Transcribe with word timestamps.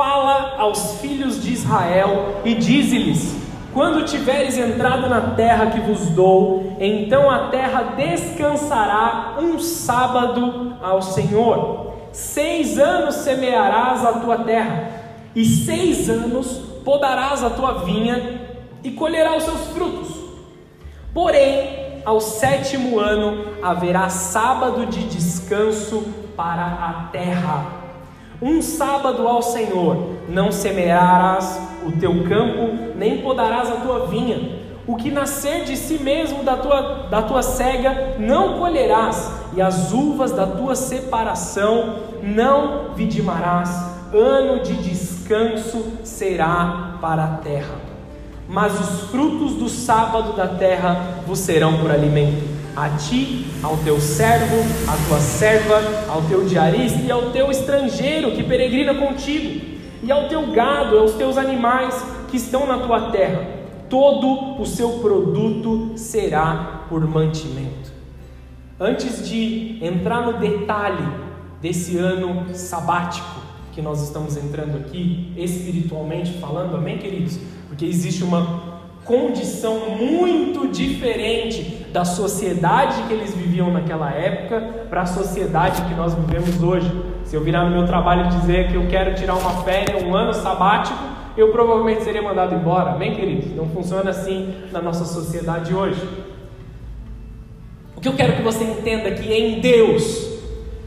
Fala 0.00 0.54
aos 0.56 0.98
filhos 1.02 1.42
de 1.42 1.52
Israel 1.52 2.40
e 2.42 2.54
dize-lhes: 2.54 3.36
Quando 3.74 4.06
tiveres 4.06 4.56
entrado 4.56 5.10
na 5.10 5.34
terra 5.34 5.66
que 5.66 5.78
vos 5.78 6.06
dou, 6.08 6.74
então 6.80 7.30
a 7.30 7.48
terra 7.48 7.82
descansará 7.98 9.36
um 9.38 9.58
sábado 9.58 10.74
ao 10.80 11.02
Senhor. 11.02 11.92
Seis 12.12 12.78
anos 12.78 13.16
semearás 13.16 14.02
a 14.02 14.14
tua 14.14 14.38
terra, 14.38 14.88
e 15.36 15.44
seis 15.44 16.08
anos 16.08 16.46
podarás 16.82 17.44
a 17.44 17.50
tua 17.50 17.84
vinha 17.84 18.40
e 18.82 18.92
colherá 18.92 19.36
os 19.36 19.42
seus 19.42 19.66
frutos. 19.66 20.16
Porém, 21.12 22.00
ao 22.06 22.22
sétimo 22.22 22.98
ano 22.98 23.44
haverá 23.62 24.08
sábado 24.08 24.86
de 24.86 25.02
descanso 25.08 26.02
para 26.34 26.64
a 26.64 27.08
terra 27.12 27.79
um 28.42 28.62
sábado 28.62 29.28
ao 29.28 29.42
Senhor, 29.42 30.16
não 30.28 30.50
semearás 30.50 31.60
o 31.86 31.92
teu 31.92 32.24
campo, 32.24 32.94
nem 32.96 33.18
podarás 33.18 33.70
a 33.70 33.76
tua 33.76 34.06
vinha. 34.06 34.60
O 34.86 34.96
que 34.96 35.10
nascer 35.10 35.64
de 35.64 35.76
si 35.76 36.02
mesmo 36.02 36.42
da 36.42 36.56
tua, 36.56 37.06
da 37.10 37.22
tua 37.22 37.42
cega, 37.42 38.16
não 38.18 38.58
colherás, 38.58 39.30
e 39.54 39.60
as 39.60 39.92
uvas 39.92 40.32
da 40.32 40.46
tua 40.46 40.74
separação 40.74 41.96
não 42.22 42.94
vidimarás. 42.94 43.70
Ano 44.12 44.62
de 44.62 44.74
descanso 44.74 45.84
será 46.02 46.98
para 47.00 47.24
a 47.24 47.36
terra. 47.36 47.76
Mas 48.48 48.72
os 48.80 49.10
frutos 49.10 49.54
do 49.54 49.68
sábado 49.68 50.32
da 50.32 50.48
terra 50.48 51.22
vos 51.26 51.38
serão 51.38 51.78
por 51.78 51.90
alimento 51.90 52.49
a 52.76 52.88
ti, 52.90 53.46
ao 53.62 53.76
teu 53.78 54.00
servo, 54.00 54.56
à 54.88 55.08
tua 55.08 55.18
serva, 55.18 55.80
ao 56.08 56.22
teu 56.22 56.44
diarista 56.44 57.00
e 57.00 57.10
ao 57.10 57.30
teu 57.30 57.50
estrangeiro 57.50 58.32
que 58.32 58.42
peregrina 58.42 58.94
contigo, 58.94 59.60
e 60.02 60.10
ao 60.10 60.28
teu 60.28 60.50
gado, 60.52 60.98
aos 60.98 61.12
teus 61.14 61.36
animais 61.36 62.02
que 62.28 62.36
estão 62.36 62.66
na 62.66 62.78
tua 62.78 63.10
terra. 63.10 63.46
Todo 63.88 64.60
o 64.60 64.64
seu 64.64 65.00
produto 65.00 65.92
será 65.96 66.84
por 66.88 67.06
mantimento. 67.06 67.92
Antes 68.78 69.28
de 69.28 69.78
entrar 69.84 70.22
no 70.22 70.38
detalhe 70.38 71.06
desse 71.60 71.98
ano 71.98 72.54
sabático 72.54 73.40
que 73.72 73.82
nós 73.82 74.02
estamos 74.02 74.36
entrando 74.36 74.78
aqui, 74.78 75.32
espiritualmente 75.36 76.32
falando, 76.38 76.76
amém, 76.76 76.98
queridos? 76.98 77.38
Porque 77.68 77.84
existe 77.84 78.24
uma 78.24 78.69
condição 79.10 79.96
muito 79.96 80.68
diferente 80.68 81.84
da 81.92 82.04
sociedade 82.04 83.02
que 83.08 83.12
eles 83.12 83.34
viviam 83.34 83.68
naquela 83.72 84.08
época 84.12 84.60
para 84.88 85.02
a 85.02 85.06
sociedade 85.06 85.82
que 85.82 85.94
nós 85.94 86.14
vivemos 86.14 86.62
hoje. 86.62 86.88
Se 87.24 87.34
eu 87.34 87.42
virar 87.42 87.64
no 87.64 87.72
meu 87.72 87.84
trabalho 87.84 88.26
e 88.26 88.38
dizer 88.38 88.68
que 88.68 88.76
eu 88.76 88.86
quero 88.86 89.16
tirar 89.16 89.34
uma 89.34 89.64
férias, 89.64 90.00
um 90.04 90.14
ano 90.14 90.32
sabático, 90.32 90.96
eu 91.36 91.50
provavelmente 91.50 92.04
seria 92.04 92.22
mandado 92.22 92.54
embora, 92.54 92.92
bem 92.92 93.16
queridos? 93.16 93.52
Não 93.56 93.68
funciona 93.70 94.10
assim 94.10 94.54
na 94.70 94.80
nossa 94.80 95.04
sociedade 95.04 95.74
hoje. 95.74 96.00
O 97.96 98.00
que 98.00 98.06
eu 98.06 98.14
quero 98.14 98.36
que 98.36 98.42
você 98.42 98.62
entenda 98.62 99.08
é 99.08 99.14
que 99.14 99.32
em 99.32 99.60
Deus, 99.60 100.38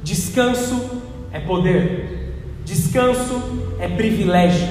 descanso 0.02 1.02
é 1.32 1.42
poder, 1.42 2.34
descanso 2.64 3.42
é 3.80 3.88
privilégio, 3.90 4.68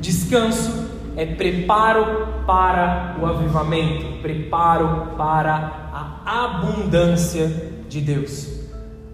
descanso 0.00 0.81
é 1.16 1.26
preparo 1.26 2.28
para 2.46 3.16
o 3.20 3.26
avivamento, 3.26 4.20
preparo 4.22 5.12
para 5.16 5.90
a 5.92 6.44
abundância 6.44 7.48
de 7.88 8.00
Deus. 8.00 8.52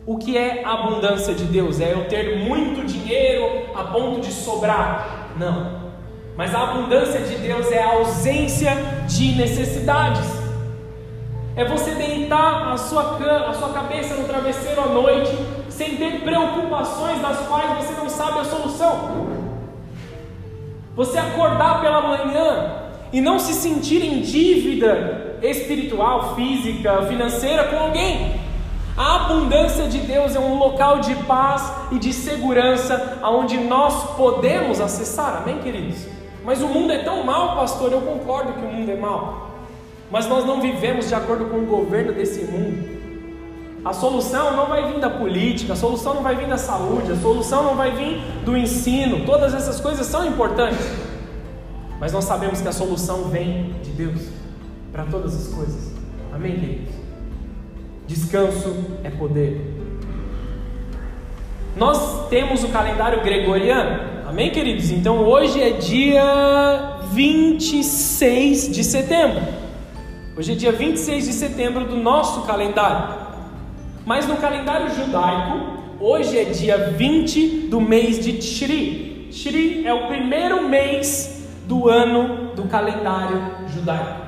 O 0.06 0.16
que 0.16 0.38
é 0.38 0.64
abundância 0.64 1.34
de 1.34 1.44
Deus? 1.44 1.80
É 1.80 1.92
eu 1.92 2.08
ter 2.08 2.38
muito 2.38 2.86
dinheiro 2.86 3.66
a 3.74 3.84
ponto 3.84 4.20
de 4.20 4.32
sobrar? 4.32 5.28
Não. 5.38 5.88
Mas 6.36 6.54
a 6.54 6.62
abundância 6.62 7.20
de 7.20 7.36
Deus 7.36 7.70
é 7.70 7.82
a 7.82 7.94
ausência 7.94 8.72
de 9.06 9.34
necessidades. 9.34 10.26
É 11.56 11.64
você 11.64 11.90
deitar 11.90 12.72
a 12.72 12.76
sua, 12.76 13.18
a 13.48 13.52
sua 13.52 13.70
cabeça 13.70 14.14
no 14.14 14.24
travesseiro 14.24 14.80
à 14.80 14.86
noite 14.86 15.32
sem 15.68 15.96
ter 15.96 16.20
preocupações 16.20 17.20
das 17.20 17.46
quais 17.48 17.76
você 17.76 17.92
não 18.00 18.08
sabe 18.08 18.38
a 18.38 18.44
solução. 18.44 19.37
Você 20.98 21.16
acordar 21.16 21.80
pela 21.80 22.02
manhã 22.02 22.72
e 23.12 23.20
não 23.20 23.38
se 23.38 23.52
sentir 23.52 24.02
em 24.02 24.20
dívida 24.20 25.38
espiritual, 25.40 26.34
física, 26.34 27.02
financeira 27.02 27.68
com 27.68 27.76
alguém. 27.76 28.34
A 28.96 29.14
abundância 29.14 29.86
de 29.86 29.98
Deus 29.98 30.34
é 30.34 30.40
um 30.40 30.58
local 30.58 30.98
de 30.98 31.14
paz 31.22 31.72
e 31.92 32.00
de 32.00 32.12
segurança 32.12 33.16
aonde 33.22 33.58
nós 33.58 34.16
podemos 34.16 34.80
acessar. 34.80 35.42
Amém, 35.42 35.60
queridos? 35.60 36.04
Mas 36.44 36.60
o 36.62 36.66
mundo 36.66 36.92
é 36.92 36.98
tão 37.04 37.22
mal, 37.22 37.54
pastor, 37.54 37.92
eu 37.92 38.00
concordo 38.00 38.54
que 38.54 38.66
o 38.66 38.72
mundo 38.72 38.90
é 38.90 38.96
mal. 38.96 39.50
Mas 40.10 40.26
nós 40.26 40.44
não 40.44 40.60
vivemos 40.60 41.06
de 41.06 41.14
acordo 41.14 41.44
com 41.44 41.58
o 41.58 41.66
governo 41.66 42.12
desse 42.12 42.42
mundo. 42.42 42.97
A 43.88 43.94
solução 43.94 44.54
não 44.54 44.66
vai 44.66 44.92
vir 44.92 45.00
da 45.00 45.08
política, 45.08 45.72
a 45.72 45.76
solução 45.76 46.16
não 46.16 46.22
vai 46.22 46.36
vir 46.36 46.46
da 46.46 46.58
saúde, 46.58 47.10
a 47.10 47.16
solução 47.16 47.62
não 47.62 47.74
vai 47.74 47.90
vir 47.90 48.20
do 48.44 48.54
ensino. 48.54 49.24
Todas 49.24 49.54
essas 49.54 49.80
coisas 49.80 50.06
são 50.06 50.26
importantes. 50.26 50.86
Mas 51.98 52.12
nós 52.12 52.26
sabemos 52.26 52.60
que 52.60 52.68
a 52.68 52.72
solução 52.72 53.30
vem 53.30 53.76
de 53.82 53.88
Deus 53.92 54.28
para 54.92 55.04
todas 55.04 55.34
as 55.34 55.54
coisas. 55.54 55.94
Amém, 56.30 56.60
queridos? 56.60 56.94
Descanso 58.06 58.76
é 59.02 59.08
poder. 59.08 59.58
Nós 61.74 62.28
temos 62.28 62.62
o 62.64 62.68
calendário 62.68 63.22
gregoriano. 63.22 64.02
Amém, 64.28 64.50
queridos? 64.50 64.90
Então 64.90 65.24
hoje 65.24 65.62
é 65.62 65.70
dia 65.70 66.98
26 67.10 68.70
de 68.70 68.84
setembro. 68.84 69.40
Hoje 70.36 70.52
é 70.52 70.54
dia 70.54 70.72
26 70.72 71.24
de 71.24 71.32
setembro 71.32 71.86
do 71.86 71.96
nosso 71.96 72.42
calendário. 72.42 73.27
Mas 74.08 74.26
no 74.26 74.38
calendário 74.38 74.88
judaico, 74.88 75.60
hoje 76.00 76.38
é 76.38 76.44
dia 76.44 76.92
20 76.92 77.68
do 77.68 77.78
mês 77.78 78.18
de 78.18 78.38
Tishri. 78.38 79.28
Tishri 79.30 79.86
é 79.86 79.92
o 79.92 80.06
primeiro 80.06 80.66
mês 80.66 81.46
do 81.66 81.90
ano 81.90 82.54
do 82.56 82.62
calendário 82.62 83.38
judaico. 83.68 84.22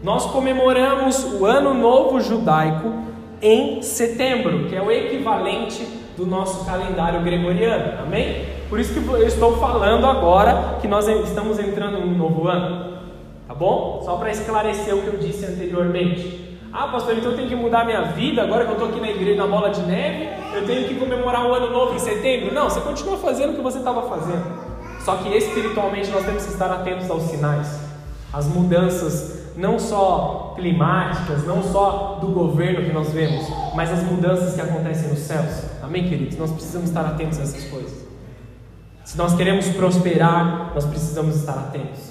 Nós 0.00 0.26
comemoramos 0.26 1.24
o 1.24 1.44
Ano 1.44 1.74
Novo 1.74 2.20
Judaico 2.20 3.02
em 3.42 3.82
setembro, 3.82 4.68
que 4.68 4.76
é 4.76 4.80
o 4.80 4.92
equivalente 4.92 5.84
do 6.16 6.24
nosso 6.24 6.64
calendário 6.64 7.20
gregoriano. 7.22 8.04
Amém? 8.04 8.44
Por 8.68 8.78
isso 8.78 8.94
que 8.94 9.04
eu 9.04 9.26
estou 9.26 9.56
falando 9.56 10.06
agora 10.06 10.78
que 10.80 10.86
nós 10.86 11.08
estamos 11.08 11.58
entrando 11.58 11.98
num 11.98 12.16
novo 12.16 12.46
ano. 12.46 13.00
Tá 13.48 13.56
bom? 13.56 14.02
Só 14.04 14.14
para 14.18 14.30
esclarecer 14.30 14.94
o 14.94 15.02
que 15.02 15.08
eu 15.08 15.18
disse 15.18 15.44
anteriormente. 15.46 16.49
Ah, 16.72 16.86
pastor, 16.86 17.18
então 17.18 17.32
eu 17.32 17.36
tenho 17.36 17.48
que 17.48 17.56
mudar 17.56 17.84
minha 17.84 18.02
vida 18.12 18.42
agora 18.42 18.64
que 18.64 18.70
eu 18.70 18.74
estou 18.74 18.90
aqui 18.90 19.00
na 19.00 19.10
igreja 19.10 19.42
na 19.42 19.46
bola 19.46 19.70
de 19.70 19.82
neve? 19.82 20.28
Eu 20.54 20.64
tenho 20.64 20.86
que 20.86 20.94
comemorar 20.94 21.44
o 21.44 21.52
ano 21.52 21.70
novo 21.70 21.96
em 21.96 21.98
setembro? 21.98 22.54
Não, 22.54 22.70
você 22.70 22.80
continua 22.80 23.18
fazendo 23.18 23.52
o 23.52 23.56
que 23.56 23.60
você 23.60 23.78
estava 23.78 24.02
fazendo. 24.08 24.44
Só 25.04 25.16
que 25.16 25.28
espiritualmente 25.36 26.10
nós 26.10 26.24
temos 26.24 26.44
que 26.44 26.52
estar 26.52 26.70
atentos 26.70 27.10
aos 27.10 27.24
sinais, 27.24 27.80
às 28.32 28.46
mudanças, 28.46 29.52
não 29.56 29.80
só 29.80 30.54
climáticas, 30.54 31.44
não 31.44 31.60
só 31.60 32.18
do 32.20 32.28
governo 32.28 32.86
que 32.86 32.92
nós 32.92 33.10
vemos, 33.10 33.48
mas 33.74 33.90
as 33.90 34.04
mudanças 34.04 34.54
que 34.54 34.60
acontecem 34.60 35.08
nos 35.08 35.18
céus. 35.20 35.64
Amém, 35.82 36.08
queridos? 36.08 36.38
Nós 36.38 36.52
precisamos 36.52 36.88
estar 36.88 37.04
atentos 37.04 37.40
a 37.40 37.42
essas 37.42 37.64
coisas. 37.64 38.06
Se 39.04 39.18
nós 39.18 39.34
queremos 39.34 39.66
prosperar, 39.70 40.72
nós 40.72 40.84
precisamos 40.84 41.34
estar 41.34 41.54
atentos. 41.54 42.09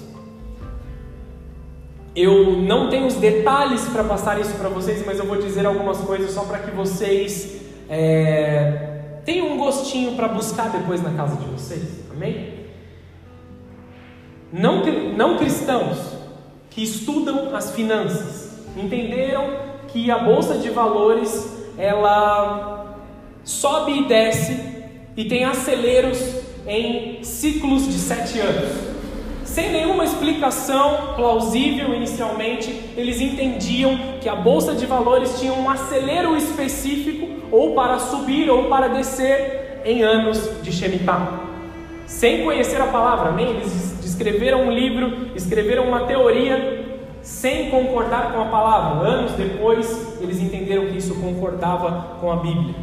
Eu 2.14 2.56
não 2.56 2.90
tenho 2.90 3.06
os 3.06 3.14
detalhes 3.14 3.86
para 3.88 4.02
passar 4.02 4.40
isso 4.40 4.54
para 4.54 4.68
vocês, 4.68 5.04
mas 5.06 5.18
eu 5.18 5.26
vou 5.26 5.36
dizer 5.36 5.64
algumas 5.64 5.98
coisas 5.98 6.32
só 6.32 6.42
para 6.42 6.58
que 6.58 6.70
vocês 6.72 7.60
é, 7.88 9.20
tenham 9.24 9.52
um 9.52 9.58
gostinho 9.58 10.16
para 10.16 10.28
buscar 10.28 10.70
depois 10.70 11.02
na 11.02 11.12
casa 11.12 11.36
de 11.36 11.44
vocês. 11.46 12.04
Amém? 12.10 12.54
Não, 14.52 14.84
não 15.16 15.38
cristãos 15.38 15.98
que 16.68 16.82
estudam 16.82 17.54
as 17.54 17.70
finanças 17.72 18.50
entenderam 18.76 19.70
que 19.88 20.10
a 20.10 20.18
bolsa 20.18 20.58
de 20.58 20.70
valores 20.70 21.58
ela 21.78 22.96
sobe 23.44 24.00
e 24.00 24.04
desce 24.08 24.84
e 25.16 25.24
tem 25.24 25.44
aceleros 25.44 26.18
em 26.66 27.22
ciclos 27.22 27.86
de 27.86 27.94
sete 27.94 28.38
anos. 28.38 28.89
Sem 29.60 29.72
nenhuma 29.72 30.06
explicação 30.06 31.12
plausível 31.16 31.94
inicialmente, 31.94 32.70
eles 32.96 33.20
entendiam 33.20 33.94
que 34.18 34.26
a 34.26 34.34
bolsa 34.34 34.74
de 34.74 34.86
valores 34.86 35.38
tinha 35.38 35.52
um 35.52 35.68
acelero 35.68 36.34
específico, 36.34 37.28
ou 37.50 37.74
para 37.74 37.98
subir 37.98 38.48
ou 38.48 38.70
para 38.70 38.88
descer, 38.88 39.82
em 39.84 40.02
anos 40.02 40.62
de 40.62 40.72
Shemitah. 40.72 41.40
Sem 42.06 42.42
conhecer 42.42 42.80
a 42.80 42.86
palavra, 42.86 43.28
amém? 43.28 43.50
Eles 43.50 44.02
escreveram 44.02 44.62
um 44.62 44.70
livro, 44.70 45.28
escreveram 45.34 45.84
uma 45.84 46.06
teoria, 46.06 46.98
sem 47.20 47.68
concordar 47.68 48.32
com 48.32 48.40
a 48.40 48.46
palavra. 48.46 49.06
Anos 49.06 49.32
depois, 49.32 50.16
eles 50.22 50.40
entenderam 50.40 50.86
que 50.86 50.96
isso 50.96 51.14
concordava 51.16 52.16
com 52.18 52.32
a 52.32 52.36
Bíblia. 52.36 52.76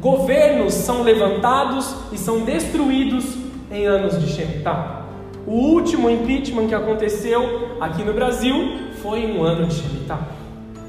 Governos 0.00 0.72
são 0.72 1.02
levantados 1.02 1.94
e 2.10 2.16
são 2.16 2.40
destruídos 2.40 3.36
em 3.70 3.86
anos 3.86 4.18
de 4.18 4.32
Shemitah. 4.32 5.07
O 5.46 5.52
último 5.52 6.10
impeachment 6.10 6.68
que 6.68 6.74
aconteceu 6.74 7.76
aqui 7.80 8.02
no 8.02 8.12
Brasil 8.12 8.54
foi 9.02 9.20
em 9.20 9.38
um 9.38 9.42
ano 9.42 9.66
de 9.66 9.74
Shemitah. 9.74 10.28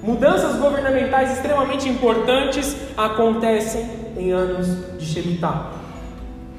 Mudanças 0.04 0.56
governamentais 0.58 1.34
extremamente 1.34 1.88
importantes 1.88 2.76
acontecem 2.98 3.86
em 4.18 4.32
anos 4.32 4.98
de 4.98 5.06
Shemitah. 5.06 5.72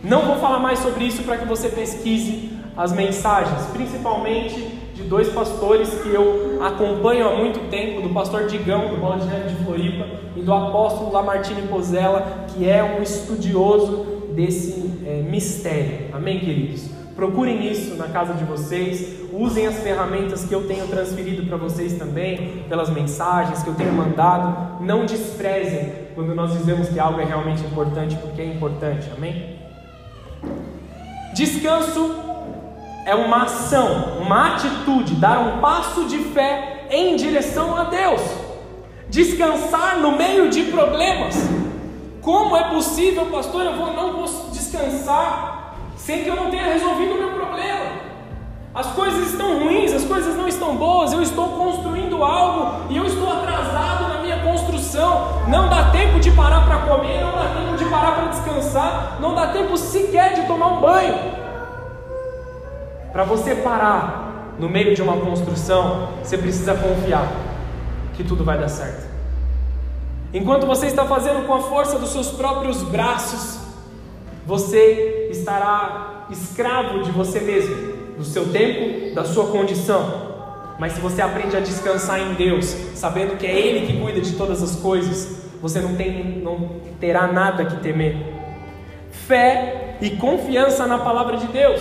Não 0.02 0.22
vou 0.22 0.36
falar 0.36 0.58
mais 0.58 0.78
sobre 0.78 1.04
isso 1.04 1.22
para 1.22 1.36
que 1.36 1.46
você 1.46 1.68
pesquise 1.68 2.50
as 2.76 2.92
mensagens, 2.92 3.66
principalmente 3.72 4.60
de 4.94 5.02
dois 5.02 5.28
pastores 5.28 5.90
que 6.02 6.08
eu 6.08 6.62
acompanho 6.62 7.28
há 7.28 7.36
muito 7.36 7.70
tempo, 7.70 8.00
do 8.02 8.10
pastor 8.10 8.46
Digão, 8.46 8.88
do 8.88 8.96
Bola 8.96 9.18
de 9.18 9.26
Neve 9.26 9.54
de 9.54 9.64
Floripa, 9.64 10.06
e 10.36 10.40
do 10.40 10.52
apóstolo 10.52 11.12
Lamartine 11.12 11.62
Pozella, 11.62 12.46
que 12.48 12.68
é 12.68 12.82
um 12.82 13.02
estudioso 13.02 14.06
desse 14.34 14.92
é, 15.06 15.22
mistério. 15.22 16.08
Amém, 16.12 16.38
queridos? 16.38 16.99
Procurem 17.20 17.70
isso 17.70 17.96
na 17.96 18.08
casa 18.08 18.32
de 18.32 18.44
vocês, 18.44 19.20
usem 19.30 19.66
as 19.66 19.78
ferramentas 19.80 20.42
que 20.42 20.54
eu 20.54 20.66
tenho 20.66 20.86
transferido 20.88 21.44
para 21.44 21.58
vocês 21.58 21.98
também, 21.98 22.64
pelas 22.66 22.88
mensagens 22.88 23.62
que 23.62 23.68
eu 23.68 23.74
tenho 23.74 23.92
mandado. 23.92 24.82
Não 24.82 25.04
desprezem 25.04 25.92
quando 26.14 26.34
nós 26.34 26.50
dizemos 26.54 26.88
que 26.88 26.98
algo 26.98 27.20
é 27.20 27.24
realmente 27.26 27.62
importante, 27.62 28.16
porque 28.16 28.40
é 28.40 28.46
importante, 28.46 29.10
amém? 29.14 29.58
Descanso 31.34 32.10
é 33.04 33.14
uma 33.14 33.42
ação, 33.42 34.18
uma 34.22 34.54
atitude, 34.54 35.16
dar 35.16 35.40
um 35.40 35.60
passo 35.60 36.06
de 36.06 36.16
fé 36.32 36.86
em 36.88 37.16
direção 37.16 37.76
a 37.76 37.84
Deus. 37.84 38.22
Descansar 39.10 39.98
no 39.98 40.16
meio 40.16 40.48
de 40.48 40.62
problemas. 40.62 41.36
Como 42.22 42.56
é 42.56 42.64
possível, 42.70 43.26
pastor? 43.26 43.66
Eu 43.66 43.76
vou, 43.76 43.92
não 43.92 44.14
vou 44.14 44.50
descansar 44.52 45.59
sem 46.10 46.24
que 46.24 46.28
eu 46.28 46.34
não 46.34 46.50
tenha 46.50 46.64
resolvido 46.64 47.14
o 47.14 47.18
meu 47.18 47.30
problema. 47.30 47.86
As 48.74 48.86
coisas 48.88 49.30
estão 49.30 49.60
ruins, 49.60 49.92
as 49.92 50.04
coisas 50.04 50.36
não 50.36 50.48
estão 50.48 50.76
boas, 50.76 51.12
eu 51.12 51.22
estou 51.22 51.50
construindo 51.50 52.22
algo 52.22 52.86
e 52.90 52.96
eu 52.96 53.06
estou 53.06 53.30
atrasado 53.32 54.08
na 54.08 54.20
minha 54.20 54.38
construção. 54.42 55.44
Não 55.46 55.68
dá 55.68 55.90
tempo 55.90 56.18
de 56.18 56.32
parar 56.32 56.66
para 56.66 56.78
comer, 56.78 57.20
não 57.22 57.30
dá 57.30 57.54
tempo 57.54 57.76
de 57.76 57.84
parar 57.84 58.12
para 58.16 58.26
descansar, 58.26 59.18
não 59.20 59.36
dá 59.36 59.48
tempo 59.48 59.76
sequer 59.76 60.34
de 60.34 60.46
tomar 60.48 60.66
um 60.66 60.80
banho. 60.80 61.14
Para 63.12 63.22
você 63.22 63.54
parar 63.54 64.54
no 64.58 64.68
meio 64.68 64.96
de 64.96 65.02
uma 65.02 65.16
construção, 65.16 66.08
você 66.22 66.36
precisa 66.36 66.74
confiar 66.74 67.28
que 68.14 68.24
tudo 68.24 68.44
vai 68.44 68.58
dar 68.58 68.68
certo. 68.68 69.08
Enquanto 70.34 70.66
você 70.66 70.86
está 70.86 71.04
fazendo 71.04 71.46
com 71.46 71.54
a 71.54 71.60
força 71.60 71.98
dos 72.00 72.10
seus 72.10 72.30
próprios 72.30 72.82
braços, 72.82 73.59
você 74.46 75.28
estará 75.30 76.26
escravo 76.30 77.02
de 77.02 77.10
você 77.10 77.40
mesmo 77.40 77.90
do 78.16 78.24
seu 78.24 78.52
tempo, 78.52 79.14
da 79.14 79.24
sua 79.24 79.46
condição. 79.46 80.30
Mas 80.78 80.92
se 80.92 81.00
você 81.00 81.22
aprende 81.22 81.56
a 81.56 81.60
descansar 81.60 82.20
em 82.20 82.34
Deus, 82.34 82.66
sabendo 82.94 83.36
que 83.36 83.46
é 83.46 83.58
Ele 83.58 83.86
que 83.86 84.00
cuida 84.00 84.20
de 84.20 84.32
todas 84.32 84.62
as 84.62 84.76
coisas, 84.76 85.40
você 85.60 85.80
não, 85.80 85.94
tem, 85.94 86.40
não 86.42 86.80
terá 86.98 87.26
nada 87.26 87.64
que 87.64 87.76
temer. 87.82 88.16
Fé 89.10 89.96
e 90.00 90.10
confiança 90.10 90.86
na 90.86 90.98
palavra 90.98 91.36
de 91.36 91.46
Deus. 91.48 91.80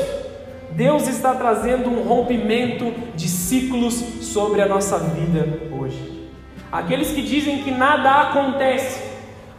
Deus 0.71 1.07
está 1.07 1.33
trazendo 1.33 1.89
um 1.89 2.03
rompimento 2.03 2.93
de 3.15 3.27
ciclos 3.27 3.95
sobre 4.21 4.61
a 4.61 4.67
nossa 4.67 4.97
vida 4.99 5.59
hoje. 5.71 6.29
Aqueles 6.71 7.11
que 7.11 7.21
dizem 7.21 7.63
que 7.63 7.71
nada 7.71 8.29
acontece, 8.29 9.08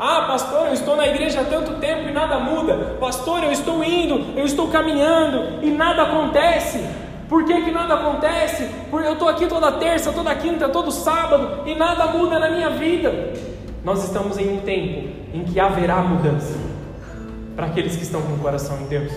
ah, 0.02 0.23
pastor, 0.23 0.69
eu 0.69 0.73
estou 0.73 0.97
na 0.97 1.06
igreja 1.06 1.43
há 1.43 1.44
tanto 1.44 1.75
tempo 1.75 2.08
e 2.08 2.12
nada 2.12 2.38
muda. 2.38 2.97
Pastor, 2.99 3.44
eu 3.44 3.52
estou 3.52 3.85
indo, 3.85 4.35
eu 4.35 4.47
estou 4.47 4.69
caminhando 4.69 5.62
e 5.62 5.70
nada 5.70 6.05
acontece. 6.05 6.82
Por 7.29 7.44
que, 7.44 7.61
que 7.61 7.70
nada 7.70 7.97
acontece? 7.97 8.67
Porque 8.91 9.06
eu 9.06 9.12
estou 9.12 9.29
aqui 9.29 9.47
toda 9.47 9.70
terça, 9.73 10.11
toda 10.11 10.35
quinta, 10.35 10.70
todo 10.70 10.91
sábado 10.91 11.69
e 11.69 11.75
nada 11.75 12.06
muda 12.06 12.38
na 12.38 12.49
minha 12.49 12.70
vida. 12.70 13.35
Nós 13.85 14.02
estamos 14.02 14.38
em 14.38 14.56
um 14.56 14.61
tempo 14.62 15.11
em 15.35 15.44
que 15.44 15.61
haverá 15.61 15.97
mudança 15.97 16.58
para 17.55 17.67
aqueles 17.67 17.94
que 17.94 18.03
estão 18.03 18.23
com 18.23 18.32
o 18.32 18.38
coração 18.38 18.81
em 18.81 18.87
Deus. 18.87 19.12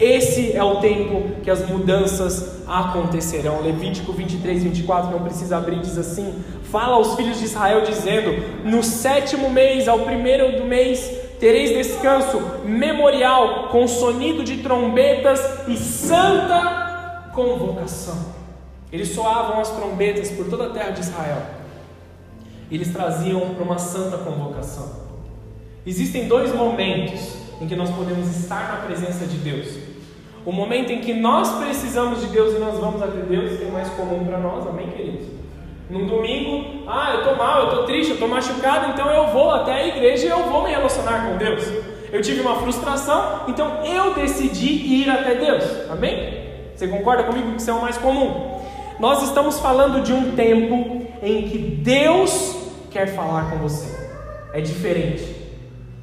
Esse 0.00 0.52
é 0.52 0.62
o 0.62 0.76
tempo 0.76 1.40
que 1.42 1.50
as 1.50 1.68
mudanças 1.68 2.62
acontecerão. 2.66 3.62
Levítico 3.62 4.12
23, 4.12 4.64
24, 4.64 5.10
não 5.10 5.20
precisa 5.20 5.56
abrir, 5.56 5.80
diz 5.80 5.96
assim: 5.96 6.34
Fala 6.70 6.96
aos 6.96 7.14
filhos 7.14 7.38
de 7.38 7.46
Israel, 7.46 7.82
dizendo: 7.82 8.30
No 8.64 8.82
sétimo 8.82 9.48
mês, 9.48 9.88
ao 9.88 10.00
primeiro 10.00 10.58
do 10.58 10.64
mês, 10.64 11.00
tereis 11.40 11.70
descanso 11.70 12.38
memorial, 12.64 13.68
com 13.68 13.88
sonido 13.88 14.44
de 14.44 14.58
trombetas 14.58 15.40
e 15.66 15.76
santa 15.76 17.30
convocação. 17.34 18.36
Eles 18.92 19.14
soavam 19.14 19.60
as 19.60 19.70
trombetas 19.70 20.30
por 20.30 20.46
toda 20.48 20.66
a 20.66 20.70
terra 20.70 20.90
de 20.90 21.00
Israel. 21.00 21.42
Eles 22.70 22.92
traziam 22.92 23.54
para 23.54 23.64
uma 23.64 23.78
santa 23.78 24.18
convocação. 24.18 25.08
Existem 25.86 26.28
dois 26.28 26.54
momentos 26.54 27.34
em 27.62 27.66
que 27.66 27.74
nós 27.74 27.90
podemos 27.90 28.28
estar 28.36 28.72
na 28.72 28.86
presença 28.86 29.26
de 29.26 29.38
Deus. 29.38 29.68
O 30.44 30.52
momento 30.52 30.90
em 30.92 31.00
que 31.00 31.14
nós 31.14 31.50
precisamos 31.58 32.20
de 32.20 32.26
Deus 32.26 32.54
e 32.54 32.58
nós 32.58 32.78
vamos 32.78 33.02
até 33.02 33.20
Deus, 33.20 33.58
que 33.58 33.64
é 33.64 33.70
mais 33.70 33.88
comum 33.90 34.24
para 34.24 34.38
nós, 34.38 34.66
amém, 34.66 34.88
queridos? 34.88 35.47
Num 35.90 36.06
domingo, 36.06 36.82
ah, 36.86 37.12
eu 37.14 37.18
estou 37.20 37.36
mal, 37.36 37.60
eu 37.60 37.68
estou 37.68 37.84
triste, 37.84 38.10
eu 38.10 38.14
estou 38.14 38.28
machucado, 38.28 38.90
então 38.92 39.10
eu 39.10 39.28
vou 39.28 39.50
até 39.50 39.72
a 39.72 39.86
igreja 39.86 40.26
e 40.26 40.28
eu 40.28 40.44
vou 40.44 40.62
me 40.62 40.70
relacionar 40.70 41.26
com 41.26 41.38
Deus. 41.38 41.64
Eu 42.12 42.20
tive 42.20 42.42
uma 42.42 42.56
frustração, 42.56 43.44
então 43.48 43.82
eu 43.84 44.12
decidi 44.12 44.66
ir 44.66 45.08
até 45.08 45.34
Deus, 45.34 45.64
amém? 45.90 46.46
Você 46.74 46.88
concorda 46.88 47.24
comigo 47.24 47.52
que 47.52 47.60
isso 47.60 47.70
é 47.70 47.72
o 47.72 47.80
mais 47.80 47.96
comum? 47.96 48.60
Nós 49.00 49.22
estamos 49.22 49.58
falando 49.60 50.02
de 50.02 50.12
um 50.12 50.32
tempo 50.32 51.06
em 51.22 51.48
que 51.48 51.58
Deus 51.58 52.54
quer 52.90 53.06
falar 53.14 53.50
com 53.50 53.56
você, 53.56 53.88
é 54.52 54.60
diferente. 54.60 55.36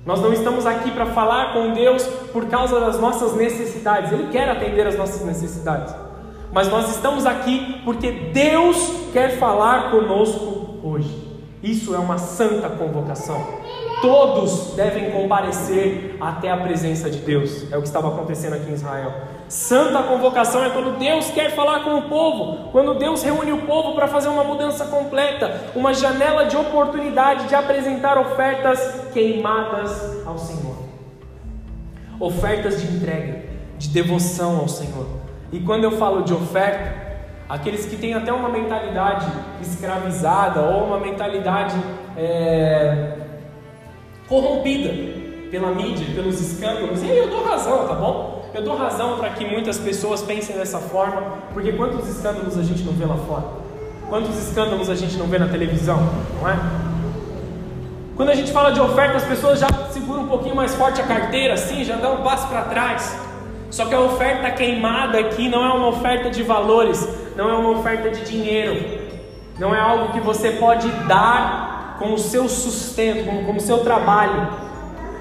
Nós 0.04 0.20
não 0.20 0.34
estamos 0.34 0.66
aqui 0.66 0.90
para 0.92 1.08
falar 1.08 1.54
com 1.54 1.74
Deus 1.74 2.04
por 2.32 2.48
causa 2.48 2.80
das 2.80 3.00
nossas 3.00 3.36
necessidades, 3.36 4.12
Ele 4.12 4.30
quer 4.32 4.50
atender 4.50 4.88
as 4.88 4.98
nossas 4.98 5.24
necessidades. 5.26 6.05
Mas 6.56 6.70
nós 6.70 6.90
estamos 6.90 7.26
aqui 7.26 7.82
porque 7.84 8.10
Deus 8.10 8.78
quer 9.12 9.38
falar 9.38 9.92
conosco 9.92 10.80
hoje. 10.82 11.14
Isso 11.62 11.94
é 11.94 11.98
uma 11.98 12.18
santa 12.18 12.70
convocação. 12.70 13.46
Todos 14.02 14.74
devem 14.74 15.12
comparecer 15.12 16.16
até 16.18 16.50
a 16.50 16.56
presença 16.56 17.10
de 17.10 17.18
Deus. 17.18 17.70
É 17.74 17.78
o 17.78 17.82
que 17.82 17.88
estava 17.88 18.08
acontecendo 18.08 18.54
aqui 18.54 18.70
em 18.70 18.74
Israel. 18.74 19.14
Santa 19.50 20.02
convocação 20.04 20.64
é 20.64 20.70
quando 20.70 20.98
Deus 20.98 21.30
quer 21.32 21.54
falar 21.54 21.84
com 21.84 21.98
o 21.98 22.04
povo, 22.04 22.70
quando 22.72 22.94
Deus 22.94 23.22
reúne 23.22 23.52
o 23.52 23.64
povo 23.64 23.94
para 23.94 24.08
fazer 24.08 24.30
uma 24.30 24.46
mudança 24.46 24.86
completa, 24.86 25.72
uma 25.76 25.94
janela 25.94 26.46
de 26.46 26.56
oportunidade 26.56 27.50
de 27.50 27.56
apresentar 27.56 28.18
ofertas 28.18 29.12
queimadas 29.12 30.26
ao 30.26 30.38
Senhor. 30.38 30.78
Ofertas 32.18 32.82
de 32.82 32.96
entrega, 32.96 33.44
de 33.78 33.90
devoção 33.90 34.60
ao 34.60 34.70
Senhor. 34.70 35.25
E 35.52 35.60
quando 35.60 35.84
eu 35.84 35.92
falo 35.92 36.24
de 36.24 36.34
oferta, 36.34 36.94
aqueles 37.48 37.86
que 37.86 37.96
têm 37.96 38.14
até 38.14 38.32
uma 38.32 38.50
mentalidade 38.50 39.26
escravizada 39.62 40.62
ou 40.62 40.86
uma 40.86 41.00
mentalidade 41.00 41.76
é, 42.18 43.18
corrompida 44.28 44.90
pela 45.52 45.72
mídia, 45.72 46.08
pelos 46.14 46.42
escândalos, 46.42 47.02
e 47.04 47.12
aí 47.12 47.18
eu 47.18 47.30
dou 47.30 47.44
razão, 47.44 47.88
tá 47.88 47.94
bom? 47.94 48.50
Eu 48.54 48.64
dou 48.64 48.76
razão 48.76 49.18
para 49.18 49.30
que 49.30 49.46
muitas 49.46 49.78
pessoas 49.78 50.22
pensem 50.22 50.56
dessa 50.56 50.80
forma, 50.80 51.22
porque 51.54 51.74
quantos 51.74 52.08
escândalos 52.08 52.58
a 52.58 52.64
gente 52.64 52.84
não 52.84 52.94
vê 52.94 53.06
lá 53.06 53.18
fora? 53.18 53.44
Quantos 54.10 54.38
escândalos 54.38 54.90
a 54.90 54.96
gente 54.96 55.18
não 55.18 55.28
vê 55.28 55.38
na 55.38 55.48
televisão, 55.48 55.98
não 56.42 56.50
é? 56.50 56.58
Quando 58.16 58.30
a 58.30 58.36
gente 58.36 58.52
fala 58.52 58.72
de 58.72 58.80
oferta, 58.80 59.18
as 59.18 59.26
pessoas 59.26 59.60
já 59.60 59.68
seguram 59.92 60.24
um 60.24 60.28
pouquinho 60.28 60.56
mais 60.56 60.74
forte 60.74 61.02
a 61.02 61.06
carteira, 61.06 61.56
assim, 61.56 61.84
já 61.84 61.98
dão 61.98 62.22
um 62.22 62.24
passo 62.24 62.48
para 62.48 62.62
trás. 62.62 63.20
Só 63.70 63.86
que 63.86 63.96
a 63.96 64.00
oferta 64.00 64.52
queimada 64.52 65.20
aqui 65.20 65.50
não 65.50 65.66
é 65.66 65.74
uma 65.74 65.88
oferta 65.88 66.30
de 66.30 66.44
valores, 66.44 67.08
não 67.36 67.50
é 67.50 67.54
uma 67.54 67.72
oferta 67.72 68.10
de 68.10 68.24
dinheiro, 68.24 69.00
não 69.60 69.74
é 69.74 69.80
algo 69.80 70.14
que 70.14 70.20
você 70.20 70.52
pode 70.52 70.90
dar 71.08 71.98
com 72.00 72.14
o 72.14 72.18
seu 72.18 72.48
sustento, 72.48 73.26
com, 73.26 73.56
o 73.56 73.60
seu 73.60 73.80
trabalho, 73.80 74.50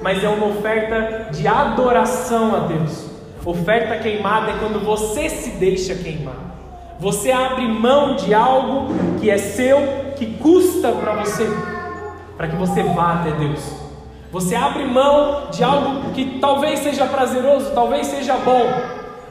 mas 0.03 0.23
é 0.23 0.29
uma 0.29 0.47
oferta 0.47 1.31
de 1.33 1.47
adoração 1.47 2.55
a 2.55 2.59
Deus. 2.61 3.11
Oferta 3.45 3.99
queimada 3.99 4.53
é 4.53 4.59
quando 4.59 4.85
você 4.85 5.29
se 5.29 5.51
deixa 5.51 5.95
queimar. 5.95 6.55
Você 6.99 7.31
abre 7.31 7.67
mão 7.67 8.17
de 8.17 8.33
algo 8.33 8.89
que 9.21 9.31
é 9.31 9.37
seu, 9.39 10.13
que 10.17 10.27
custa 10.35 10.93
para 10.93 11.15
você, 11.17 11.47
para 12.37 12.49
que 12.49 12.57
você 12.57 12.83
vá 12.83 13.15
até 13.15 13.33
Deus. 13.33 13.84
Você 14.35 14.57
abre 14.57 14.85
mão 14.85 15.49
de 15.53 15.63
algo 15.63 16.11
que 16.11 16.41
talvez 16.41 16.81
seja 16.81 17.07
prazeroso, 17.07 17.71
talvez 17.71 18.09
seja 18.09 18.35
bom, 18.39 18.65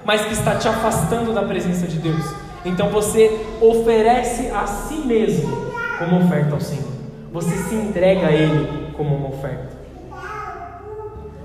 mas 0.05 0.23
que 0.23 0.31
está 0.31 0.55
te 0.55 0.65
afastando 0.65 1.33
da 1.33 1.41
presença 1.41 1.85
de 1.85 1.97
Deus. 1.99 2.23
Então 2.63 2.87
você 2.87 3.45
oferece 3.59 4.47
a 4.47 4.65
si 4.65 4.99
mesmo 4.99 5.73
como 5.99 6.23
oferta 6.23 6.53
ao 6.53 6.61
Senhor. 6.61 6.87
Você 7.33 7.53
se 7.63 7.75
entrega 7.75 8.27
a 8.27 8.31
Ele 8.31 8.93
como 8.95 9.13
uma 9.17 9.27
oferta. 9.27 9.73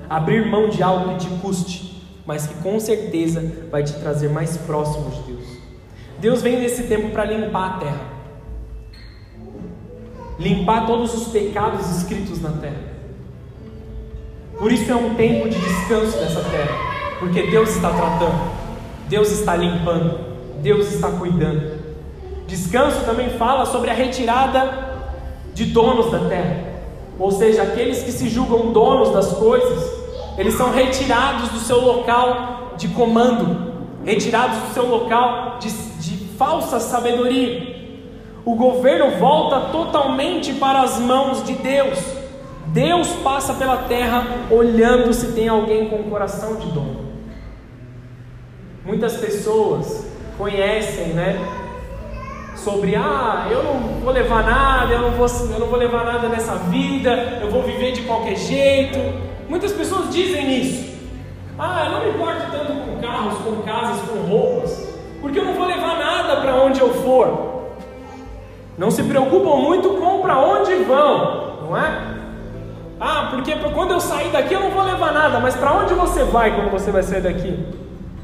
abrir 0.08 0.48
mão 0.48 0.68
de 0.68 0.80
algo 0.80 1.14
que 1.14 1.26
te 1.26 1.28
custe, 1.40 2.00
mas 2.24 2.46
que 2.46 2.54
com 2.62 2.78
certeza 2.78 3.42
vai 3.72 3.82
te 3.82 3.94
trazer 3.94 4.28
mais 4.28 4.56
próximo 4.56 5.10
de 5.10 5.32
Deus. 5.32 5.58
Deus 6.20 6.42
vem 6.42 6.60
nesse 6.60 6.84
tempo 6.84 7.10
para 7.10 7.24
limpar 7.24 7.74
a 7.74 7.78
terra, 7.78 8.06
limpar 10.38 10.86
todos 10.86 11.12
os 11.12 11.26
pecados 11.32 11.90
escritos 11.90 12.40
na 12.40 12.50
terra. 12.50 12.97
Por 14.58 14.72
isso 14.72 14.90
é 14.90 14.96
um 14.96 15.14
tempo 15.14 15.48
de 15.48 15.56
descanso 15.56 16.18
nessa 16.18 16.40
terra, 16.40 16.76
porque 17.20 17.44
Deus 17.44 17.76
está 17.76 17.90
tratando, 17.90 18.50
Deus 19.08 19.30
está 19.30 19.54
limpando, 19.54 20.18
Deus 20.60 20.92
está 20.92 21.10
cuidando. 21.12 21.78
Descanso 22.48 23.04
também 23.04 23.30
fala 23.30 23.66
sobre 23.66 23.90
a 23.90 23.94
retirada 23.94 24.96
de 25.54 25.66
donos 25.66 26.10
da 26.10 26.18
terra, 26.28 26.64
ou 27.18 27.30
seja, 27.30 27.62
aqueles 27.62 28.02
que 28.02 28.10
se 28.10 28.28
julgam 28.28 28.72
donos 28.72 29.12
das 29.12 29.32
coisas, 29.34 29.92
eles 30.36 30.54
são 30.54 30.72
retirados 30.72 31.50
do 31.50 31.58
seu 31.58 31.80
local 31.80 32.74
de 32.76 32.88
comando, 32.88 33.74
retirados 34.04 34.58
do 34.58 34.74
seu 34.74 34.88
local 34.88 35.58
de, 35.60 35.70
de 35.70 36.16
falsa 36.36 36.80
sabedoria. 36.80 37.76
O 38.44 38.54
governo 38.54 39.18
volta 39.18 39.72
totalmente 39.72 40.52
para 40.54 40.82
as 40.82 40.98
mãos 40.98 41.44
de 41.44 41.52
Deus. 41.54 42.17
Deus 42.72 43.08
passa 43.24 43.54
pela 43.54 43.78
terra 43.78 44.26
olhando 44.50 45.12
se 45.12 45.32
tem 45.32 45.48
alguém 45.48 45.88
com 45.88 46.02
coração 46.04 46.56
de 46.56 46.66
dono. 46.70 47.08
Muitas 48.84 49.16
pessoas 49.16 50.06
conhecem, 50.36 51.08
né? 51.08 51.38
Sobre, 52.56 52.94
ah, 52.96 53.46
eu 53.50 53.62
não 53.62 54.00
vou 54.00 54.12
levar 54.12 54.44
nada, 54.44 54.92
eu 54.92 55.00
não 55.00 55.10
vou, 55.12 55.26
eu 55.26 55.58
não 55.60 55.66
vou 55.68 55.78
levar 55.78 56.04
nada 56.04 56.28
nessa 56.28 56.56
vida, 56.56 57.38
eu 57.40 57.50
vou 57.50 57.62
viver 57.62 57.92
de 57.92 58.02
qualquer 58.02 58.36
jeito. 58.36 58.98
Muitas 59.48 59.72
pessoas 59.72 60.12
dizem 60.12 60.60
isso. 60.60 60.98
Ah, 61.58 61.84
eu 61.86 61.92
não 61.92 62.04
me 62.04 62.10
importo 62.10 62.50
tanto 62.50 62.72
com 62.72 63.00
carros, 63.00 63.38
com 63.38 63.62
casas, 63.62 64.08
com 64.08 64.18
roupas, 64.20 64.94
porque 65.20 65.38
eu 65.38 65.44
não 65.44 65.54
vou 65.54 65.66
levar 65.66 65.98
nada 65.98 66.40
para 66.40 66.54
onde 66.56 66.80
eu 66.80 66.92
for. 67.02 67.68
Não 68.76 68.90
se 68.90 69.02
preocupam 69.02 69.56
muito 69.56 69.88
com 69.90 70.20
para 70.20 70.38
onde 70.38 70.74
vão, 70.84 71.56
não 71.62 71.76
é? 71.76 72.17
Ah, 73.00 73.28
porque 73.30 73.54
quando 73.74 73.92
eu 73.92 74.00
sair 74.00 74.30
daqui 74.30 74.54
eu 74.54 74.60
não 74.60 74.70
vou 74.70 74.82
levar 74.82 75.12
nada, 75.12 75.38
mas 75.38 75.54
para 75.54 75.72
onde 75.72 75.94
você 75.94 76.24
vai 76.24 76.54
quando 76.54 76.70
você 76.70 76.90
vai 76.90 77.02
sair 77.02 77.20
daqui? 77.20 77.64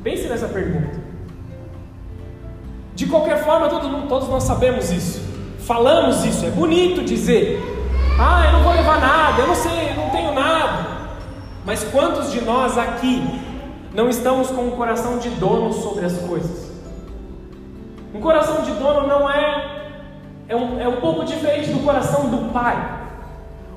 Pense 0.03 0.27
nessa 0.29 0.49
pergunta. 0.49 1.01
De 2.95 3.07
qualquer 3.07 3.45
forma, 3.45 3.69
todos, 3.69 4.09
todos 4.09 4.29
nós 4.29 4.43
sabemos 4.43 4.91
isso. 4.91 5.23
Falamos 5.61 6.25
isso, 6.25 6.45
é 6.45 6.51
bonito 6.51 7.03
dizer. 7.03 7.63
Ah, 8.19 8.47
eu 8.47 8.53
não 8.53 8.63
vou 8.63 8.73
levar 8.73 9.01
nada, 9.01 9.41
eu 9.41 9.47
não 9.47 9.55
sei, 9.55 9.91
eu 9.91 9.97
não 9.97 10.11
tenho 10.11 10.33
nada. 10.33 10.87
Mas 11.65 11.85
quantos 11.85 12.31
de 12.31 12.41
nós 12.43 12.77
aqui 12.77 13.41
não 13.95 14.09
estamos 14.09 14.51
com 14.51 14.67
um 14.67 14.71
coração 14.73 15.19
de 15.19 15.31
dono 15.31 15.73
sobre 15.73 16.05
as 16.05 16.19
coisas? 16.19 16.73
Um 18.15 18.21
coração 18.21 18.63
de 18.63 18.73
dono 18.73 19.07
não 19.07 19.31
é. 19.31 19.83
É 20.47 20.55
um, 20.55 20.81
é 20.81 20.87
um 20.87 21.01
pouco 21.01 21.25
diferente 21.25 21.71
do 21.71 21.81
coração 21.81 22.29
do 22.29 22.53
pai. 22.53 23.04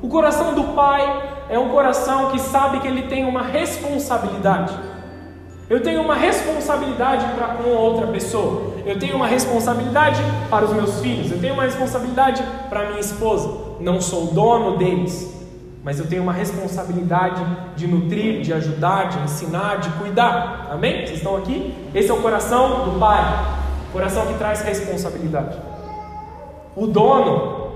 O 0.02 0.08
coração 0.08 0.54
do 0.54 0.76
pai 0.76 1.38
é 1.50 1.58
um 1.58 1.70
coração 1.70 2.32
que 2.32 2.40
sabe 2.40 2.80
que 2.80 2.88
ele 2.88 3.04
tem 3.04 3.26
uma 3.26 3.42
responsabilidade. 3.42 4.74
Eu 5.70 5.82
tenho 5.82 6.02
uma 6.02 6.16
responsabilidade 6.16 7.26
para 7.36 7.56
com 7.56 7.70
outra 7.72 8.08
pessoa. 8.08 8.74
Eu 8.86 8.98
tenho 8.98 9.16
uma 9.16 9.28
responsabilidade 9.28 10.22
para 10.50 10.64
os 10.64 10.72
meus 10.72 11.02
filhos. 11.02 11.30
Eu 11.30 11.40
tenho 11.40 11.54
uma 11.54 11.64
responsabilidade 11.64 12.42
para 12.70 12.88
minha 12.88 13.00
esposa. 13.00 13.76
Não 13.82 14.00
sou 14.00 14.28
dono 14.28 14.78
deles, 14.78 15.36
mas 15.84 16.00
eu 16.00 16.08
tenho 16.08 16.24
uma 16.24 16.32
responsabilidade 16.32 17.46
de 17.76 17.86
nutrir, 17.86 18.42
de 18.42 18.54
ajudar, 18.54 19.10
de 19.10 19.20
ensinar, 19.20 19.80
de 19.80 19.90
cuidar. 19.92 20.70
Amém? 20.72 21.06
Vocês 21.06 21.18
estão 21.18 21.36
aqui? 21.36 21.74
Esse 21.94 22.10
é 22.10 22.14
o 22.14 22.22
coração 22.22 22.86
do 22.86 23.00
pai. 23.00 23.22
Coração 23.92 24.26
que 24.28 24.36
traz 24.36 24.62
responsabilidade. 24.62 25.58
O 26.76 26.88
dono, 26.88 27.67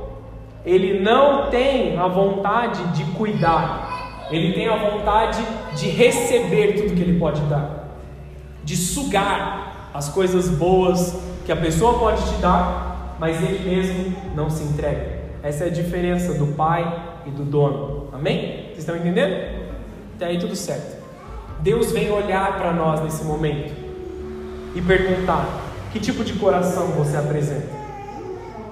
ele 0.66 1.00
não 1.00 1.50
tem 1.50 1.98
a 1.98 2.08
vontade 2.08 2.84
de 2.94 3.04
cuidar. 3.14 4.28
Ele 4.30 4.54
tem 4.54 4.68
a 4.68 4.78
vontade 4.78 5.44
de 5.76 5.90
receber 5.90 6.74
tudo 6.74 6.96
que 6.96 7.02
ele 7.02 7.20
pode 7.20 7.42
dar 7.42 7.82
de 8.64 8.78
sugar 8.78 9.90
as 9.94 10.10
coisas 10.10 10.50
boas 10.50 11.18
que 11.46 11.52
a 11.52 11.56
pessoa 11.56 11.98
pode 12.00 12.24
te 12.24 12.42
dar, 12.42 13.18
mas 13.20 13.42
ele 13.42 13.68
mesmo 13.68 14.16
não 14.36 14.50
se 14.50 14.64
entrega. 14.64 15.22
Essa 15.44 15.66
é 15.66 15.68
a 15.68 15.72
diferença 15.72 16.34
do 16.36 16.48
pai 16.56 16.84
e 17.26 17.32
do 17.32 17.44
dono. 17.44 18.10
Amém? 18.14 18.68
Vocês 18.68 18.80
estão 18.80 18.96
entendendo? 18.96 19.62
Até 20.16 20.28
aí 20.28 20.40
tudo 20.40 20.56
certo. 20.56 21.02
Deus 21.60 21.92
vem 21.92 22.12
olhar 22.12 22.58
para 22.58 22.72
nós 22.72 23.02
nesse 23.02 23.24
momento 23.24 23.74
e 24.76 24.82
perguntar: 24.82 25.48
que 25.92 26.00
tipo 26.00 26.24
de 26.24 26.34
coração 26.34 26.88
você 26.88 27.18
apresenta? 27.18 27.81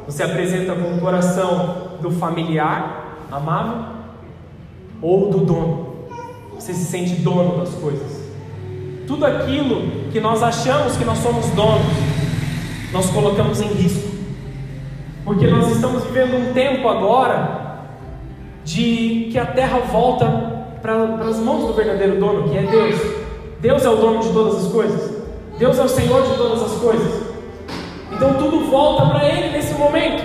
Você 0.10 0.24
apresenta 0.24 0.74
com 0.74 0.96
o 0.96 1.00
coração 1.00 1.98
do 2.02 2.12
familiar 2.12 3.28
amável 3.32 3.86
ou 5.02 5.30
do 5.30 5.40
dono? 5.40 6.08
Você 6.56 6.74
se 6.74 6.86
sente 6.86 7.16
dono 7.16 7.60
das 7.60 7.74
coisas? 7.76 8.30
tudo 9.10 9.26
aquilo 9.26 9.82
que 10.12 10.20
nós 10.20 10.44
achamos 10.44 10.96
que 10.96 11.04
nós 11.04 11.18
somos 11.18 11.48
donos, 11.48 11.82
nós 12.94 13.10
colocamos 13.10 13.60
em 13.60 13.66
risco. 13.70 14.08
Porque 15.26 15.48
nós 15.48 15.72
estamos 15.72 16.04
vivendo 16.04 16.38
um 16.38 16.54
tempo 16.54 16.88
agora 16.88 17.88
de 18.64 19.30
que 19.32 19.40
a 19.40 19.48
terra 19.48 19.80
volta 19.80 20.28
para 20.80 21.06
as 21.28 21.38
mãos 21.38 21.66
do 21.66 21.74
verdadeiro 21.74 22.20
dono, 22.20 22.50
que 22.50 22.56
é 22.56 22.62
Deus. 22.62 23.02
Deus 23.60 23.84
é 23.84 23.90
o 23.90 23.96
dono 23.96 24.20
de 24.20 24.30
todas 24.32 24.64
as 24.64 24.72
coisas. 24.72 25.24
Deus 25.58 25.80
é 25.80 25.84
o 25.84 25.90
Senhor 25.90 26.22
de 26.22 26.38
todas 26.38 26.62
as 26.62 26.80
coisas. 26.80 27.24
Então 28.12 28.36
tudo 28.36 28.70
volta 28.70 29.08
para 29.08 29.28
Ele 29.28 29.50
nesse 29.50 29.59
momento. 29.80 30.24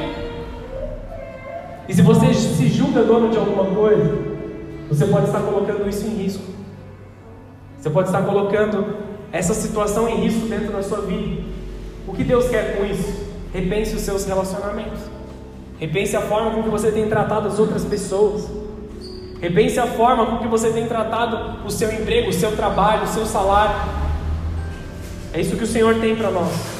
E 1.88 1.94
se 1.94 2.02
você 2.02 2.34
se 2.34 2.68
julga 2.68 3.02
dono 3.02 3.30
de 3.30 3.38
alguma 3.38 3.64
coisa, 3.64 4.16
você 4.88 5.06
pode 5.06 5.26
estar 5.26 5.40
colocando 5.40 5.88
isso 5.88 6.06
em 6.06 6.10
risco. 6.10 6.42
Você 7.80 7.90
pode 7.90 8.08
estar 8.08 8.22
colocando 8.22 8.96
essa 9.30 9.54
situação 9.54 10.08
em 10.08 10.16
risco 10.22 10.46
dentro 10.46 10.72
da 10.72 10.82
sua 10.82 11.00
vida. 11.02 11.42
O 12.06 12.12
que 12.12 12.24
Deus 12.24 12.48
quer 12.48 12.76
com 12.76 12.84
isso? 12.84 13.24
Repense 13.52 13.94
os 13.94 14.02
seus 14.02 14.24
relacionamentos. 14.24 15.00
Repense 15.78 16.16
a 16.16 16.20
forma 16.22 16.52
com 16.52 16.62
que 16.62 16.68
você 16.68 16.90
tem 16.90 17.08
tratado 17.08 17.48
as 17.48 17.58
outras 17.58 17.84
pessoas. 17.84 18.48
Repense 19.40 19.78
a 19.78 19.86
forma 19.86 20.26
com 20.26 20.38
que 20.38 20.48
você 20.48 20.70
tem 20.70 20.86
tratado 20.86 21.66
o 21.66 21.70
seu 21.70 21.92
emprego, 21.92 22.30
o 22.30 22.32
seu 22.32 22.56
trabalho, 22.56 23.04
o 23.04 23.08
seu 23.08 23.26
salário. 23.26 23.76
É 25.32 25.40
isso 25.40 25.56
que 25.56 25.64
o 25.64 25.66
Senhor 25.66 25.96
tem 25.96 26.16
para 26.16 26.30
nós. 26.30 26.73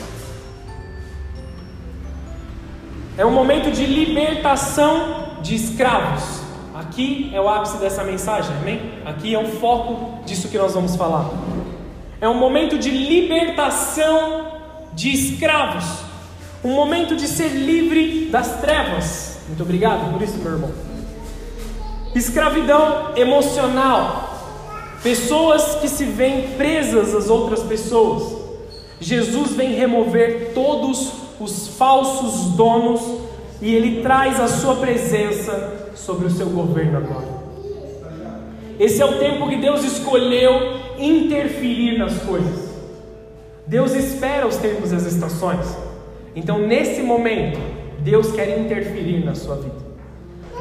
É 3.17 3.25
um 3.25 3.31
momento 3.31 3.71
de 3.71 3.87
libertação 3.87 5.39
de 5.41 5.55
escravos. 5.55 6.41
Aqui 6.75 7.31
é 7.33 7.41
o 7.41 7.49
ápice 7.49 7.79
dessa 7.79 8.03
mensagem, 8.03 8.53
amém? 8.57 8.81
Aqui 9.05 9.33
é 9.33 9.39
o 9.39 9.47
foco 9.47 10.25
disso 10.25 10.49
que 10.49 10.59
nós 10.59 10.75
vamos 10.75 10.97
falar. 10.97 11.31
É 12.21 12.29
um 12.29 12.35
momento 12.35 12.77
de 12.77 12.91
libertação 12.91 14.49
de 14.93 15.13
escravos, 15.13 15.85
um 16.65 16.73
momento 16.73 17.15
de 17.15 17.29
ser 17.29 17.51
livre 17.51 18.31
das 18.31 18.61
trevas. 18.61 19.39
Muito 19.47 19.63
obrigado 19.63 20.13
por 20.13 20.21
isso, 20.21 20.39
meu 20.39 20.53
irmão. 20.53 20.73
Escravidão 22.17 23.13
emocional, 23.15 24.59
pessoas 25.05 25.77
que 25.77 25.87
se 25.87 26.05
veem 26.05 26.49
presas 26.57 27.15
às 27.15 27.31
outras 27.31 27.63
pessoas. 27.63 28.43
Jesus 28.99 29.53
vem 29.53 29.73
remover 29.75 30.53
todos 30.53 30.99
os 30.99 31.24
falsos 31.69 32.55
donos 32.57 33.01
e 33.61 33.75
ele 33.75 34.03
traz 34.03 34.41
a 34.41 34.49
sua 34.49 34.77
presença 34.77 35.91
sobre 35.95 36.27
o 36.27 36.31
seu 36.31 36.47
governo 36.51 36.99
agora. 36.99 37.45
Esse 38.79 39.01
é 39.01 39.05
o 39.05 39.19
tempo 39.19 39.49
que 39.49 39.57
Deus 39.57 39.85
escolheu 39.85 40.53
interferir 40.99 41.99
nas 41.99 42.19
coisas. 42.19 42.75
Deus 43.67 43.95
espera 43.95 44.47
os 44.47 44.57
tempos 44.57 44.93
e 44.93 44.97
as 44.97 45.07
estações. 45.07 45.67
Então, 46.37 46.59
nesse 46.59 47.03
momento, 47.03 47.59
Deus 48.01 48.33
quer 48.33 48.59
interferir 48.59 49.25
na 49.25 49.35
sua 49.35 49.57
vida. 49.57 49.85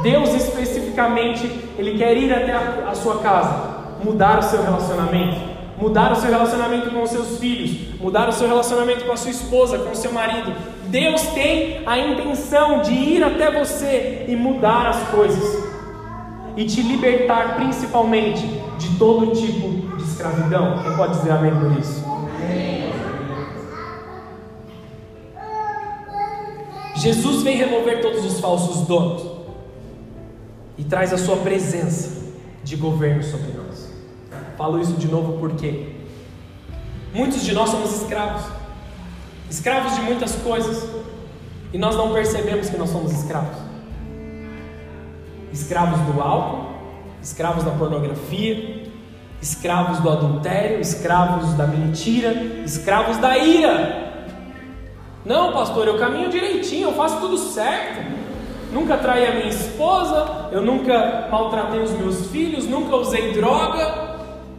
Deus 0.02 0.34
especificamente, 0.34 1.50
Ele 1.78 1.98
quer 1.98 2.16
ir 2.16 2.32
até 2.34 2.54
a, 2.54 2.90
a 2.90 2.96
sua 2.96 3.20
casa, 3.20 3.98
mudar 4.04 4.40
o 4.40 4.44
seu 4.44 4.62
relacionamento, 4.62 5.53
mudar 5.78 6.12
o 6.12 6.16
seu 6.16 6.30
relacionamento 6.30 6.92
com 6.92 7.02
os 7.02 7.10
seus 7.10 7.38
filhos, 7.40 8.00
mudar 8.00 8.30
o 8.30 8.32
seu 8.32 8.48
relacionamento 8.48 9.06
com 9.06 9.12
a 9.12 9.18
sua 9.18 9.32
esposa, 9.32 9.80
com 9.80 9.92
o 9.92 9.96
seu 9.96 10.12
marido, 10.12 10.54
Deus 10.86 11.22
tem 11.28 11.82
a 11.86 11.98
intenção 11.98 12.82
de 12.82 12.92
ir 12.92 13.24
até 13.24 13.52
você 13.52 14.26
e 14.28 14.36
mudar 14.36 14.88
as 14.88 15.10
coisas 15.10 15.64
e 16.56 16.66
te 16.66 16.82
libertar 16.82 17.56
principalmente 17.56 18.46
de 18.78 18.98
todo 18.98 19.32
tipo 19.32 19.98
de 19.98 20.04
escravidão. 20.04 20.84
Quem 20.84 20.96
pode 20.96 21.18
dizer 21.18 21.32
amém 21.32 21.54
por 21.56 21.80
isso? 21.80 22.04
Jesus 26.96 27.44
vem 27.44 27.58
remover 27.58 28.02
todos 28.02 28.24
os 28.24 28.40
falsos 28.40 28.88
donos 28.88 29.26
e 30.78 30.84
traz 30.84 31.12
a 31.12 31.18
sua 31.18 31.38
presença. 31.38 32.24
de 32.64 32.78
governo 32.78 33.22
sobre 33.22 33.52
nós. 33.52 33.93
Falo 34.58 34.80
isso 34.80 34.94
de 34.94 35.08
novo 35.08 35.40
porque 35.40 35.94
muitos 37.14 37.44
de 37.44 37.54
nós 37.54 37.70
somos 37.70 38.02
escravos, 38.02 38.44
escravos 39.50 39.96
de 39.96 40.02
muitas 40.02 40.36
coisas, 40.36 40.88
e 41.72 41.78
nós 41.78 41.96
não 41.96 42.14
percebemos 42.14 42.70
que 42.70 42.78
nós 42.78 42.90
somos 42.90 43.12
escravos. 43.12 43.58
Escravos 45.52 46.00
do 46.02 46.22
álcool, 46.22 46.74
escravos 47.22 47.64
da 47.64 47.72
pornografia, 47.72 48.84
escravos 49.42 50.00
do 50.00 50.10
adultério, 50.10 50.80
escravos 50.80 51.54
da 51.56 51.68
mentira, 51.68 52.32
escravos 52.64 53.18
da 53.18 53.38
ira. 53.38 54.04
Não, 55.26 55.52
pastor, 55.52 55.88
eu 55.88 55.98
caminho 55.98 56.30
direitinho, 56.30 56.90
eu 56.90 56.94
faço 56.94 57.20
tudo 57.20 57.38
certo. 57.38 58.24
Nunca 58.72 58.98
traí 58.98 59.26
a 59.26 59.36
minha 59.36 59.50
esposa, 59.50 60.50
eu 60.52 60.62
nunca 60.62 61.28
maltratei 61.30 61.82
os 61.82 61.92
meus 61.92 62.28
filhos, 62.28 62.66
nunca 62.66 62.96
usei 62.96 63.34
droga, 63.34 63.93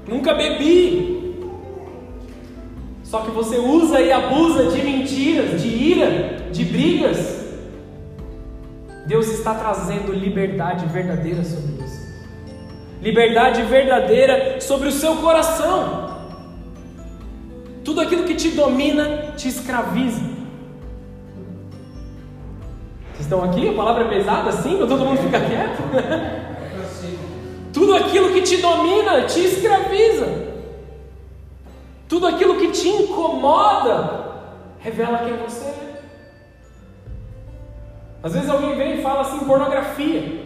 nunca 0.07 0.35
bebi. 0.35 1.15
Só 3.03 3.21
que 3.21 3.31
você 3.31 3.59
usa 3.59 4.01
e 4.01 4.11
abusa 4.11 4.71
de 4.71 4.83
mentiras, 4.83 5.63
de 5.63 5.69
ira, 5.69 6.51
de 6.51 6.65
brigas. 6.65 7.45
Deus 9.07 9.29
está 9.29 9.55
trazendo 9.55 10.13
liberdade 10.13 10.87
verdadeira 10.87 11.45
sobre 11.45 11.73
você. 11.75 12.03
Liberdade 13.03 13.63
verdadeira 13.63 14.61
sobre 14.61 14.89
o 14.89 14.93
seu 14.93 15.17
coração. 15.17 16.15
Tudo 17.85 18.01
aquilo 18.01 18.25
que 18.25 18.35
te 18.35 18.51
domina 18.51 19.35
te 19.37 19.47
escraviza. 19.47 20.23
Vocês 23.13 23.21
estão 23.21 23.45
aqui? 23.45 23.69
A 23.69 23.75
palavra 23.75 24.05
é 24.05 24.09
pesada 24.09 24.49
assim? 24.49 24.79
Todo 24.79 25.05
mundo 25.05 25.19
fica 25.19 25.39
quieto? 25.39 25.83
Tudo 27.95 28.07
aquilo 28.07 28.33
que 28.33 28.43
te 28.43 28.57
domina 28.57 29.23
te 29.23 29.41
escraviza. 29.45 30.27
Tudo 32.09 32.27
aquilo 32.27 32.57
que 32.57 32.73
te 32.73 32.89
incomoda 32.89 34.33
revela 34.81 35.19
quem 35.19 35.37
você 35.37 35.67
é. 35.67 36.03
Às 38.21 38.33
vezes 38.33 38.51
alguém 38.51 38.77
vem 38.77 38.99
e 38.99 39.03
fala 39.03 39.21
assim, 39.21 39.39
pornografia. 39.45 40.43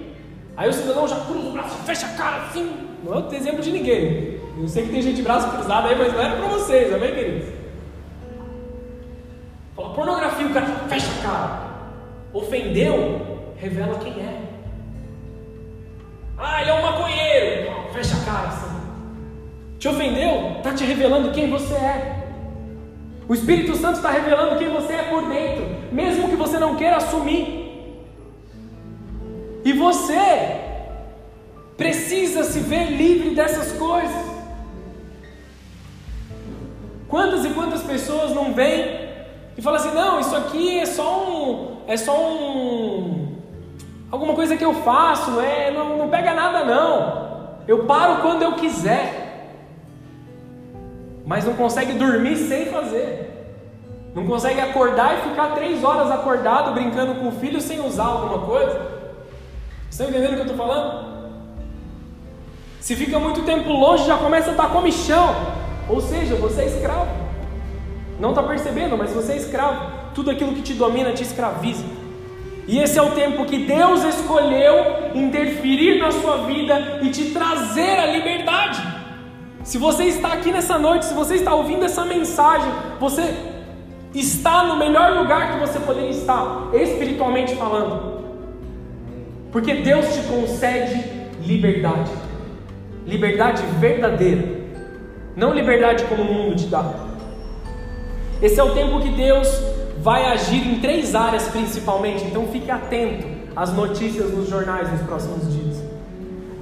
Aí 0.59 0.69
o 0.69 0.73
cidadão 0.73 1.09
já 1.09 1.17
cruza 1.21 1.49
o 1.49 1.53
braço, 1.53 1.75
fecha 1.87 2.07
a 2.07 2.17
cara 2.19 2.37
assim. 2.49 2.71
Não 3.03 3.15
é 3.15 3.37
exemplo 3.37 3.63
de 3.63 3.73
ninguém. 3.73 4.41
Eu 4.61 4.69
sei 4.69 4.85
que 4.85 4.93
tem 4.93 5.01
gente 5.01 5.17
de 5.17 5.23
braço 5.23 5.51
cruzado 5.51 5.89
aí, 5.89 5.97
mas 5.97 6.13
não 6.13 6.21
era 6.21 6.37
para 6.37 6.49
vocês, 6.49 6.93
amém, 6.93 7.15
queridos? 7.15 7.49
Fala 9.75 9.95
pornografia, 9.95 10.47
o 10.47 10.53
cara 10.53 10.67
fecha 10.89 11.09
a 11.19 11.23
cara. 11.23 11.69
Ofendeu, 12.35 13.55
revela 13.57 13.99
quem 14.01 14.13
é. 14.13 14.48
Ah, 16.39 16.63
ele 16.63 16.71
é 16.71 16.75
um 16.75 16.83
maconheiro. 16.83 17.93
Fecha 17.93 18.17
a 18.17 18.25
cara 18.25 18.49
assim. 18.49 18.77
Te 19.79 19.89
ofendeu? 19.89 20.59
Está 20.59 20.73
te 20.73 20.85
revelando 20.85 21.33
quem 21.33 21.51
você 21.51 21.75
é. 21.75 22.19
O 23.29 23.35
Espírito 23.35 23.77
Santo 23.77 23.97
está 23.97 24.11
revelando 24.11 24.57
quem 24.57 24.69
você 24.69 24.95
é 24.95 25.03
por 25.03 25.29
dentro, 25.29 25.67
mesmo 25.93 26.29
que 26.31 26.37
você 26.37 26.59
não 26.59 26.77
queira 26.77 26.97
assumir. 26.97 27.59
E 29.65 29.73
você 29.73 30.57
precisa 31.77 32.43
se 32.43 32.61
ver 32.61 32.87
livre 32.87 33.35
dessas 33.35 33.73
coisas. 33.73 34.29
Quantas 37.07 37.45
e 37.45 37.51
quantas 37.51 37.83
pessoas 37.83 38.33
não 38.35 38.55
vêm 38.55 39.09
e 39.57 39.63
falam 39.63 39.81
assim: 39.81 39.95
não, 39.95 40.21
isso 40.21 40.35
aqui 40.35 40.79
é 40.79 40.87
só 40.87 41.29
um, 41.29 41.77
é 41.87 41.97
só 41.97 42.33
um 42.33 43.28
alguma 44.11 44.35
coisa 44.35 44.57
que 44.57 44.65
eu 44.65 44.75
faço, 44.75 45.41
é, 45.41 45.71
não, 45.71 45.97
não 45.97 46.09
pega 46.09 46.35
nada 46.35 46.65
não. 46.65 47.29
Eu 47.67 47.85
paro 47.85 48.23
quando 48.23 48.43
eu 48.43 48.53
quiser. 48.55 49.27
Mas 51.27 51.45
não 51.45 51.55
consegue 51.55 51.93
dormir 51.93 52.37
sem 52.37 52.67
fazer. 52.67 53.29
Não 54.15 54.27
consegue 54.27 54.61
acordar 54.61 55.19
e 55.19 55.29
ficar 55.29 55.55
três 55.55 55.85
horas 55.85 56.11
acordado 56.11 56.73
brincando 56.73 57.17
com 57.17 57.29
o 57.29 57.33
filho 57.33 57.61
sem 57.61 57.81
usar 57.81 58.07
alguma 58.07 58.47
coisa. 58.47 58.81
Estão 59.91 60.09
entendendo 60.09 60.33
o 60.33 60.35
que 60.35 60.41
eu 60.41 60.53
estou 60.53 60.57
falando? 60.57 61.09
Se 62.81 62.97
fica 62.97 63.19
muito 63.19 63.43
tempo 63.43 63.71
longe, 63.71 64.07
já 64.07 64.17
começa 64.17 64.49
a 64.49 64.53
estar 64.53 64.71
comichão. 64.71 65.35
Ou 65.89 66.01
seja, 66.01 66.35
você 66.37 66.63
é 66.63 66.67
escravo. 66.67 67.09
Não 68.19 68.31
está 68.31 68.43
percebendo, 68.43 68.97
mas 68.97 69.13
você 69.13 69.33
é 69.33 69.37
escravo 69.37 69.91
tudo 70.15 70.31
aquilo 70.31 70.55
que 70.55 70.63
te 70.63 70.75
domina 70.75 71.13
te 71.13 71.23
escraviza. 71.23 71.85
E 72.69 72.79
esse 72.79 72.99
é 72.99 73.03
o 73.03 73.13
tempo 73.13 73.47
que 73.47 73.65
Deus 73.65 74.05
escolheu 74.05 75.11
interferir 75.15 75.99
na 75.99 76.13
sua 76.13 76.37
vida 76.45 77.01
e 77.03 77.09
te 77.09 77.31
trazer 77.31 77.99
a 77.99 78.07
liberdade. 78.13 78.83
Se 79.65 79.79
você 79.79 80.05
está 80.05 80.35
aqui 80.35 80.53
nessa 80.53 80.79
noite, 80.79 81.07
se 81.07 81.15
você 81.15 81.37
está 81.37 81.55
ouvindo 81.55 81.87
essa 81.87 82.05
mensagem, 82.05 82.71
você 83.01 83.35
está 84.15 84.65
no 84.65 84.77
melhor 84.77 85.17
lugar 85.17 85.55
que 85.55 85.61
você 85.61 85.81
poderia 85.81 86.11
estar, 86.11 86.69
espiritualmente 86.75 87.57
falando. 87.57 88.19
Porque 89.51 89.73
Deus 89.77 90.05
te 90.15 90.21
concede 90.29 91.03
liberdade. 91.41 92.11
Liberdade 93.07 93.63
verdadeira. 93.81 94.45
Não 95.35 95.55
liberdade 95.55 96.05
como 96.05 96.23
o 96.23 96.35
mundo 96.35 96.55
te 96.55 96.67
dá. 96.67 96.85
Esse 98.43 98.61
é 98.61 98.63
o 98.63 98.75
tempo 98.75 99.01
que 99.01 99.09
Deus 99.09 99.49
vai 100.01 100.27
agir 100.27 100.67
em 100.67 100.81
três 100.81 101.15
áreas 101.15 101.49
principalmente, 101.49 102.25
então 102.25 102.47
fique 102.49 102.71
atento 102.71 103.27
às 103.57 103.73
notícias 103.73 104.31
nos 104.33 104.49
jornais 104.49 104.91
nos 104.93 105.03
próximos 105.03 105.53
dias. 105.53 105.83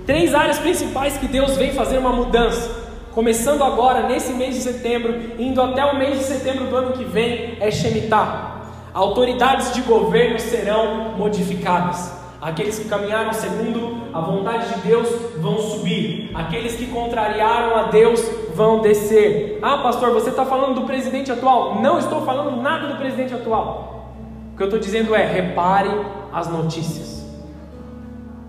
Três 0.07 0.35
áreas 0.35 0.59
principais 0.59 1.17
que 1.17 1.27
Deus 1.27 1.57
vem 1.57 1.73
fazer 1.73 1.99
uma 1.99 2.13
mudança, 2.13 2.71
começando 3.13 3.63
agora 3.63 4.07
nesse 4.07 4.33
mês 4.33 4.55
de 4.55 4.61
setembro, 4.61 5.15
indo 5.39 5.61
até 5.61 5.85
o 5.85 5.99
mês 5.99 6.19
de 6.19 6.25
setembro 6.25 6.67
do 6.67 6.77
ano 6.77 6.93
que 6.93 7.05
vem, 7.05 7.57
é 7.61 7.71
Shemitah. 7.71 8.53
Autoridades 8.95 9.75
de 9.75 9.83
governo 9.83 10.39
serão 10.39 11.17
modificadas. 11.19 12.13
Aqueles 12.41 12.79
que 12.79 12.89
caminharam 12.89 13.33
segundo 13.33 14.09
a 14.13 14.21
vontade 14.21 14.73
de 14.75 14.81
Deus 14.89 15.09
vão 15.39 15.59
subir. 15.59 16.31
Aqueles 16.35 16.77
que 16.77 16.87
contrariaram 16.87 17.77
a 17.77 17.83
Deus 17.85 18.21
vão 18.57 18.81
descer. 18.81 19.59
Ah, 19.61 19.79
pastor, 19.79 20.13
você 20.13 20.31
está 20.31 20.47
falando 20.47 20.81
do 20.81 20.87
presidente 20.87 21.31
atual? 21.31 21.81
Não 21.83 21.99
estou 21.99 22.23
falando 22.23 22.61
nada 22.63 22.89
do 22.89 22.97
presidente 22.97 23.35
atual. 23.35 24.15
O 24.53 24.57
que 24.57 24.63
eu 24.63 24.69
estou 24.69 24.81
dizendo 24.81 25.15
é: 25.15 25.25
repare 25.27 25.91
as 26.33 26.49
notícias. 26.49 27.25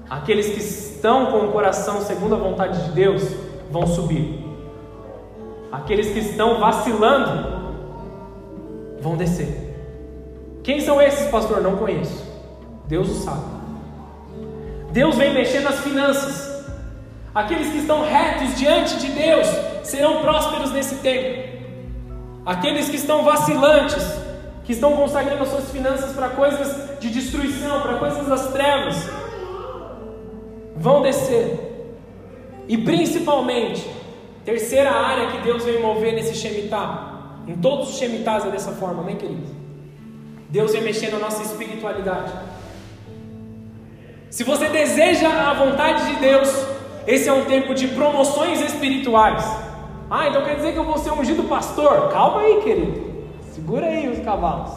Aqueles 0.10 0.48
que 0.48 0.60
estão 0.60 1.28
com 1.28 1.40
o 1.40 1.52
coração 1.52 2.00
segundo 2.00 2.34
a 2.34 2.38
vontade 2.38 2.86
de 2.86 2.92
Deus 2.94 3.36
vão 3.70 3.86
subir. 3.86 4.46
Aqueles 5.70 6.12
que 6.12 6.20
estão 6.20 6.60
vacilando 6.62 7.58
vão 9.02 9.18
descer. 9.18 9.76
Quem 10.64 10.80
são 10.80 11.02
esses, 11.02 11.30
pastor? 11.30 11.62
Não 11.62 11.76
conheço. 11.76 12.26
Deus 12.88 13.10
o 13.10 13.14
sabe. 13.16 13.44
Deus 14.94 15.18
vem 15.18 15.34
mexer 15.34 15.60
nas 15.60 15.80
finanças. 15.82 16.57
Aqueles 17.38 17.70
que 17.70 17.78
estão 17.78 18.02
retos 18.02 18.56
diante 18.56 18.98
de 18.98 19.10
Deus 19.12 19.46
serão 19.84 20.22
prósperos 20.22 20.72
nesse 20.72 20.96
tempo. 20.96 21.48
Aqueles 22.44 22.90
que 22.90 22.96
estão 22.96 23.24
vacilantes, 23.24 24.04
que 24.64 24.72
estão 24.72 24.94
consagrando 24.94 25.44
as 25.44 25.50
suas 25.50 25.70
finanças 25.70 26.14
para 26.14 26.30
coisas 26.30 27.00
de 27.00 27.12
destruição, 27.12 27.82
para 27.82 28.00
coisas 28.00 28.26
das 28.26 28.48
trevas, 28.48 28.96
vão 30.76 31.04
descer. 31.04 31.94
E 32.68 32.76
principalmente, 32.76 33.88
terceira 34.44 34.90
área 34.90 35.28
que 35.28 35.38
Deus 35.44 35.64
vem 35.64 35.80
mover 35.80 36.16
nesse 36.16 36.34
Shemitah, 36.34 37.44
em 37.48 37.56
todos 37.58 37.92
os 37.92 38.00
Shemitahs 38.00 38.48
é 38.48 38.50
dessa 38.50 38.72
forma, 38.72 39.04
amém, 39.04 39.16
queridos? 39.16 39.52
Deus 40.50 40.72
vem 40.72 40.82
mexer 40.82 41.12
na 41.12 41.20
nossa 41.20 41.44
espiritualidade. 41.44 42.34
Se 44.32 44.44
você 44.44 44.70
deseja 44.70 45.30
a 45.30 45.54
vontade 45.54 46.04
de 46.08 46.20
Deus, 46.20 46.77
esse 47.08 47.30
é 47.30 47.34
um 47.34 47.46
tempo 47.46 47.74
de 47.74 47.88
promoções 47.88 48.60
espirituais. 48.60 49.42
Ah, 50.12 50.28
então 50.28 50.44
quer 50.44 50.56
dizer 50.56 50.74
que 50.74 50.78
eu 50.78 50.84
vou 50.84 50.98
ser 50.98 51.14
ungido 51.14 51.44
pastor? 51.44 52.10
Calma 52.10 52.42
aí, 52.42 52.60
querido. 52.62 53.02
Segura 53.54 53.86
aí 53.86 54.10
os 54.10 54.20
cavalos. 54.26 54.74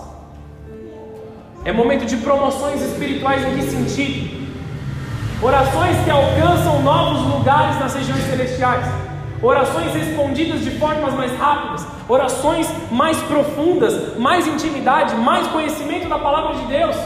É 1.64 1.72
momento 1.72 2.06
de 2.06 2.16
promoções 2.18 2.80
espirituais 2.82 3.44
em 3.44 3.56
que 3.56 3.62
sentido? 3.64 4.48
Orações 5.42 5.96
que 6.04 6.10
alcançam 6.10 6.80
novos 6.82 7.34
lugares 7.34 7.80
nas 7.80 7.94
regiões 7.96 8.22
celestiais. 8.22 8.86
Orações 9.42 9.92
respondidas 9.92 10.60
de 10.60 10.70
formas 10.78 11.12
mais 11.14 11.36
rápidas. 11.36 11.84
Orações 12.08 12.68
mais 12.92 13.16
profundas, 13.22 14.16
mais 14.18 14.46
intimidade, 14.46 15.16
mais 15.16 15.48
conhecimento 15.48 16.08
da 16.08 16.18
palavra 16.18 16.54
de 16.54 16.66
Deus. 16.66 16.96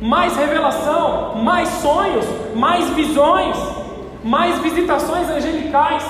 Mais 0.00 0.36
revelação, 0.36 1.36
mais 1.36 1.68
sonhos, 1.68 2.26
mais 2.56 2.90
visões 2.90 3.81
mais 4.24 4.58
visitações 4.60 5.28
angelicais 5.28 6.04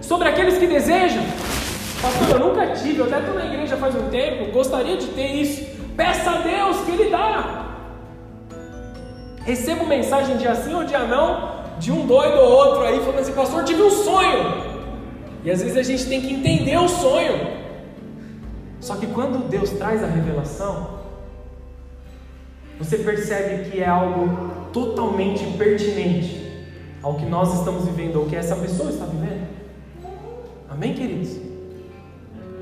sobre 0.00 0.28
aqueles 0.28 0.58
que 0.58 0.66
desejam. 0.66 1.22
Pastor, 2.00 2.30
eu 2.30 2.48
nunca 2.48 2.66
tive, 2.68 2.98
eu 2.98 3.06
até 3.06 3.20
estou 3.20 3.34
na 3.34 3.46
igreja 3.46 3.76
faz 3.76 3.94
um 3.94 4.08
tempo, 4.08 4.52
gostaria 4.52 4.96
de 4.96 5.06
ter 5.08 5.28
isso. 5.28 5.64
Peça 5.96 6.30
a 6.30 6.38
Deus 6.38 6.78
que 6.78 6.90
Ele 6.90 7.10
dá. 7.10 7.66
Recebo 9.44 9.86
mensagem 9.86 10.36
dia 10.36 10.54
sim 10.54 10.74
ou 10.74 10.84
dia 10.84 11.00
não 11.00 11.62
de 11.78 11.90
um 11.90 12.06
doido 12.06 12.36
ou 12.38 12.50
outro 12.50 12.82
aí 12.82 12.98
falando 13.00 13.20
assim, 13.20 13.32
pastor, 13.32 13.64
tive 13.64 13.82
um 13.82 13.90
sonho. 13.90 14.72
E 15.44 15.50
às 15.50 15.60
vezes 15.62 15.76
a 15.76 15.82
gente 15.82 16.06
tem 16.06 16.20
que 16.20 16.32
entender 16.32 16.76
o 16.76 16.88
sonho. 16.88 17.62
Só 18.80 18.96
que 18.96 19.06
quando 19.06 19.48
Deus 19.48 19.70
traz 19.70 20.02
a 20.02 20.06
revelação, 20.06 21.00
você 22.78 22.98
percebe 22.98 23.70
que 23.70 23.80
é 23.80 23.88
algo 23.88 24.50
totalmente 24.72 25.44
pertinente 25.56 26.41
ao 27.02 27.14
que 27.14 27.24
nós 27.24 27.52
estamos 27.58 27.84
vivendo, 27.84 28.16
ou 28.16 28.26
que 28.26 28.36
essa 28.36 28.54
pessoa 28.56 28.90
está 28.90 29.04
vivendo. 29.04 29.48
Amém, 30.70 30.94
queridos? 30.94 31.36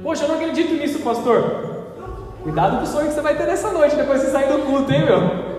Poxa, 0.03 0.25
eu 0.25 0.29
não 0.29 0.37
acredito 0.37 0.73
nisso, 0.75 1.01
pastor. 1.01 1.69
Cuidado 2.43 2.79
com 2.79 2.85
o 2.85 2.87
sonho 2.87 3.09
que 3.09 3.15
você 3.15 3.21
vai 3.21 3.37
ter 3.37 3.47
nessa 3.47 3.71
noite, 3.71 3.97
depois 3.97 4.23
de 4.23 4.29
sair 4.29 4.51
do 4.51 4.65
culto, 4.65 4.91
hein, 4.91 5.05
meu? 5.05 5.51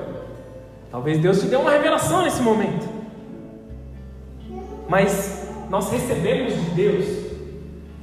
Talvez 0.89 1.20
Deus 1.20 1.39
te 1.39 1.46
dê 1.46 1.56
uma 1.56 1.72
revelação 1.72 2.24
nesse 2.24 2.41
momento. 2.41 2.89
Mas 4.89 5.48
nós 5.70 5.89
recebemos 5.89 6.54
de 6.54 6.70
Deus 6.72 7.06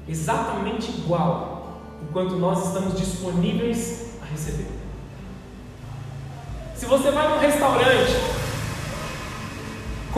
exatamente 0.08 0.90
igual 0.90 1.82
enquanto 2.08 2.36
nós 2.36 2.66
estamos 2.68 2.94
disponíveis 2.98 4.14
a 4.22 4.24
receber. 4.24 4.68
Se 6.74 6.86
você 6.86 7.10
vai 7.10 7.28
num 7.28 7.40
restaurante 7.40 8.12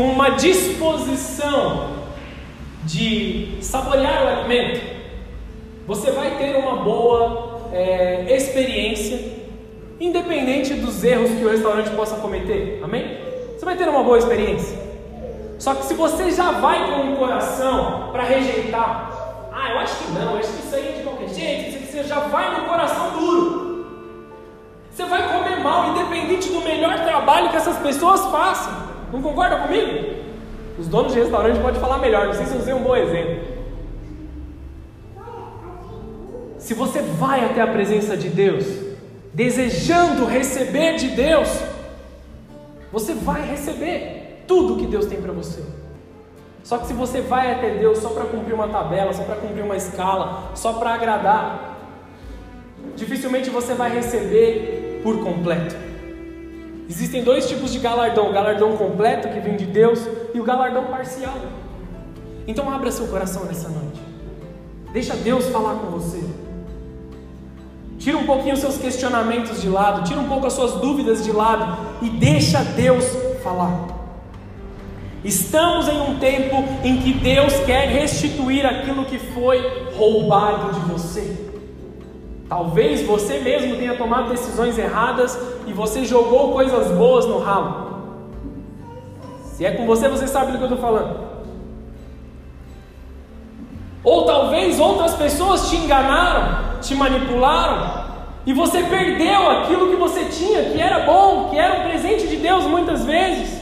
com 0.00 0.06
uma 0.06 0.30
disposição 0.30 1.90
de 2.84 3.58
saborear 3.60 4.24
o 4.24 4.28
alimento, 4.28 4.80
você 5.86 6.10
vai 6.10 6.38
ter 6.38 6.56
uma 6.56 6.76
boa 6.76 7.68
é, 7.70 8.34
experiência 8.34 9.20
independente 10.00 10.72
dos 10.72 11.04
erros 11.04 11.30
que 11.32 11.44
o 11.44 11.50
restaurante 11.50 11.90
possa 11.90 12.16
cometer. 12.16 12.80
Amém? 12.82 13.18
Você 13.54 13.62
vai 13.62 13.76
ter 13.76 13.90
uma 13.90 14.02
boa 14.02 14.16
experiência. 14.16 14.74
Só 15.58 15.74
que 15.74 15.84
se 15.84 15.92
você 15.92 16.30
já 16.30 16.50
vai 16.52 16.90
com 16.90 17.02
um 17.02 17.16
coração 17.16 18.08
para 18.10 18.22
rejeitar, 18.22 19.50
ah, 19.52 19.72
eu 19.72 19.78
acho 19.80 19.96
que 20.02 20.12
não, 20.12 20.32
eu 20.32 20.38
acho 20.38 20.48
que 20.50 20.66
isso 20.66 20.76
aí 20.76 20.88
é 20.88 20.92
de 20.92 21.02
qualquer 21.02 21.28
jeito, 21.28 21.92
você 21.92 22.04
já 22.04 22.20
vai 22.20 22.58
no 22.58 22.66
coração 22.66 23.10
duro. 23.18 23.84
Você 24.90 25.04
vai 25.04 25.30
comer 25.30 25.60
mal, 25.62 25.90
independente 25.90 26.48
do 26.48 26.62
melhor 26.62 27.04
trabalho 27.04 27.50
que 27.50 27.56
essas 27.56 27.76
pessoas 27.76 28.24
façam. 28.30 28.89
Não 29.12 29.22
concorda 29.22 29.56
comigo? 29.56 30.20
Os 30.78 30.88
donos 30.88 31.12
de 31.12 31.20
restaurante 31.20 31.60
podem 31.60 31.80
falar 31.80 31.98
melhor, 31.98 32.26
não 32.26 32.34
sei 32.34 32.46
se 32.46 32.54
eu 32.54 32.60
usei 32.60 32.74
um 32.74 32.82
bom 32.82 32.96
exemplo. 32.96 33.50
Se 36.58 36.74
você 36.74 37.02
vai 37.02 37.44
até 37.44 37.60
a 37.60 37.66
presença 37.66 38.16
de 38.16 38.28
Deus, 38.28 38.64
desejando 39.32 40.24
receber 40.24 40.96
de 40.96 41.08
Deus, 41.08 41.48
você 42.92 43.14
vai 43.14 43.42
receber 43.42 44.44
tudo 44.46 44.76
que 44.76 44.86
Deus 44.86 45.06
tem 45.06 45.20
para 45.20 45.32
você. 45.32 45.62
Só 46.62 46.78
que 46.78 46.86
se 46.86 46.92
você 46.92 47.20
vai 47.20 47.52
até 47.52 47.70
Deus 47.70 47.98
só 47.98 48.10
para 48.10 48.24
cumprir 48.24 48.54
uma 48.54 48.68
tabela, 48.68 49.12
só 49.12 49.22
para 49.22 49.36
cumprir 49.36 49.64
uma 49.64 49.76
escala, 49.76 50.50
só 50.54 50.74
para 50.74 50.94
agradar, 50.94 51.78
dificilmente 52.96 53.50
você 53.50 53.74
vai 53.74 53.90
receber 53.90 55.00
por 55.02 55.18
completo. 55.24 55.89
Existem 56.90 57.22
dois 57.22 57.48
tipos 57.48 57.72
de 57.72 57.78
galardão: 57.78 58.28
o 58.28 58.32
galardão 58.32 58.76
completo 58.76 59.28
que 59.28 59.38
vem 59.38 59.56
de 59.56 59.64
Deus 59.64 60.00
e 60.34 60.40
o 60.40 60.42
galardão 60.42 60.86
parcial. 60.86 61.36
Então 62.48 62.68
abra 62.68 62.90
seu 62.90 63.06
coração 63.06 63.44
nessa 63.44 63.68
noite. 63.68 64.00
Deixa 64.92 65.14
Deus 65.14 65.46
falar 65.50 65.74
com 65.74 65.86
você. 65.86 66.20
Tira 67.96 68.18
um 68.18 68.26
pouquinho 68.26 68.54
os 68.54 68.60
seus 68.60 68.76
questionamentos 68.76 69.62
de 69.62 69.68
lado, 69.68 70.02
tira 70.02 70.18
um 70.18 70.26
pouco 70.26 70.46
as 70.48 70.52
suas 70.52 70.80
dúvidas 70.80 71.22
de 71.22 71.30
lado 71.30 71.78
e 72.02 72.10
deixa 72.10 72.64
Deus 72.64 73.04
falar. 73.40 73.86
Estamos 75.22 75.86
em 75.86 76.00
um 76.00 76.18
tempo 76.18 76.56
em 76.82 76.96
que 76.96 77.12
Deus 77.12 77.52
quer 77.66 77.88
restituir 77.88 78.66
aquilo 78.66 79.04
que 79.04 79.18
foi 79.18 79.90
roubado 79.94 80.72
de 80.72 80.80
você. 80.90 81.49
Talvez 82.50 83.00
você 83.06 83.38
mesmo 83.38 83.76
tenha 83.76 83.96
tomado 83.96 84.28
decisões 84.28 84.76
erradas 84.76 85.38
e 85.66 85.72
você 85.72 86.04
jogou 86.04 86.52
coisas 86.52 86.90
boas 86.98 87.24
no 87.24 87.38
ralo. 87.38 87.88
Se 89.44 89.64
é 89.64 89.70
com 89.70 89.86
você, 89.86 90.06
você 90.06 90.26
sabe 90.26 90.52
do 90.52 90.58
que 90.58 90.64
eu 90.64 90.68
estou 90.68 90.82
falando. 90.82 91.30
Ou 94.04 94.26
talvez 94.26 94.78
outras 94.78 95.14
pessoas 95.14 95.70
te 95.70 95.76
enganaram 95.76 96.70
te 96.80 96.94
manipularam 96.94 98.10
e 98.46 98.52
você 98.52 98.82
perdeu 98.82 99.50
aquilo 99.50 99.90
que 99.90 99.96
você 99.96 100.24
tinha, 100.24 100.70
que 100.70 100.80
era 100.80 101.00
bom, 101.00 101.50
que 101.50 101.58
era 101.58 101.80
um 101.80 101.82
presente 101.82 102.26
de 102.26 102.36
Deus 102.36 102.64
muitas 102.64 103.04
vezes. 103.04 103.60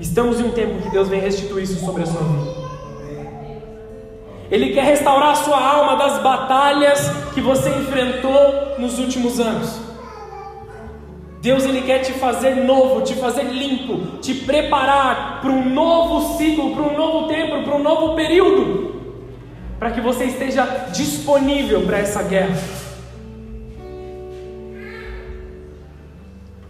Estamos 0.00 0.40
em 0.40 0.44
um 0.44 0.50
tempo 0.50 0.82
que 0.82 0.88
Deus 0.90 1.08
vem 1.08 1.20
restituir 1.20 1.64
isso 1.64 1.84
sobre 1.84 2.02
a 2.02 2.06
sua 2.06 2.22
vida. 2.22 2.63
Ele 4.50 4.72
quer 4.72 4.84
restaurar 4.84 5.30
a 5.30 5.34
sua 5.34 5.60
alma 5.60 5.96
das 5.96 6.22
batalhas 6.22 7.08
que 7.34 7.40
você 7.40 7.70
enfrentou 7.70 8.76
nos 8.78 8.98
últimos 8.98 9.40
anos. 9.40 9.80
Deus 11.40 11.64
ele 11.64 11.82
quer 11.82 11.98
te 11.98 12.12
fazer 12.12 12.54
novo, 12.54 13.02
te 13.02 13.14
fazer 13.14 13.44
limpo, 13.44 14.18
te 14.18 14.34
preparar 14.34 15.40
para 15.40 15.50
um 15.50 15.68
novo 15.68 16.38
ciclo, 16.38 16.74
para 16.74 16.84
um 16.84 16.96
novo 16.96 17.28
tempo, 17.28 17.62
para 17.62 17.76
um 17.76 17.82
novo 17.82 18.14
período 18.14 18.94
para 19.84 19.90
que 19.90 20.00
você 20.00 20.24
esteja 20.24 20.64
disponível 20.92 21.82
para 21.82 21.98
essa 21.98 22.22
guerra. 22.22 22.56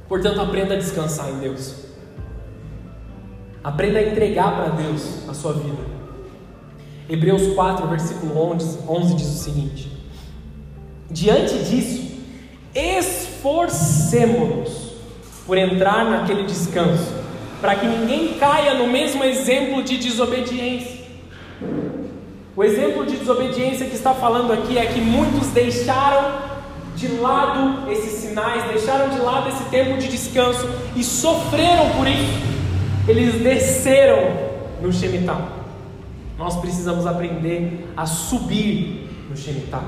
Portanto, 0.09 0.41
aprenda 0.41 0.75
a 0.75 0.77
descansar 0.77 1.31
em 1.31 1.39
Deus. 1.39 1.77
Aprenda 3.63 4.01
a 4.01 4.03
entregar 4.03 4.57
para 4.57 4.69
Deus 4.71 5.29
a 5.29 5.33
sua 5.33 5.53
vida. 5.53 5.94
Hebreus 7.09 7.55
4, 7.55 7.87
versículo 7.89 8.39
11, 8.53 8.79
11 8.89 9.15
diz 9.15 9.29
o 9.29 9.39
seguinte: 9.39 9.91
Diante 11.11 11.59
disso, 11.59 12.03
esforcemos-nos 12.75 14.95
por 15.47 15.59
entrar 15.59 16.07
naquele 16.07 16.45
descanso, 16.45 17.13
para 17.61 17.75
que 17.77 17.87
ninguém 17.87 18.39
caia 18.39 18.73
no 18.75 18.87
mesmo 18.87 19.23
exemplo 19.23 19.83
de 19.83 19.99
desobediência. 19.99 21.05
O 22.57 22.65
exemplo 22.65 23.05
de 23.05 23.17
desobediência 23.17 23.87
que 23.87 23.97
está 23.97 24.15
falando 24.15 24.53
aqui 24.53 24.79
é 24.79 24.87
que 24.87 25.01
muitos 25.01 25.49
deixaram 25.49 26.55
de 26.97 27.09
lado 27.09 27.91
esses 27.91 28.13
sinais, 28.13 28.65
deixaram 28.71 29.11
de 29.11 29.19
lado 29.19 29.49
esse 29.49 29.65
tempo 29.65 29.99
de 29.99 30.09
descanso 30.09 30.69
e 30.97 31.03
sofreram 31.03 31.91
por 31.97 32.07
isso. 32.07 32.55
Eles 33.07 33.43
desceram 33.43 34.31
no 34.81 34.93
Shemitah. 34.93 35.64
Nós 36.37 36.57
precisamos 36.57 37.07
aprender 37.07 37.89
a 37.97 38.05
subir 38.07 39.09
no 39.29 39.37
Shemitah. 39.37 39.85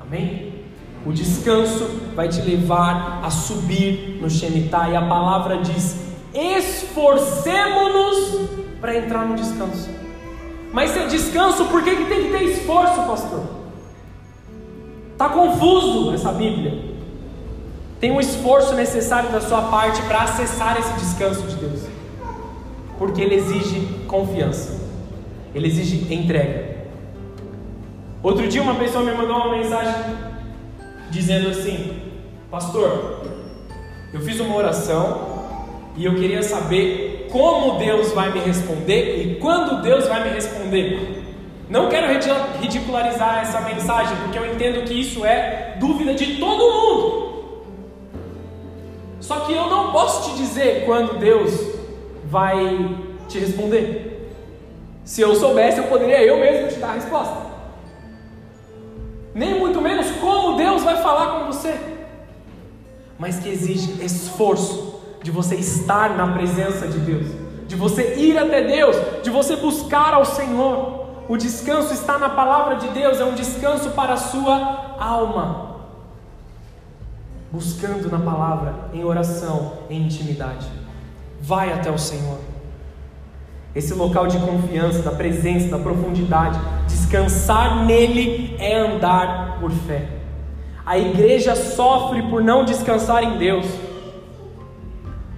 Amém? 0.00 0.54
O 1.04 1.12
descanso 1.12 1.84
vai 2.14 2.28
te 2.28 2.40
levar 2.40 3.20
a 3.22 3.28
subir 3.30 4.18
no 4.20 4.30
Shemitah 4.30 4.88
e 4.90 4.96
a 4.96 5.02
palavra 5.02 5.58
diz: 5.58 5.96
esforcemos-nos 6.34 8.48
para 8.80 8.96
entrar 8.96 9.26
no 9.26 9.36
descanso. 9.36 9.90
Mas 10.72 10.90
se 10.90 11.06
descanso, 11.06 11.66
por 11.66 11.82
que, 11.82 11.96
que 11.96 12.06
tem 12.06 12.24
que 12.24 12.30
ter 12.30 12.42
esforço, 12.44 13.02
pastor? 13.02 13.44
Está 15.12 15.28
confuso 15.30 16.14
essa 16.14 16.32
Bíblia. 16.32 16.88
Tem 17.98 18.12
um 18.12 18.20
esforço 18.20 18.74
necessário 18.74 19.30
da 19.30 19.40
sua 19.40 19.62
parte 19.62 20.00
para 20.02 20.22
acessar 20.22 20.78
esse 20.78 20.92
descanso 20.94 21.42
de 21.42 21.56
Deus. 21.56 21.80
Porque 22.96 23.20
ele 23.20 23.34
exige 23.34 23.80
confiança. 24.06 24.77
Ele 25.58 25.66
exige 25.66 26.14
entrega. 26.14 26.78
Outro 28.22 28.46
dia 28.46 28.62
uma 28.62 28.76
pessoa 28.76 29.02
me 29.02 29.10
mandou 29.10 29.36
uma 29.36 29.56
mensagem 29.56 29.92
dizendo 31.10 31.48
assim: 31.48 32.00
Pastor, 32.48 33.24
eu 34.14 34.20
fiz 34.20 34.38
uma 34.38 34.54
oração 34.54 35.48
e 35.96 36.04
eu 36.04 36.14
queria 36.14 36.44
saber 36.44 37.28
como 37.32 37.76
Deus 37.76 38.12
vai 38.12 38.32
me 38.32 38.38
responder 38.38 39.20
e 39.20 39.34
quando 39.40 39.82
Deus 39.82 40.06
vai 40.06 40.28
me 40.28 40.30
responder. 40.30 41.24
Não 41.68 41.88
quero 41.88 42.06
ridicularizar 42.60 43.40
essa 43.42 43.60
mensagem, 43.60 44.16
porque 44.18 44.38
eu 44.38 44.46
entendo 44.46 44.84
que 44.84 44.94
isso 44.94 45.26
é 45.26 45.76
dúvida 45.80 46.14
de 46.14 46.36
todo 46.36 46.72
mundo. 46.72 47.64
Só 49.20 49.40
que 49.40 49.52
eu 49.52 49.68
não 49.68 49.90
posso 49.90 50.30
te 50.30 50.38
dizer 50.38 50.86
quando 50.86 51.18
Deus 51.18 51.52
vai 52.24 52.96
te 53.28 53.40
responder. 53.40 54.17
Se 55.08 55.22
eu 55.22 55.34
soubesse, 55.34 55.78
eu 55.78 55.84
poderia 55.84 56.22
eu 56.22 56.38
mesmo 56.38 56.68
te 56.68 56.78
dar 56.78 56.90
a 56.90 56.92
resposta. 56.92 57.34
Nem 59.34 59.58
muito 59.58 59.80
menos 59.80 60.10
como 60.20 60.58
Deus 60.58 60.82
vai 60.82 61.02
falar 61.02 61.38
com 61.38 61.46
você. 61.46 61.80
Mas 63.18 63.38
que 63.38 63.48
exige 63.48 64.04
esforço 64.04 65.00
de 65.22 65.30
você 65.30 65.54
estar 65.54 66.14
na 66.14 66.34
presença 66.34 66.86
de 66.86 66.98
Deus, 66.98 67.26
de 67.66 67.74
você 67.74 68.16
ir 68.16 68.36
até 68.36 68.62
Deus, 68.62 68.96
de 69.22 69.30
você 69.30 69.56
buscar 69.56 70.12
ao 70.12 70.26
Senhor. 70.26 71.06
O 71.26 71.38
descanso 71.38 71.94
está 71.94 72.18
na 72.18 72.28
palavra 72.28 72.76
de 72.76 72.88
Deus, 72.88 73.18
é 73.18 73.24
um 73.24 73.34
descanso 73.34 73.92
para 73.92 74.12
a 74.12 74.18
sua 74.18 74.94
alma. 75.00 75.76
Buscando 77.50 78.10
na 78.10 78.18
palavra, 78.18 78.90
em 78.92 79.02
oração, 79.02 79.72
em 79.88 80.02
intimidade. 80.02 80.68
Vai 81.40 81.72
até 81.72 81.90
o 81.90 81.96
Senhor. 81.96 82.47
Esse 83.78 83.94
local 83.94 84.26
de 84.26 84.38
confiança, 84.38 85.02
da 85.02 85.12
presença, 85.12 85.68
da 85.68 85.78
profundidade. 85.78 86.58
Descansar 86.88 87.86
nele 87.86 88.56
é 88.58 88.76
andar 88.76 89.58
por 89.60 89.70
fé. 89.70 90.08
A 90.84 90.98
igreja 90.98 91.54
sofre 91.54 92.22
por 92.22 92.42
não 92.42 92.64
descansar 92.64 93.22
em 93.22 93.38
Deus. 93.38 93.66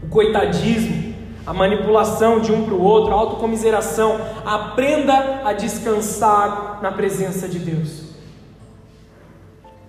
O 0.03 0.09
coitadismo, 0.09 1.14
a 1.46 1.53
manipulação 1.53 2.40
de 2.40 2.50
um 2.50 2.64
para 2.64 2.72
o 2.72 2.83
outro, 2.83 3.12
a 3.12 3.16
autocomiseração. 3.16 4.18
Aprenda 4.42 5.42
a 5.44 5.53
descansar 5.53 6.79
na 6.81 6.90
presença 6.92 7.46
de 7.46 7.59
Deus. 7.59 8.05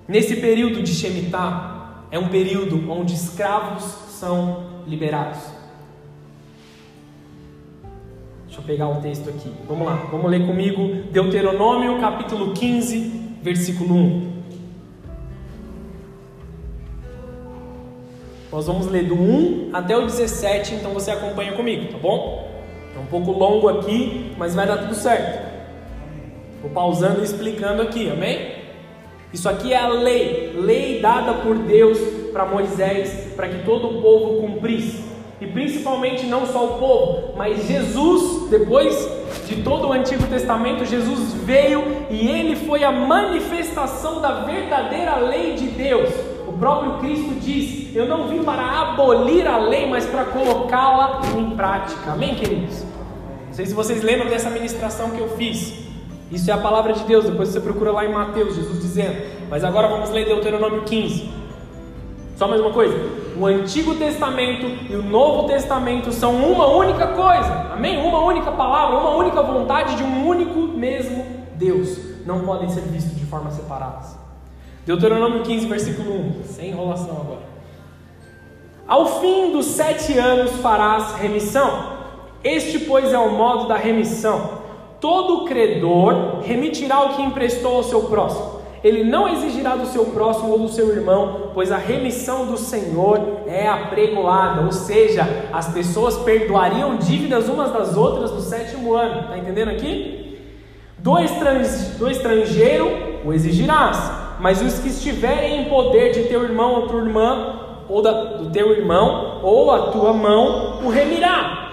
Nesse 0.09 0.35
período 0.35 0.83
de 0.83 0.93
Shemitah, 0.93 2.03
é 2.11 2.19
um 2.19 2.27
período 2.27 2.91
onde 2.91 3.13
escravos 3.13 3.83
são 4.09 4.65
liberados. 4.85 5.60
Deixa 8.51 8.61
eu 8.63 8.67
pegar 8.67 8.89
um 8.89 8.99
texto 8.99 9.29
aqui. 9.29 9.49
Vamos 9.65 9.87
lá, 9.87 10.09
vamos 10.11 10.29
ler 10.29 10.45
comigo 10.45 11.05
Deuteronômio 11.09 12.01
capítulo 12.01 12.51
15, 12.53 13.39
versículo 13.41 13.95
1. 13.95 14.31
Nós 18.51 18.67
vamos 18.67 18.87
ler 18.87 19.05
do 19.05 19.15
1 19.15 19.69
até 19.71 19.95
o 19.95 20.01
17, 20.05 20.75
então 20.75 20.91
você 20.91 21.11
acompanha 21.11 21.53
comigo, 21.53 21.93
tá 21.93 21.97
bom? 21.97 22.51
É 22.93 22.99
um 22.99 23.05
pouco 23.05 23.31
longo 23.31 23.69
aqui, 23.69 24.33
mas 24.37 24.53
vai 24.53 24.67
dar 24.67 24.79
tudo 24.79 24.95
certo. 24.95 25.49
Vou 26.61 26.71
pausando 26.71 27.21
e 27.21 27.23
explicando 27.23 27.81
aqui, 27.81 28.09
amém? 28.09 28.51
Isso 29.31 29.47
aqui 29.47 29.71
é 29.71 29.77
a 29.77 29.87
lei, 29.87 30.51
lei 30.57 30.99
dada 30.99 31.35
por 31.35 31.57
Deus 31.57 31.97
para 32.33 32.45
Moisés, 32.45 33.31
para 33.33 33.47
que 33.47 33.63
todo 33.63 33.97
o 33.97 34.01
povo 34.01 34.41
cumprisse. 34.41 35.00
E 35.41 35.47
principalmente 35.47 36.27
não 36.27 36.45
só 36.45 36.65
o 36.65 36.77
povo, 36.77 37.33
mas 37.35 37.65
Jesus, 37.65 38.47
depois 38.51 39.09
de 39.47 39.63
todo 39.63 39.87
o 39.87 39.91
Antigo 39.91 40.27
Testamento, 40.27 40.85
Jesus 40.85 41.33
veio 41.33 42.05
e 42.11 42.27
ele 42.27 42.55
foi 42.55 42.83
a 42.83 42.91
manifestação 42.91 44.21
da 44.21 44.41
verdadeira 44.41 45.15
lei 45.15 45.55
de 45.55 45.65
Deus. 45.69 46.13
O 46.47 46.53
próprio 46.53 46.99
Cristo 46.99 47.39
diz: 47.39 47.95
Eu 47.95 48.07
não 48.07 48.27
vim 48.27 48.43
para 48.43 48.61
abolir 48.81 49.47
a 49.47 49.57
lei, 49.57 49.89
mas 49.89 50.05
para 50.05 50.25
colocá-la 50.25 51.21
em 51.35 51.55
prática. 51.55 52.11
Amém, 52.11 52.35
queridos? 52.35 52.83
Não 53.47 53.53
sei 53.53 53.65
se 53.65 53.73
vocês 53.73 54.03
lembram 54.03 54.29
dessa 54.29 54.51
ministração 54.51 55.09
que 55.09 55.19
eu 55.19 55.29
fiz. 55.29 55.73
Isso 56.31 56.51
é 56.51 56.53
a 56.53 56.57
palavra 56.59 56.93
de 56.93 57.03
Deus. 57.05 57.25
Depois 57.25 57.49
você 57.49 57.59
procura 57.59 57.91
lá 57.91 58.05
em 58.05 58.13
Mateus, 58.13 58.55
Jesus 58.55 58.79
dizendo. 58.79 59.17
Mas 59.49 59.63
agora 59.63 59.87
vamos 59.87 60.11
ler 60.11 60.25
Deuteronômio 60.25 60.83
15. 60.83 61.40
Só 62.41 62.47
mais 62.47 62.59
uma 62.59 62.71
coisa: 62.71 62.97
o 63.37 63.45
Antigo 63.45 63.93
Testamento 63.93 64.65
e 64.89 64.95
o 64.95 65.03
Novo 65.03 65.47
Testamento 65.47 66.11
são 66.11 66.35
uma 66.37 66.65
única 66.65 67.09
coisa. 67.09 67.67
Amém? 67.71 68.03
Uma 68.03 68.21
única 68.21 68.51
palavra, 68.51 68.97
uma 68.97 69.11
única 69.11 69.43
vontade 69.43 69.95
de 69.95 70.01
um 70.01 70.27
único 70.27 70.59
mesmo 70.59 71.23
Deus. 71.53 71.99
Não 72.25 72.39
podem 72.39 72.67
ser 72.67 72.81
vistos 72.81 73.15
de 73.15 73.27
formas 73.27 73.53
separadas. 73.53 74.17
Deuteronômio 74.87 75.43
15, 75.43 75.67
versículo 75.67 76.15
1. 76.39 76.43
Sem 76.45 76.69
enrolação 76.71 77.11
agora. 77.11 77.41
Ao 78.87 79.21
fim 79.21 79.51
dos 79.51 79.67
sete 79.67 80.17
anos 80.17 80.53
farás 80.63 81.13
remissão. 81.13 81.91
Este, 82.43 82.79
pois, 82.79 83.13
é 83.13 83.19
o 83.19 83.29
modo 83.29 83.67
da 83.67 83.77
remissão 83.77 84.61
Todo 84.99 85.45
credor 85.45 86.39
remitirá 86.41 87.01
o 87.01 87.15
que 87.15 87.21
emprestou 87.21 87.77
ao 87.77 87.83
seu 87.83 88.03
próximo. 88.03 88.60
Ele 88.83 89.03
não 89.03 89.27
exigirá 89.27 89.75
do 89.75 89.85
seu 89.85 90.05
próximo 90.05 90.51
ou 90.51 90.59
do 90.59 90.69
seu 90.69 90.89
irmão, 90.89 91.51
pois 91.53 91.71
a 91.71 91.77
remissão 91.77 92.47
do 92.47 92.57
Senhor 92.57 93.43
é 93.45 93.67
apregoada, 93.67 94.61
ou 94.61 94.71
seja, 94.71 95.27
as 95.53 95.71
pessoas 95.71 96.17
perdoariam 96.17 96.97
dívidas 96.97 97.47
umas 97.47 97.71
das 97.71 97.95
outras 97.95 98.31
no 98.31 98.41
sétimo 98.41 98.95
ano. 98.95 99.21
Está 99.21 99.37
entendendo 99.37 99.69
aqui? 99.69 100.39
Do, 100.97 101.13
do 101.99 102.09
estrangeiro 102.09 103.21
o 103.23 103.31
exigirás, 103.31 104.11
mas 104.39 104.61
os 104.61 104.79
que 104.79 104.89
estiverem 104.89 105.61
em 105.61 105.69
poder 105.69 106.11
de 106.11 106.23
teu 106.23 106.43
irmão 106.43 106.73
ou 106.73 106.87
tua 106.87 107.01
irmã, 107.01 107.59
ou 107.87 108.01
da, 108.01 108.11
do 108.11 108.49
teu 108.49 108.71
irmão 108.71 109.41
ou 109.43 109.71
a 109.71 109.91
tua 109.91 110.13
mão, 110.13 110.79
o 110.83 110.89
remirá 110.89 111.70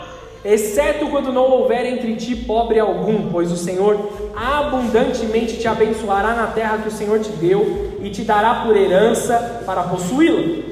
exceto 0.54 1.06
quando 1.08 1.32
não 1.32 1.50
houver 1.50 1.84
entre 1.86 2.14
ti 2.16 2.34
pobre 2.34 2.78
algum, 2.78 3.30
pois 3.30 3.52
o 3.52 3.56
Senhor 3.56 3.98
abundantemente 4.34 5.58
te 5.58 5.68
abençoará 5.68 6.34
na 6.34 6.46
terra 6.48 6.78
que 6.78 6.88
o 6.88 6.92
Senhor 6.92 7.18
te 7.20 7.30
deu 7.32 7.98
e 8.00 8.10
te 8.10 8.22
dará 8.22 8.66
por 8.66 8.76
herança 8.76 9.62
para 9.66 9.82
possuí-la. 9.82 10.68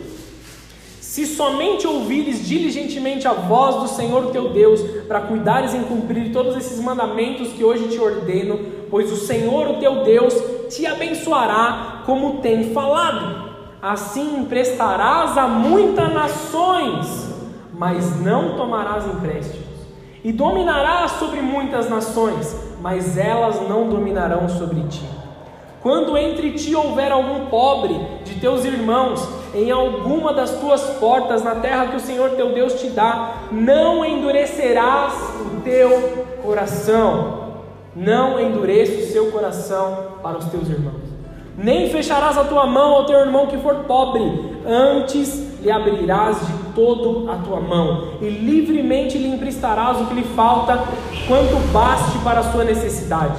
Se 1.01 1.27
somente 1.27 1.87
ouvires 1.87 2.47
diligentemente 2.47 3.27
a 3.27 3.33
voz 3.33 3.77
do 3.77 3.89
Senhor 3.89 4.31
teu 4.33 4.51
Deus, 4.51 4.81
para 5.09 5.21
cuidares 5.21 5.75
em 5.75 5.83
cumprir 5.83 6.33
todos 6.33 6.57
esses 6.57 6.79
mandamentos 6.81 7.49
que 7.49 7.65
hoje 7.65 7.89
te 7.89 7.99
ordeno, 7.99 8.59
pois 8.91 9.11
o 9.11 9.17
Senhor, 9.17 9.69
o 9.69 9.79
teu 9.79 10.05
Deus, 10.05 10.35
te 10.69 10.87
abençoará 10.87 12.03
como 12.05 12.39
tem 12.39 12.73
falado. 12.73 13.47
Assim 13.81 14.41
emprestarás 14.41 15.39
a 15.39 15.47
muitas 15.47 16.13
nações 16.13 17.27
mas 17.79 18.19
não 18.21 18.57
tomarás 18.57 19.07
empréstimos. 19.07 19.66
E 20.27 20.33
dominarás 20.33 21.13
sobre 21.21 21.41
muitas 21.41 21.89
nações, 21.89 22.53
mas 22.81 23.17
elas 23.17 23.61
não 23.69 23.89
dominarão 23.89 24.49
sobre 24.49 24.81
ti. 24.89 25.09
Quando 25.81 26.19
entre 26.19 26.51
ti 26.55 26.75
houver 26.75 27.13
algum 27.13 27.47
pobre 27.47 27.97
de 28.25 28.35
teus 28.41 28.65
irmãos 28.65 29.25
em 29.55 29.71
alguma 29.71 30.33
das 30.33 30.59
tuas 30.59 30.83
portas 30.99 31.45
na 31.45 31.55
terra 31.55 31.87
que 31.87 31.97
o 31.97 32.01
Senhor 32.01 32.31
teu 32.31 32.53
Deus 32.53 32.75
te 32.81 32.89
dá, 32.89 33.35
não 33.53 34.05
endurecerás 34.05 35.13
o 35.43 35.61
teu 35.61 36.27
coração. 36.43 37.53
Não 37.95 38.41
endureça 38.41 39.05
o 39.05 39.07
seu 39.13 39.31
coração 39.31 40.09
para 40.25 40.39
os 40.39 40.47
teus 40.47 40.69
irmãos. 40.69 41.07
Nem 41.57 41.89
fecharás 41.89 42.37
a 42.37 42.43
tua 42.43 42.67
mão 42.67 42.97
ao 42.97 43.07
teu 43.07 43.21
irmão 43.21 43.47
que 43.47 43.59
for 43.59 43.77
pobre, 43.85 44.25
antes 44.67 45.56
lhe 45.67 45.73
abrirás 45.73 46.47
de 46.47 46.53
todo 46.77 47.29
a 47.29 47.35
tua 47.39 47.59
mão, 47.59 48.13
e 48.23 48.29
livremente 48.29 49.19
lhe 49.19 49.27
emprestarás 49.27 50.01
o 50.01 50.07
que 50.07 50.15
lhe 50.15 50.23
falta, 50.23 50.79
quanto 51.27 51.57
baste 51.73 52.17
para 52.19 52.39
a 52.39 52.53
sua 52.53 52.63
necessidade. 52.63 53.35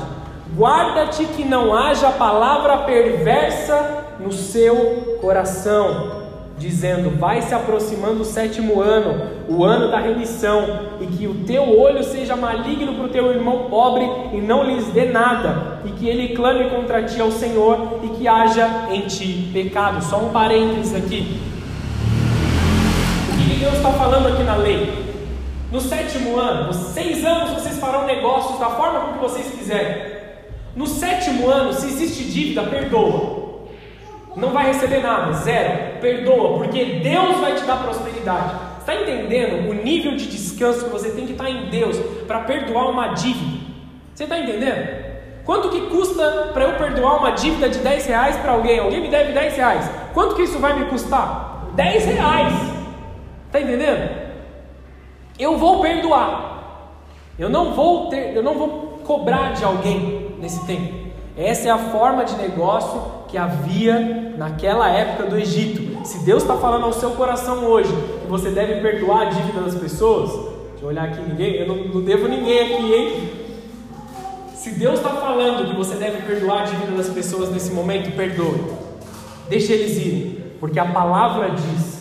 Guarda-te 0.53 1.23
que 1.23 1.45
não 1.45 1.73
haja 1.73 2.11
palavra 2.11 2.79
perversa 2.79 4.03
no 4.19 4.33
seu 4.33 5.19
coração, 5.21 6.25
dizendo: 6.57 7.17
Vai 7.17 7.41
se 7.41 7.55
aproximando 7.55 8.23
o 8.23 8.25
sétimo 8.25 8.81
ano, 8.81 9.21
o 9.47 9.63
ano 9.63 9.89
da 9.89 9.99
remissão, 9.99 10.65
e 10.99 11.05
que 11.05 11.27
o 11.27 11.45
teu 11.45 11.79
olho 11.79 12.03
seja 12.03 12.35
maligno 12.35 12.95
para 12.95 13.05
o 13.05 13.09
teu 13.09 13.31
irmão 13.31 13.67
pobre 13.69 14.05
e 14.33 14.41
não 14.41 14.63
lhes 14.65 14.87
dê 14.87 15.05
nada, 15.05 15.79
e 15.85 15.91
que 15.91 16.09
ele 16.09 16.35
clame 16.35 16.69
contra 16.69 17.03
ti 17.03 17.21
ao 17.21 17.31
Senhor 17.31 17.99
e 18.03 18.09
que 18.09 18.27
haja 18.27 18.89
em 18.91 19.01
ti 19.01 19.49
pecado. 19.53 20.03
Só 20.03 20.17
um 20.17 20.29
parênteses 20.29 20.93
aqui. 20.93 21.46
Deus 23.67 23.79
está 23.79 23.91
falando 23.91 24.29
aqui 24.29 24.43
na 24.43 24.55
lei? 24.55 25.05
No 25.69 25.81
sétimo 25.81 26.39
ano, 26.39 26.67
nos 26.67 26.77
seis 26.93 27.25
anos 27.25 27.51
vocês 27.51 27.77
farão 27.77 28.05
negócios 28.05 28.57
da 28.57 28.69
forma 28.69 29.01
como 29.01 29.19
vocês 29.19 29.53
quiserem. 29.53 30.03
No 30.73 30.87
sétimo 30.87 31.49
ano, 31.49 31.73
se 31.73 31.87
existe 31.87 32.23
dívida, 32.23 32.63
perdoa. 32.63 33.65
Não 34.37 34.51
vai 34.51 34.67
receber 34.67 35.01
nada, 35.01 35.33
zero. 35.33 35.99
Perdoa, 35.99 36.59
porque 36.59 37.01
Deus 37.03 37.39
vai 37.39 37.55
te 37.55 37.65
dar 37.65 37.83
prosperidade. 37.83 38.55
Está 38.79 38.95
entendendo 38.95 39.69
o 39.69 39.73
nível 39.73 40.15
de 40.15 40.27
descanso 40.27 40.85
que 40.85 40.89
você 40.89 41.09
tem 41.09 41.25
que 41.25 41.33
estar 41.33 41.49
em 41.49 41.69
Deus 41.69 41.97
para 42.25 42.41
perdoar 42.41 42.89
uma 42.89 43.09
dívida? 43.09 43.65
Você 44.15 44.23
está 44.23 44.39
entendendo? 44.39 45.07
Quanto 45.43 45.69
que 45.69 45.81
custa 45.87 46.51
para 46.53 46.63
eu 46.63 46.73
perdoar 46.75 47.17
uma 47.17 47.31
dívida 47.31 47.67
de 47.67 47.79
10 47.79 48.05
reais 48.05 48.37
para 48.37 48.53
alguém? 48.53 48.79
Alguém 48.79 49.01
me 49.01 49.09
deve 49.09 49.33
10 49.33 49.57
reais. 49.57 49.91
Quanto 50.13 50.35
que 50.35 50.43
isso 50.43 50.57
vai 50.59 50.79
me 50.79 50.85
custar? 50.85 51.65
10 51.75 52.05
reais. 52.05 52.76
Está 53.47 53.61
entendendo? 53.61 54.27
Eu 55.39 55.57
vou 55.57 55.81
perdoar. 55.81 56.57
Eu 57.39 57.49
não 57.49 57.73
vou 57.73 58.09
ter, 58.09 58.35
eu 58.35 58.43
não 58.43 58.55
vou 58.55 58.99
cobrar 59.05 59.53
de 59.53 59.63
alguém 59.63 60.35
nesse 60.39 60.65
tempo. 60.65 61.07
Essa 61.37 61.67
é 61.67 61.71
a 61.71 61.77
forma 61.77 62.25
de 62.25 62.35
negócio 62.35 62.99
que 63.27 63.37
havia 63.37 64.33
naquela 64.37 64.89
época 64.89 65.29
do 65.29 65.37
Egito. 65.37 66.05
Se 66.05 66.25
Deus 66.25 66.41
está 66.41 66.57
falando 66.57 66.85
ao 66.85 66.93
seu 66.93 67.11
coração 67.11 67.65
hoje 67.65 67.93
que 68.21 68.27
você 68.27 68.49
deve 68.49 68.81
perdoar 68.81 69.27
a 69.27 69.29
dívida 69.29 69.61
das 69.61 69.75
pessoas, 69.75 70.31
deixa 70.71 70.83
eu 70.83 70.87
olhar 70.87 71.05
aqui 71.05 71.21
ninguém, 71.21 71.55
eu 71.55 71.67
não, 71.67 71.75
não 71.75 72.01
devo 72.01 72.27
ninguém 72.27 72.59
aqui, 72.61 72.93
hein? 72.93 73.29
Se 74.55 74.71
Deus 74.71 74.95
está 74.95 75.09
falando 75.11 75.69
que 75.69 75.75
você 75.75 75.95
deve 75.95 76.23
perdoar 76.23 76.63
a 76.63 76.65
dívida 76.65 76.91
das 76.93 77.09
pessoas 77.09 77.51
nesse 77.51 77.71
momento, 77.71 78.15
perdoe. 78.15 78.63
Deixe 79.47 79.71
eles 79.71 79.97
irem, 79.97 80.43
porque 80.59 80.79
a 80.79 80.85
palavra 80.85 81.51
diz 81.51 81.96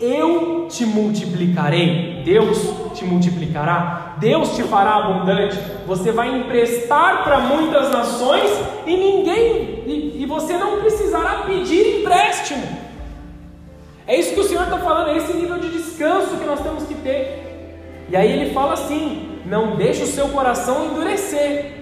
eu 0.00 0.66
te 0.68 0.86
multiplicarei, 0.86 2.22
Deus 2.24 2.58
te 2.94 3.04
multiplicará, 3.04 4.16
Deus 4.18 4.56
te 4.56 4.62
fará 4.62 4.96
abundante, 4.96 5.58
você 5.86 6.10
vai 6.10 6.38
emprestar 6.38 7.22
para 7.22 7.40
muitas 7.40 7.90
nações 7.90 8.50
e 8.86 8.96
ninguém, 8.96 9.82
e, 9.86 10.22
e, 10.22 10.26
você 10.26 10.56
não 10.56 10.80
precisará 10.80 11.42
pedir 11.42 12.00
empréstimo. 12.00 12.62
É 14.06 14.18
isso 14.18 14.34
que 14.34 14.40
o 14.40 14.44
Senhor 14.44 14.64
está 14.64 14.78
falando, 14.78 15.10
é 15.10 15.16
esse 15.18 15.32
nível 15.34 15.58
de 15.58 15.68
descanso 15.68 16.36
que 16.36 16.44
nós 16.44 16.60
temos 16.60 16.84
que 16.84 16.94
ter. 16.94 18.06
E 18.08 18.16
aí 18.16 18.30
ele 18.30 18.52
fala 18.52 18.72
assim: 18.72 19.38
não 19.46 19.76
deixe 19.76 20.02
o 20.02 20.06
seu 20.06 20.28
coração 20.28 20.86
endurecer. 20.86 21.72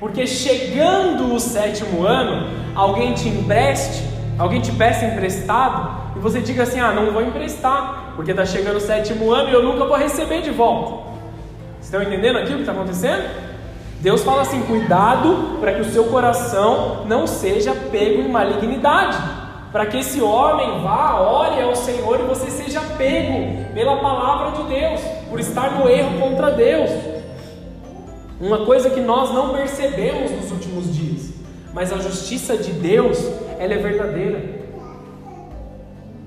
Porque 0.00 0.26
chegando 0.26 1.32
o 1.32 1.38
sétimo 1.38 2.04
ano, 2.06 2.48
alguém 2.74 3.14
te 3.14 3.28
empreste, 3.28 4.02
alguém 4.42 4.60
te 4.60 4.72
peça 4.72 5.04
emprestado, 5.04 6.16
e 6.16 6.18
você 6.18 6.40
diga 6.40 6.64
assim: 6.64 6.80
ah, 6.80 6.92
não 6.92 7.12
vou 7.12 7.22
emprestar, 7.22 8.12
porque 8.16 8.32
está 8.32 8.44
chegando 8.44 8.76
o 8.76 8.80
sétimo 8.80 9.30
ano 9.30 9.48
e 9.48 9.52
eu 9.52 9.62
nunca 9.62 9.84
vou 9.84 9.96
receber 9.96 10.42
de 10.42 10.50
volta. 10.50 11.12
Estão 11.80 12.02
entendendo 12.02 12.38
aqui 12.38 12.52
o 12.52 12.56
que 12.56 12.62
está 12.62 12.72
acontecendo? 12.72 13.22
Deus 14.00 14.22
fala 14.24 14.42
assim: 14.42 14.60
cuidado 14.62 15.58
para 15.60 15.74
que 15.74 15.80
o 15.80 15.84
seu 15.84 16.04
coração 16.04 17.04
não 17.06 17.26
seja 17.26 17.72
pego 17.72 18.22
em 18.22 18.28
malignidade, 18.28 19.16
para 19.70 19.86
que 19.86 19.98
esse 19.98 20.20
homem 20.20 20.82
vá, 20.82 21.20
ore 21.20 21.62
ao 21.62 21.76
Senhor 21.76 22.18
e 22.18 22.24
você 22.24 22.50
seja 22.50 22.80
pego 22.98 23.72
pela 23.72 23.96
palavra 23.98 24.60
de 24.60 24.68
Deus, 24.68 25.00
por 25.30 25.38
estar 25.38 25.78
no 25.78 25.88
erro 25.88 26.18
contra 26.20 26.50
Deus. 26.50 26.90
Uma 28.40 28.66
coisa 28.66 28.90
que 28.90 29.00
nós 29.00 29.32
não 29.32 29.50
percebemos 29.50 30.32
nos 30.32 30.50
últimos 30.50 30.92
dias, 30.92 31.32
mas 31.72 31.92
a 31.92 31.98
justiça 31.98 32.56
de 32.56 32.72
Deus, 32.72 33.18
ela 33.62 33.74
é 33.74 33.78
verdadeira. 33.78 34.42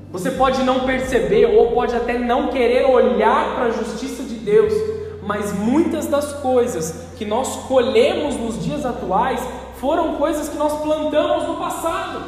Você 0.09 0.31
pode 0.31 0.63
não 0.63 0.81
perceber 0.81 1.45
ou 1.47 1.73
pode 1.73 1.93
até 1.93 2.17
não 2.17 2.47
querer 2.47 2.85
olhar 2.85 3.55
para 3.55 3.65
a 3.65 3.71
justiça 3.71 4.23
de 4.23 4.35
Deus, 4.35 4.73
mas 5.21 5.51
muitas 5.51 6.07
das 6.07 6.31
coisas 6.33 7.07
que 7.17 7.25
nós 7.25 7.57
colhemos 7.67 8.37
nos 8.37 8.63
dias 8.63 8.85
atuais 8.85 9.45
foram 9.81 10.15
coisas 10.15 10.47
que 10.47 10.55
nós 10.55 10.81
plantamos 10.81 11.45
no 11.45 11.57
passado. 11.57 12.23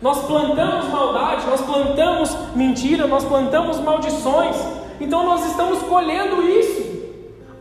Nós 0.00 0.24
plantamos 0.24 0.88
maldade, 0.88 1.46
nós 1.46 1.60
plantamos 1.60 2.34
mentira, 2.54 3.06
nós 3.06 3.24
plantamos 3.24 3.78
maldições. 3.80 4.56
Então 4.98 5.26
nós 5.26 5.44
estamos 5.44 5.80
colhendo 5.82 6.42
isso. 6.42 6.77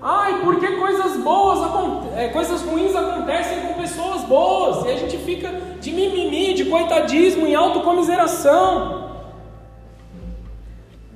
Ai, 0.02 0.42
porque 0.44 0.68
coisas 0.78 1.18
boas, 1.18 2.14
é, 2.16 2.28
coisas 2.30 2.62
ruins 2.62 2.96
acontecem 2.96 3.62
com 3.62 3.82
pessoas 3.82 4.24
boas 4.24 4.86
e 4.86 4.90
a 4.90 4.98
gente 4.98 5.18
fica 5.18 5.50
de 5.82 5.92
mimimi, 5.92 6.54
de 6.54 6.66
coitadismo, 6.66 7.48
em 7.48 7.56
autocomiseração. 7.56 9.08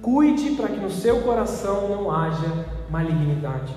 Cuide 0.02 0.52
para 0.52 0.68
que 0.68 0.80
no 0.80 0.90
seu 0.90 1.22
coração 1.22 1.90
não 1.90 2.12
haja 2.12 2.66
malignidade. 2.90 3.74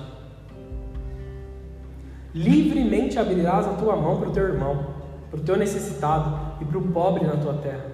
Livremente 2.33 3.19
abrirás 3.19 3.67
a 3.67 3.73
tua 3.73 3.95
mão 3.95 4.17
para 4.17 4.29
o 4.29 4.31
teu 4.31 4.43
irmão, 4.43 4.87
para 5.29 5.39
o 5.39 5.43
teu 5.43 5.55
necessitado 5.55 6.37
e 6.59 6.65
para 6.65 6.77
o 6.77 6.81
pobre 6.91 7.25
na 7.25 7.37
tua 7.37 7.53
terra. 7.53 7.85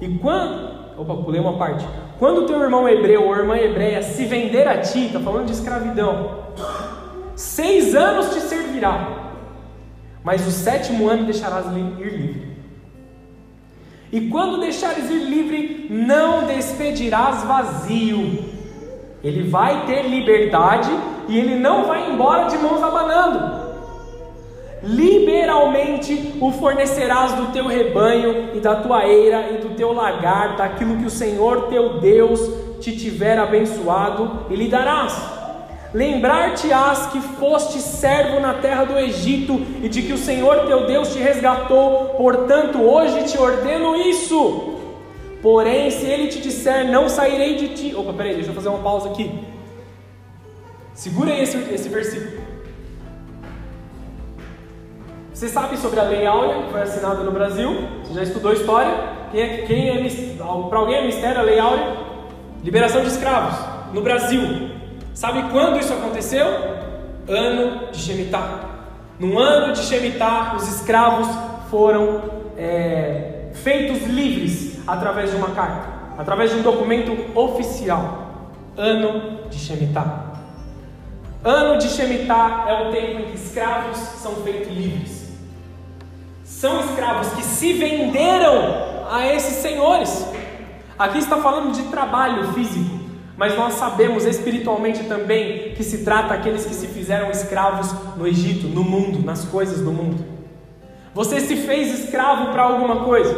E 0.00 0.18
quando 0.18 0.74
Opa, 0.96 1.14
pulei 1.16 1.40
uma 1.40 1.58
parte. 1.58 1.84
Quando 2.18 2.46
teu 2.46 2.60
irmão 2.62 2.88
hebreu 2.88 3.26
ou 3.26 3.36
irmã 3.36 3.56
hebreia 3.56 4.02
se 4.02 4.24
vender 4.24 4.68
a 4.68 4.78
ti, 4.78 5.06
está 5.06 5.20
falando 5.20 5.46
de 5.46 5.52
escravidão, 5.52 6.44
seis 7.34 7.94
anos 7.94 8.34
te 8.34 8.40
servirá, 8.40 9.32
mas 10.22 10.46
o 10.46 10.50
sétimo 10.50 11.08
ano 11.08 11.24
deixarás 11.24 11.66
ir 11.66 11.80
livre. 11.80 12.54
E 14.12 14.28
quando 14.28 14.60
deixares 14.60 15.10
ir 15.10 15.24
livre, 15.24 15.88
não 15.90 16.46
despedirás 16.46 17.42
vazio. 17.42 18.44
Ele 19.22 19.42
vai 19.48 19.86
ter 19.86 20.02
liberdade 20.02 20.90
e 21.28 21.36
ele 21.38 21.56
não 21.56 21.86
vai 21.86 22.10
embora 22.10 22.44
de 22.44 22.56
mãos 22.58 22.82
abanando 22.82 23.63
liberalmente 24.84 26.34
o 26.40 26.52
fornecerás 26.52 27.32
do 27.32 27.52
teu 27.52 27.66
rebanho 27.66 28.50
e 28.54 28.60
da 28.60 28.76
tua 28.76 29.06
eira 29.06 29.50
e 29.50 29.58
do 29.58 29.74
teu 29.74 29.92
lagar, 29.92 30.56
daquilo 30.56 30.98
que 30.98 31.06
o 31.06 31.10
Senhor 31.10 31.68
teu 31.68 32.00
Deus 32.00 32.40
te 32.80 32.96
tiver 32.96 33.38
abençoado, 33.38 34.46
e 34.50 34.56
lhe 34.56 34.68
darás. 34.68 35.16
Lembrar-te-ás 35.94 37.06
que 37.06 37.20
foste 37.20 37.78
servo 37.78 38.40
na 38.40 38.54
terra 38.54 38.84
do 38.84 38.98
Egito 38.98 39.54
e 39.80 39.88
de 39.88 40.02
que 40.02 40.12
o 40.12 40.18
Senhor 40.18 40.66
teu 40.66 40.86
Deus 40.86 41.12
te 41.12 41.18
resgatou, 41.20 42.16
portanto, 42.16 42.82
hoje 42.82 43.22
te 43.24 43.38
ordeno 43.38 43.96
isso. 43.96 44.74
Porém, 45.40 45.90
se 45.90 46.04
ele 46.04 46.28
te 46.28 46.40
disser, 46.40 46.90
não 46.90 47.08
sairei 47.08 47.54
de 47.56 47.68
ti. 47.68 47.94
Opa, 47.94 48.12
peraí, 48.12 48.34
deixa 48.34 48.50
eu 48.50 48.54
fazer 48.54 48.70
uma 48.70 48.78
pausa 48.78 49.10
aqui. 49.10 49.30
Segura 50.94 51.30
esse, 51.38 51.56
esse 51.72 51.88
versículo. 51.88 52.33
Você 55.44 55.50
sabe 55.50 55.76
sobre 55.76 56.00
a 56.00 56.04
Lei 56.04 56.26
Áurea, 56.26 56.62
que 56.62 56.72
foi 56.72 56.80
assinada 56.80 57.22
no 57.22 57.30
Brasil? 57.30 57.86
Você 58.02 58.14
já 58.14 58.22
estudou 58.22 58.54
história? 58.54 58.94
Quem 59.30 59.42
é, 59.42 59.56
quem 59.66 59.90
é, 59.90 60.36
para 60.70 60.78
alguém 60.78 60.94
é 60.96 61.04
mistério 61.04 61.38
a 61.38 61.42
Lei 61.42 61.58
Áurea? 61.58 61.98
Liberação 62.62 63.02
de 63.02 63.08
escravos 63.08 63.54
no 63.92 64.00
Brasil. 64.00 64.70
Sabe 65.12 65.42
quando 65.50 65.78
isso 65.78 65.92
aconteceu? 65.92 66.46
Ano 67.28 67.92
de 67.92 67.98
Shemitah. 67.98 68.70
No 69.18 69.38
ano 69.38 69.74
de 69.74 69.80
Shemitah, 69.80 70.54
os 70.56 70.66
escravos 70.66 71.28
foram 71.70 72.22
é, 72.56 73.50
feitos 73.52 74.02
livres 74.06 74.78
através 74.86 75.30
de 75.30 75.36
uma 75.36 75.50
carta, 75.50 75.90
através 76.16 76.52
de 76.52 76.56
um 76.56 76.62
documento 76.62 77.38
oficial. 77.38 78.46
Ano 78.78 79.40
de 79.50 79.58
Shemitah. 79.58 80.24
Ano 81.44 81.76
de 81.76 81.90
Shemitah 81.90 82.64
é 82.66 82.88
o 82.88 82.92
tempo 82.92 83.20
em 83.20 83.24
que 83.26 83.36
escravos 83.36 83.98
são 83.98 84.36
feitos 84.36 84.68
livres 84.68 85.13
são 86.64 86.80
escravos 86.80 87.28
que 87.34 87.42
se 87.42 87.74
venderam 87.74 89.06
a 89.10 89.26
esses 89.26 89.56
senhores. 89.56 90.26
Aqui 90.98 91.18
está 91.18 91.36
falando 91.36 91.74
de 91.74 91.82
trabalho 91.90 92.54
físico, 92.54 93.00
mas 93.36 93.54
nós 93.54 93.74
sabemos 93.74 94.24
espiritualmente 94.24 95.04
também 95.04 95.74
que 95.74 95.84
se 95.84 96.02
trata 96.04 96.28
daqueles 96.28 96.64
que 96.64 96.74
se 96.74 96.86
fizeram 96.86 97.30
escravos 97.30 97.92
no 98.16 98.26
Egito, 98.26 98.66
no 98.66 98.82
mundo, 98.82 99.22
nas 99.22 99.44
coisas 99.44 99.82
do 99.82 99.92
mundo. 99.92 100.24
Você 101.12 101.38
se 101.38 101.54
fez 101.54 102.02
escravo 102.02 102.50
para 102.50 102.62
alguma 102.62 103.04
coisa? 103.04 103.36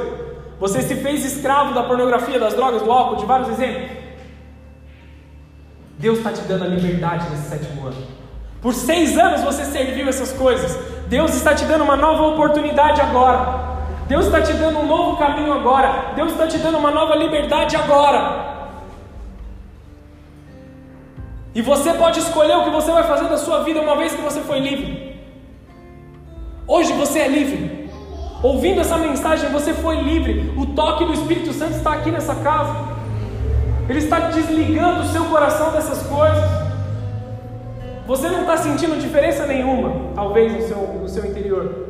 Você 0.61 0.81
se 0.81 0.95
fez 0.95 1.25
escravo 1.25 1.75
da 1.75 1.83
pornografia, 1.83 2.39
das 2.39 2.55
drogas, 2.55 2.83
do 2.83 2.93
álcool, 2.93 3.17
de 3.17 3.27
vários 3.27 3.49
exemplos? 3.49 3.91
Deus 5.99 6.19
está 6.19 6.31
te 6.31 6.43
dando 6.43 6.63
a 6.63 6.69
liberdade 6.69 7.29
nesse 7.29 7.49
sétimo 7.49 7.89
ano. 7.89 8.07
Por 8.63 8.73
seis 8.73 9.19
anos 9.19 9.43
você 9.43 9.65
serviu 9.65 10.09
essas 10.09 10.33
coisas. 10.33 10.96
Deus 11.09 11.35
está 11.35 11.55
te 11.55 11.65
dando 11.65 11.85
uma 11.85 11.97
nova 11.97 12.25
oportunidade 12.25 13.01
agora. 13.01 13.77
Deus 14.09 14.27
está 14.27 14.41
te 14.41 14.53
dando 14.53 14.79
um 14.81 14.87
novo 14.87 15.17
caminho 15.17 15.53
agora. 15.53 16.13
Deus 16.15 16.33
está 16.33 16.47
te 16.47 16.59
dando 16.59 16.79
uma 16.79 16.91
nova 16.91 17.15
liberdade 17.15 17.77
agora. 17.77 18.55
E 21.55 21.63
você 21.63 21.93
pode 21.95 22.19
escolher 22.21 22.57
o 22.57 22.65
que 22.65 22.71
você 22.71 22.93
vai 22.93 23.05
fazer 23.05 23.29
da 23.29 23.39
sua 23.39 23.63
vida 23.63 23.81
uma 23.81 23.97
vez 23.97 24.15
que 24.15 24.21
você 24.21 24.41
foi 24.41 24.59
livre. 24.61 25.21
Hoje 26.67 26.93
você 26.93 27.21
é 27.21 27.29
livre. 27.29 27.91
Ouvindo 28.43 28.81
essa 28.81 28.99
mensagem, 28.99 29.51
você 29.51 29.73
foi 29.73 29.97
livre. 29.97 30.53
O 30.57 30.67
toque 30.67 31.05
do 31.05 31.15
Espírito 31.15 31.53
Santo 31.53 31.77
está 31.77 31.93
aqui 31.95 32.11
nessa 32.11 32.35
casa. 32.35 32.75
Ele 33.89 34.01
está 34.01 34.19
desligando 34.21 35.03
o 35.03 35.07
seu 35.07 35.25
coração 35.27 35.71
dessas 35.71 36.03
coisas. 36.03 36.66
Você 38.07 38.29
não 38.29 38.43
está 38.43 38.57
sentindo 38.57 39.01
diferença 39.01 39.47
nenhuma, 39.47 40.13
talvez, 40.15 40.53
no 40.53 40.63
seu, 40.63 40.77
no 40.77 41.09
seu 41.09 41.27
interior. 41.27 41.89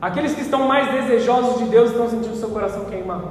Aqueles 0.00 0.34
que 0.34 0.42
estão 0.42 0.66
mais 0.68 0.90
desejosos 0.92 1.58
de 1.58 1.70
Deus 1.70 1.90
estão 1.90 2.10
sentindo 2.10 2.36
seu 2.36 2.50
coração 2.50 2.84
queimar. 2.84 3.22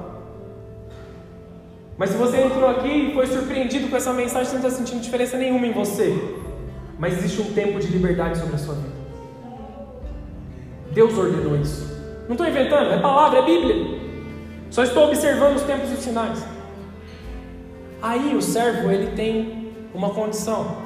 Mas 1.98 2.10
se 2.10 2.18
você 2.18 2.42
entrou 2.42 2.68
aqui 2.68 2.88
e 2.88 3.14
foi 3.14 3.28
surpreendido 3.28 3.90
com 3.90 3.96
essa 3.96 4.12
mensagem, 4.12 4.46
você 4.46 4.58
não 4.58 4.68
está 4.68 4.76
sentindo 4.76 5.02
diferença 5.02 5.38
nenhuma 5.38 5.68
em 5.68 5.72
você. 5.72 6.18
Mas 6.98 7.18
existe 7.18 7.42
um 7.42 7.54
tempo 7.54 7.80
de 7.80 7.88
liberdade 7.88 8.40
sobre 8.40 8.56
a 8.56 8.58
sua 8.58 8.74
vida. 8.74 8.96
Deus 10.94 11.16
ordenou 11.16 11.56
isso. 11.58 11.92
Não 12.28 12.34
estou 12.34 12.48
inventando, 12.48 12.92
é 12.92 13.00
palavra, 13.00 13.40
é 13.40 13.46
Bíblia. 13.46 14.00
Só 14.72 14.84
estou 14.84 15.06
observando 15.08 15.58
os 15.58 15.64
tempos 15.64 15.92
e 15.92 15.94
os 15.94 16.00
sinais. 16.00 16.44
Aí 18.02 18.36
o 18.36 18.42
servo 18.42 18.90
ele 18.90 19.12
tem 19.16 19.61
uma 19.94 20.10
condição. 20.10 20.78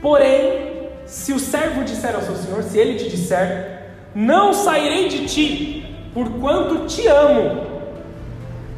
Porém, 0.00 0.70
se 1.04 1.32
o 1.32 1.38
servo 1.38 1.84
disser 1.84 2.14
ao 2.14 2.22
seu 2.22 2.36
senhor, 2.36 2.62
se 2.62 2.78
ele 2.78 2.98
te 2.98 3.08
disser, 3.08 3.90
não 4.14 4.52
sairei 4.52 5.08
de 5.08 5.26
ti, 5.26 5.96
porquanto 6.14 6.86
te 6.86 7.06
amo, 7.06 7.66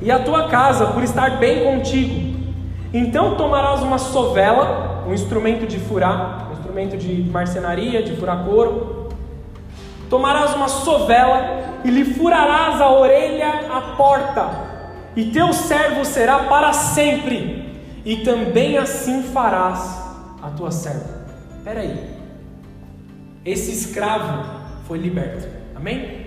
e 0.01 0.11
a 0.11 0.19
tua 0.19 0.49
casa 0.49 0.87
por 0.87 1.03
estar 1.03 1.39
bem 1.39 1.63
contigo, 1.63 2.41
então 2.93 3.37
tomarás 3.37 3.83
uma 3.83 3.99
sovela, 3.99 5.05
um 5.07 5.15
instrumento 5.15 5.67
de 5.67 5.79
furar, 5.79 6.49
um 6.51 6.53
instrumento 6.55 6.97
de 6.97 7.23
marcenaria, 7.31 8.03
de 8.03 8.17
furar 8.17 8.45
couro, 8.45 9.09
tomarás 10.11 10.55
uma 10.55 10.69
sovela 10.69 11.63
e 11.85 11.91
lhe 11.91 12.05
furarás 12.05 12.81
a 12.81 12.91
orelha 12.91 13.67
à 13.71 13.95
porta, 13.97 14.51
e 15.15 15.27
teu 15.27 15.53
servo 15.53 16.05
será 16.05 16.41
para 16.41 16.73
sempre 16.73 17.62
e 18.05 18.19
também 18.19 18.79
assim 18.79 19.23
farás 19.23 20.01
a 20.43 20.51
tua 20.51 20.71
serva. 20.71 21.23
Espera 21.57 21.81
aí. 21.81 22.11
Esse 23.45 23.73
escravo 23.73 24.61
foi 24.87 24.99
liberto. 24.99 25.49
Amém? 25.75 26.27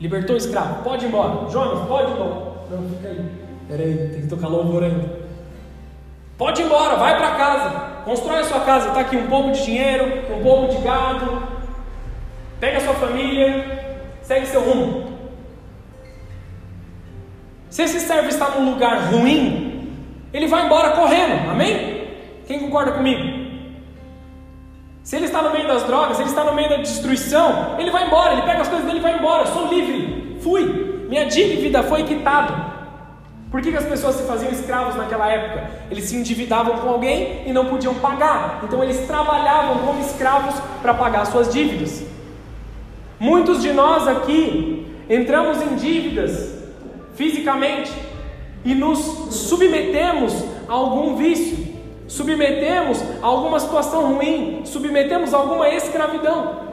Libertou 0.00 0.34
o 0.34 0.38
escravo. 0.38 0.82
Pode 0.82 1.04
ir 1.04 1.08
embora. 1.08 1.48
Jonas, 1.50 1.86
pode 1.88 2.10
ir 2.10 2.14
embora. 2.14 2.48
Não, 2.70 2.88
fica 2.90 3.08
aí. 3.08 3.30
Pera 3.68 3.82
aí, 3.82 4.08
tem 4.12 4.22
que 4.22 4.28
tocar 4.28 4.48
louvor 4.48 4.82
ainda. 4.82 5.18
Pode 6.36 6.62
ir 6.62 6.66
embora, 6.66 6.96
vai 6.96 7.16
para 7.16 7.34
casa. 7.34 7.70
Constrói 8.04 8.40
a 8.40 8.44
sua 8.44 8.60
casa. 8.60 8.88
Está 8.88 9.00
aqui 9.00 9.16
um 9.16 9.26
pouco 9.26 9.52
de 9.52 9.64
dinheiro, 9.64 10.34
um 10.34 10.42
pouco 10.42 10.74
de 10.74 10.82
gado. 10.82 11.42
Pega 12.60 12.78
a 12.78 12.80
sua 12.80 12.94
família, 12.94 14.08
segue 14.22 14.46
seu 14.46 14.62
rumo. 14.62 15.18
Se 17.70 17.82
esse 17.82 18.00
servo 18.00 18.28
está 18.28 18.50
num 18.50 18.72
lugar 18.72 19.10
ruim, 19.12 19.67
ele 20.32 20.46
vai 20.46 20.66
embora 20.66 20.90
correndo. 20.90 21.50
Amém? 21.50 22.08
Quem 22.46 22.60
concorda 22.60 22.92
comigo? 22.92 23.48
Se 25.02 25.16
ele 25.16 25.24
está 25.24 25.40
no 25.40 25.50
meio 25.50 25.66
das 25.66 25.84
drogas, 25.84 26.16
se 26.16 26.22
ele 26.22 26.28
está 26.28 26.44
no 26.44 26.54
meio 26.54 26.68
da 26.68 26.76
destruição, 26.76 27.76
ele 27.78 27.90
vai 27.90 28.06
embora, 28.06 28.34
ele 28.34 28.42
pega 28.42 28.60
as 28.60 28.68
coisas 28.68 28.86
dele 28.86 28.98
e 28.98 29.02
vai 29.02 29.18
embora. 29.18 29.44
Eu 29.44 29.46
sou 29.46 29.68
livre, 29.68 30.36
fui, 30.42 31.06
minha 31.08 31.24
dívida 31.24 31.82
foi 31.82 32.04
quitada. 32.04 32.68
Por 33.50 33.62
que, 33.62 33.70
que 33.70 33.78
as 33.78 33.86
pessoas 33.86 34.16
se 34.16 34.24
faziam 34.24 34.52
escravos 34.52 34.94
naquela 34.96 35.26
época? 35.26 35.70
Eles 35.90 36.04
se 36.04 36.16
endividavam 36.16 36.76
com 36.76 36.90
alguém 36.90 37.44
e 37.46 37.52
não 37.52 37.64
podiam 37.64 37.94
pagar, 37.94 38.60
então 38.62 38.84
eles 38.84 39.06
trabalhavam 39.06 39.78
como 39.78 40.00
escravos 40.00 40.54
para 40.82 40.92
pagar 40.92 41.24
suas 41.24 41.50
dívidas. 41.50 42.04
Muitos 43.18 43.62
de 43.62 43.72
nós 43.72 44.06
aqui 44.06 44.86
entramos 45.08 45.62
em 45.62 45.76
dívidas 45.76 46.54
fisicamente 47.14 47.90
e 48.64 48.74
nos 48.74 48.98
submetemos 49.30 50.34
a 50.68 50.72
algum 50.72 51.16
vício 51.16 51.68
submetemos 52.08 53.02
a 53.22 53.26
alguma 53.26 53.60
situação 53.60 54.14
ruim, 54.14 54.62
submetemos 54.64 55.32
a 55.34 55.36
alguma 55.36 55.68
escravidão. 55.68 56.68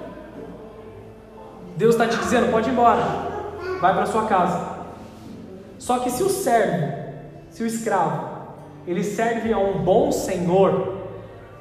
Deus 1.75 1.93
está 1.93 2.07
te 2.07 2.17
dizendo: 2.17 2.51
pode 2.51 2.69
ir 2.69 2.71
embora, 2.71 3.03
vai 3.81 3.93
para 3.93 4.05
sua 4.05 4.25
casa. 4.25 4.75
Só 5.77 5.99
que 5.99 6.09
se 6.09 6.23
o 6.23 6.29
servo, 6.29 6.93
se 7.49 7.61
o 7.61 7.67
escravo, 7.67 8.29
ele 8.87 9.03
serve 9.03 9.51
a 9.51 9.57
um 9.57 9.83
bom 9.83 10.11
senhor, 10.11 10.95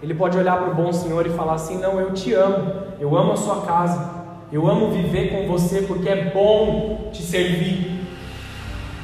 ele 0.00 0.14
pode 0.14 0.38
olhar 0.38 0.56
para 0.56 0.70
o 0.70 0.74
bom 0.74 0.92
senhor 0.92 1.26
e 1.26 1.30
falar 1.30 1.54
assim: 1.54 1.78
não, 1.78 2.00
eu 2.00 2.14
te 2.14 2.32
amo, 2.32 2.72
eu 3.00 3.16
amo 3.16 3.32
a 3.32 3.36
sua 3.36 3.62
casa, 3.62 4.08
eu 4.52 4.68
amo 4.70 4.92
viver 4.92 5.30
com 5.30 5.48
você 5.50 5.82
porque 5.82 6.08
é 6.08 6.30
bom 6.30 7.10
te 7.12 7.22
servir. 7.22 7.93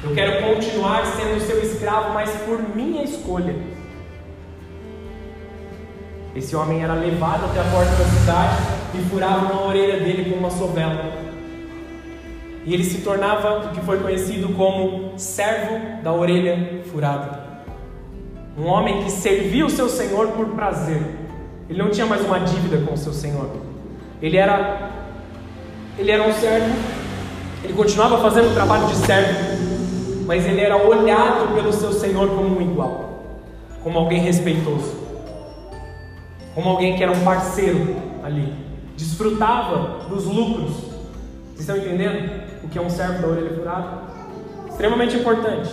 Eu 0.03 0.15
quero 0.15 0.47
continuar 0.47 1.05
sendo 1.05 1.39
seu 1.41 1.61
escravo, 1.61 2.13
mas 2.13 2.29
por 2.41 2.59
minha 2.75 3.03
escolha. 3.03 3.55
Esse 6.35 6.55
homem 6.55 6.83
era 6.83 6.93
levado 6.93 7.45
até 7.45 7.59
a 7.59 7.63
porta 7.63 7.91
da 7.91 8.05
cidade 8.05 8.57
e 8.95 9.09
furava 9.09 9.53
uma 9.53 9.67
orelha 9.67 9.99
dele 9.99 10.31
com 10.31 10.37
uma 10.37 10.49
sovela. 10.49 11.11
E 12.65 12.73
ele 12.73 12.83
se 12.83 13.01
tornava 13.01 13.67
o 13.67 13.69
que 13.71 13.81
foi 13.81 13.99
conhecido 13.99 14.53
como 14.55 15.17
servo 15.17 16.01
da 16.01 16.11
orelha 16.13 16.83
furada. 16.91 17.41
Um 18.57 18.65
homem 18.65 19.03
que 19.03 19.11
servia 19.11 19.65
o 19.65 19.69
seu 19.69 19.89
senhor 19.89 20.29
por 20.29 20.47
prazer. 20.47 21.01
Ele 21.69 21.81
não 21.81 21.89
tinha 21.89 22.05
mais 22.05 22.23
uma 22.25 22.39
dívida 22.39 22.77
com 22.85 22.93
o 22.93 22.97
seu 22.97 23.13
senhor. 23.13 23.49
Ele 24.21 24.37
era 24.37 24.89
ele 25.97 26.11
era 26.11 26.23
um 26.23 26.33
servo. 26.33 26.75
Ele 27.63 27.73
continuava 27.73 28.17
fazendo 28.19 28.49
o 28.49 28.53
trabalho 28.53 28.87
de 28.87 28.95
servo, 28.95 29.50
mas 30.31 30.45
ele 30.45 30.61
era 30.61 30.77
olhado 30.77 31.53
pelo 31.53 31.73
seu 31.73 31.91
senhor 31.91 32.29
como 32.29 32.57
um 32.57 32.61
igual, 32.61 33.25
como 33.83 33.99
alguém 33.99 34.21
respeitoso 34.21 35.01
como 36.53 36.69
alguém 36.69 36.95
que 36.95 37.03
era 37.03 37.11
um 37.11 37.23
parceiro 37.23 37.95
ali, 38.23 38.53
desfrutava 38.97 40.05
dos 40.09 40.25
lucros. 40.25 40.71
Vocês 41.53 41.61
estão 41.61 41.77
entendendo 41.77 42.41
o 42.63 42.67
que 42.67 42.77
é 42.77 42.81
um 42.81 42.89
servo 42.89 43.21
da 43.21 43.27
orelha 43.27 43.55
furada? 43.55 43.87
Extremamente 44.67 45.15
importante. 45.15 45.69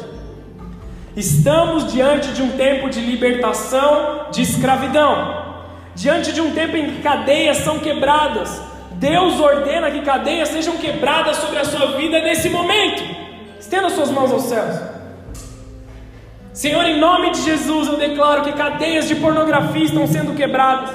Estamos 1.16 1.92
diante 1.92 2.32
de 2.32 2.42
um 2.42 2.56
tempo 2.56 2.88
de 2.88 3.00
libertação 3.00 4.26
de 4.30 4.42
escravidão, 4.42 5.64
diante 5.96 6.32
de 6.32 6.40
um 6.40 6.52
tempo 6.52 6.76
em 6.76 6.92
que 6.92 7.02
cadeias 7.02 7.58
são 7.58 7.80
quebradas. 7.80 8.62
Deus 8.92 9.40
ordena 9.40 9.90
que 9.90 10.02
cadeias 10.02 10.48
sejam 10.48 10.76
quebradas 10.76 11.38
sobre 11.38 11.58
a 11.58 11.64
sua 11.64 11.96
vida 11.96 12.20
nesse 12.20 12.48
momento. 12.50 13.27
Estenda 13.68 13.90
suas 13.90 14.10
mãos 14.10 14.32
aos 14.32 14.44
céus. 14.44 14.80
Senhor, 16.54 16.82
em 16.86 16.98
nome 16.98 17.32
de 17.32 17.42
Jesus, 17.42 17.86
eu 17.86 17.98
declaro 17.98 18.40
que 18.40 18.52
cadeias 18.52 19.06
de 19.06 19.14
pornografia 19.16 19.84
estão 19.84 20.06
sendo 20.06 20.34
quebradas, 20.34 20.88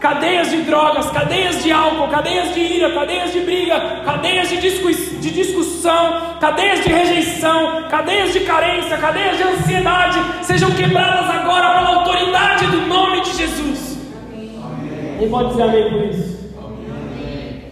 cadeias 0.00 0.48
de 0.48 0.62
drogas, 0.62 1.10
cadeias 1.10 1.62
de 1.62 1.70
álcool, 1.70 2.08
cadeias 2.08 2.54
de 2.54 2.60
ira, 2.60 2.90
cadeias 2.94 3.34
de 3.34 3.40
briga, 3.40 4.00
cadeias 4.02 4.48
de, 4.48 4.56
de 4.56 5.30
discussão, 5.30 6.38
cadeias 6.40 6.82
de 6.82 6.88
rejeição, 6.88 7.86
cadeias 7.90 8.32
de 8.32 8.40
carência, 8.40 8.96
cadeias 8.96 9.36
de 9.36 9.42
ansiedade, 9.42 10.18
sejam 10.42 10.70
quebradas 10.70 11.28
agora 11.28 11.74
pela 11.74 11.96
autoridade 11.98 12.66
do 12.68 12.80
nome 12.86 13.20
de 13.20 13.36
Jesus. 13.36 13.98
Amém. 14.32 15.18
Quem 15.18 15.28
pode 15.28 15.50
dizer 15.50 15.62
amém 15.64 15.90
por 15.90 16.02
isso? 16.06 16.54
Amém. 16.64 17.62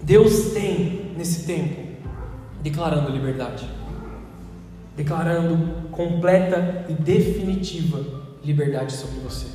Deus 0.00 0.54
tem 0.54 1.09
nesse 1.20 1.44
tempo 1.44 1.76
declarando 2.62 3.10
liberdade 3.10 3.68
declarando 4.96 5.88
completa 5.90 6.86
e 6.88 6.92
definitiva 6.92 7.98
liberdade 8.42 8.92
sobre 8.92 9.20
você. 9.20 9.46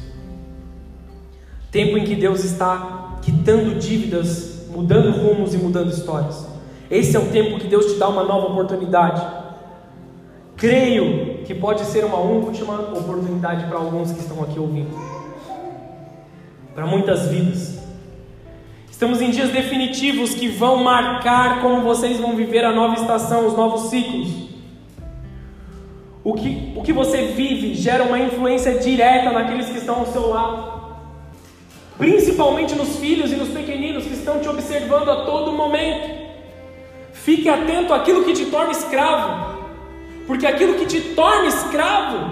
Tempo 1.72 1.98
em 1.98 2.04
que 2.04 2.16
Deus 2.16 2.44
está 2.44 3.20
quitando 3.22 3.78
dívidas, 3.78 4.68
mudando 4.70 5.12
rumos 5.12 5.54
e 5.54 5.58
mudando 5.58 5.92
histórias. 5.92 6.48
Esse 6.90 7.16
é 7.16 7.20
o 7.20 7.30
tempo 7.32 7.60
que 7.60 7.68
Deus 7.68 7.94
te 7.94 8.00
dá 8.00 8.08
uma 8.08 8.24
nova 8.24 8.48
oportunidade. 8.48 9.22
Creio 10.56 11.44
que 11.44 11.54
pode 11.54 11.82
ser 11.82 12.06
uma 12.06 12.18
última 12.18 12.80
oportunidade 12.80 13.66
para 13.66 13.78
alguns 13.78 14.12
que 14.12 14.20
estão 14.20 14.42
aqui 14.44 14.60
ouvindo. 14.60 14.96
Para 16.74 16.86
muitas 16.88 17.28
vidas. 17.28 17.85
Estamos 18.96 19.22
em 19.22 19.30
dias 19.30 19.50
definitivos 19.50 20.34
que 20.34 20.48
vão 20.48 20.82
marcar 20.82 21.62
como 21.62 21.82
vocês 21.82 22.18
vão 22.18 22.34
viver 22.34 22.64
a 22.64 22.72
nova 22.72 22.94
estação, 22.94 23.46
os 23.46 23.54
novos 23.54 23.90
ciclos. 23.90 24.30
O 26.24 26.34
que, 26.34 26.72
o 26.78 26.82
que 26.82 26.94
você 26.94 27.24
vive 27.24 27.76
gera 27.76 28.06
uma 28.06 28.18
influência 28.18 28.80
direta 28.80 29.34
naqueles 29.34 29.68
que 29.68 29.80
estão 29.80 29.96
ao 29.96 30.06
seu 30.06 30.30
lado. 30.30 30.96
Principalmente 31.98 32.74
nos 32.74 32.96
filhos 32.96 33.34
e 33.34 33.36
nos 33.36 33.50
pequeninos 33.50 34.06
que 34.06 34.14
estão 34.14 34.40
te 34.40 34.48
observando 34.48 35.10
a 35.10 35.26
todo 35.26 35.52
momento. 35.52 36.10
Fique 37.12 37.50
atento 37.50 37.94
àquilo 37.94 38.24
que 38.24 38.32
te 38.32 38.46
torna 38.46 38.72
escravo, 38.72 39.58
porque 40.26 40.48
aquilo 40.48 40.76
que 40.76 40.86
te 40.86 41.02
torna 41.02 41.48
escravo 41.48 42.32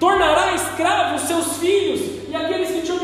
tornará 0.00 0.54
escravo 0.54 1.16
os 1.16 1.22
seus 1.24 1.58
filhos 1.58 2.00
e 2.30 2.34
aqueles 2.34 2.70
que 2.70 2.80
te. 2.80 2.97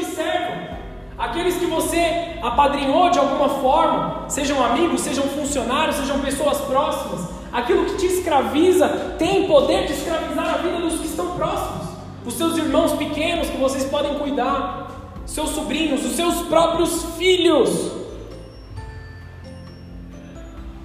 Aqueles 1.16 1.56
que 1.56 1.66
você 1.66 2.38
apadrinhou 2.42 3.10
de 3.10 3.18
alguma 3.18 3.48
forma, 3.48 4.24
sejam 4.28 4.64
amigos, 4.64 5.00
sejam 5.00 5.24
funcionários, 5.24 5.96
sejam 5.96 6.18
pessoas 6.18 6.60
próximas, 6.62 7.34
Aquilo 7.54 7.84
que 7.84 7.98
te 7.98 8.06
escraviza 8.06 8.88
tem 9.16 9.46
poder 9.46 9.86
de 9.86 9.92
escravizar 9.92 10.54
a 10.54 10.56
vida 10.56 10.80
dos 10.80 10.98
que 10.98 11.06
estão 11.06 11.36
próximos, 11.36 11.86
os 12.26 12.34
seus 12.34 12.58
irmãos 12.58 12.94
pequenos 12.94 13.48
que 13.48 13.56
vocês 13.56 13.84
podem 13.84 14.18
cuidar, 14.18 14.90
seus 15.24 15.50
sobrinhos, 15.50 16.04
os 16.04 16.16
seus 16.16 16.34
próprios 16.48 17.04
filhos. 17.16 17.92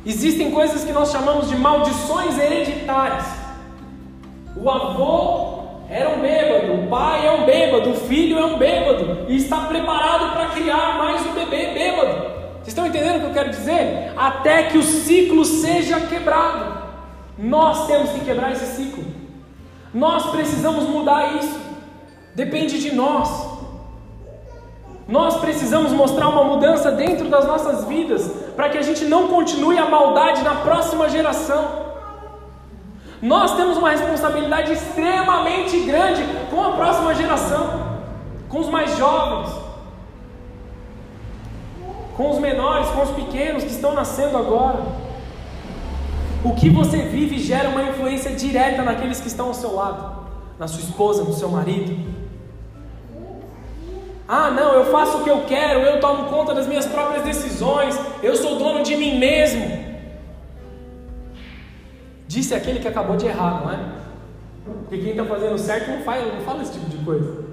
Existem 0.05 0.51
coisas 0.51 0.83
que 0.83 0.91
nós 0.91 1.11
chamamos 1.11 1.49
de 1.49 1.55
maldições 1.55 2.37
hereditárias. 2.37 3.25
O 4.55 4.69
avô 4.69 5.68
era 5.89 6.09
um 6.09 6.19
bêbado, 6.19 6.73
o 6.73 6.87
pai 6.87 7.25
é 7.25 7.31
um 7.31 7.45
bêbado, 7.45 7.89
o 7.89 7.95
filho 7.95 8.37
é 8.37 8.45
um 8.45 8.57
bêbado 8.59 9.25
e 9.27 9.37
está 9.37 9.61
preparado 9.61 10.33
para 10.33 10.49
criar 10.49 10.99
mais 10.99 11.25
um 11.25 11.33
bebê 11.33 11.71
bêbado. 11.73 12.29
Vocês 12.57 12.67
estão 12.67 12.85
entendendo 12.85 13.17
o 13.17 13.19
que 13.21 13.25
eu 13.25 13.33
quero 13.33 13.49
dizer? 13.49 14.13
Até 14.15 14.63
que 14.63 14.77
o 14.77 14.83
ciclo 14.83 15.43
seja 15.43 15.99
quebrado. 16.01 16.77
Nós 17.39 17.87
temos 17.87 18.11
que 18.11 18.19
quebrar 18.19 18.51
esse 18.51 18.75
ciclo. 18.75 19.03
Nós 19.91 20.29
precisamos 20.29 20.83
mudar 20.83 21.37
isso. 21.37 21.59
Depende 22.35 22.79
de 22.79 22.93
nós. 22.93 23.57
Nós 25.07 25.37
precisamos 25.37 25.91
mostrar 25.91 26.29
uma 26.29 26.43
mudança 26.43 26.91
dentro 26.91 27.27
das 27.29 27.47
nossas 27.47 27.85
vidas 27.85 28.27
para 28.55 28.69
que 28.69 28.77
a 28.77 28.83
gente 28.83 29.05
não 29.05 29.27
continue 29.27 29.79
a 29.79 29.89
maldade 29.89 30.43
na 30.43 30.55
próxima 30.57 31.09
geração. 31.09 31.88
Nós 33.21 33.55
temos 33.55 33.77
uma 33.77 33.89
responsabilidade 33.89 34.71
extremamente 34.71 35.79
grande 35.81 36.23
com 36.49 36.63
a 36.63 36.71
próxima 36.71 37.13
geração, 37.13 37.99
com 38.47 38.59
os 38.59 38.69
mais 38.69 38.97
jovens 38.97 39.69
com 42.19 42.31
os 42.31 42.37
menores, 42.37 42.89
com 42.89 43.01
os 43.01 43.11
pequenos 43.11 43.63
que 43.63 43.71
estão 43.71 43.93
nascendo 43.93 44.37
agora. 44.37 44.83
O 46.43 46.53
que 46.53 46.69
você 46.69 46.97
vive 46.97 47.39
gera 47.39 47.69
uma 47.69 47.81
influência 47.81 48.31
direta 48.31 48.83
naqueles 48.83 49.21
que 49.21 49.29
estão 49.29 49.47
ao 49.47 49.53
seu 49.53 49.73
lado, 49.73 50.27
na 50.59 50.67
sua 50.67 50.81
esposa, 50.81 51.23
no 51.23 51.31
seu 51.31 51.47
marido. 51.47 51.97
Ah, 54.27 54.51
não, 54.51 54.73
eu 54.73 54.91
faço 54.91 55.19
o 55.19 55.23
que 55.23 55.29
eu 55.29 55.45
quero, 55.47 55.79
eu 55.79 56.01
tomo 56.01 56.25
conta 56.25 56.53
das 56.53 56.67
minhas 56.67 56.85
próprias 56.85 57.23
decisões, 57.23 57.97
eu 58.21 58.35
sou 58.35 58.57
dono 58.57 58.83
de 58.83 58.97
mim 58.97 59.17
mesmo. 59.17 59.88
Disse 62.29 62.53
aquele 62.53 62.79
que 62.79 62.87
acabou 62.87 63.17
de 63.17 63.25
errar, 63.25 63.63
não 63.63 63.71
é? 63.73 63.79
Porque 64.81 64.99
quem 64.99 65.11
está 65.13 65.25
fazendo 65.25 65.57
certo 65.57 65.89
não 65.89 66.03
fala, 66.03 66.31
não 66.31 66.41
fala 66.41 66.61
esse 66.61 66.73
tipo 66.73 66.87
de 66.87 66.97
coisa. 66.97 67.43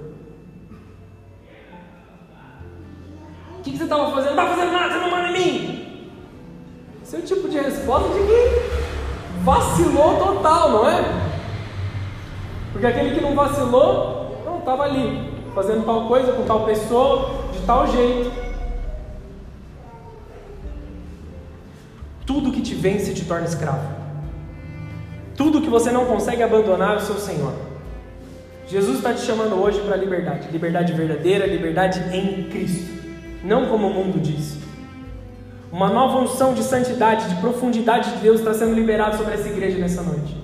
O 3.57 3.61
que, 3.63 3.71
que 3.71 3.77
você 3.77 3.85
estava 3.85 4.11
fazendo? 4.11 4.35
Não 4.35 4.43
está 4.43 4.55
fazendo 4.55 4.71
nada, 4.71 4.93
você 4.93 4.99
não 4.99 5.09
manda 5.09 5.29
em 5.29 5.33
mim. 5.33 6.09
Esse 7.01 7.15
é 7.15 7.19
o 7.19 7.21
tipo 7.23 7.49
de 7.49 7.57
resposta 7.57 8.07
de 8.09 8.19
quem 8.19 9.43
vacilou 9.43 10.19
total, 10.19 10.69
não 10.69 10.87
é? 10.87 11.01
Porque 12.71 12.85
aquele 12.85 13.15
que 13.15 13.21
não 13.21 13.33
vacilou, 13.33 14.43
não 14.45 14.59
estava 14.59 14.83
ali, 14.83 15.33
fazendo 15.55 15.87
tal 15.87 16.07
coisa 16.07 16.33
com 16.33 16.45
tal 16.45 16.65
pessoa, 16.67 17.49
de 17.51 17.65
tal 17.65 17.87
jeito. 17.87 18.31
Tudo 22.27 22.51
que 22.51 22.61
te 22.61 22.75
vence 22.75 23.15
te 23.15 23.25
torna 23.25 23.47
escravo. 23.47 23.96
Tudo 25.37 25.61
que 25.61 25.69
você 25.69 25.91
não 25.91 26.05
consegue 26.05 26.41
abandonar 26.41 26.97
o 26.97 26.99
seu 26.99 27.15
Senhor. 27.15 27.53
Jesus 28.67 28.97
está 28.97 29.13
te 29.13 29.21
chamando 29.21 29.55
hoje 29.61 29.79
para 29.81 29.93
a 29.93 29.97
liberdade, 29.97 30.49
liberdade 30.51 30.91
verdadeira, 30.91 31.45
liberdade 31.45 31.99
em 32.11 32.49
Cristo, 32.49 32.91
não 33.43 33.67
como 33.67 33.87
o 33.87 33.93
mundo 33.93 34.19
diz. 34.19 34.57
Uma 35.71 35.89
nova 35.89 36.17
unção 36.17 36.53
de 36.55 36.63
santidade, 36.63 37.29
de 37.29 37.35
profundidade 37.35 38.11
de 38.13 38.17
Deus 38.17 38.39
está 38.39 38.53
sendo 38.53 38.73
liberada 38.73 39.15
sobre 39.15 39.35
essa 39.35 39.47
igreja 39.47 39.77
nessa 39.77 40.01
noite. 40.01 40.35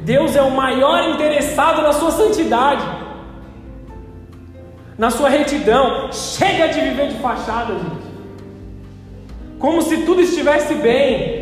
Deus 0.00 0.34
é 0.34 0.42
o 0.42 0.50
maior 0.50 1.10
interessado 1.10 1.82
na 1.82 1.92
sua 1.92 2.12
santidade, 2.12 2.86
na 4.96 5.10
sua 5.10 5.28
retidão. 5.28 6.10
Chega 6.10 6.68
de 6.68 6.80
viver 6.80 7.08
de 7.08 7.18
fachada, 7.18 7.74
gente. 7.74 8.06
Como 9.58 9.82
se 9.82 9.98
tudo 10.04 10.22
estivesse 10.22 10.74
bem, 10.74 11.35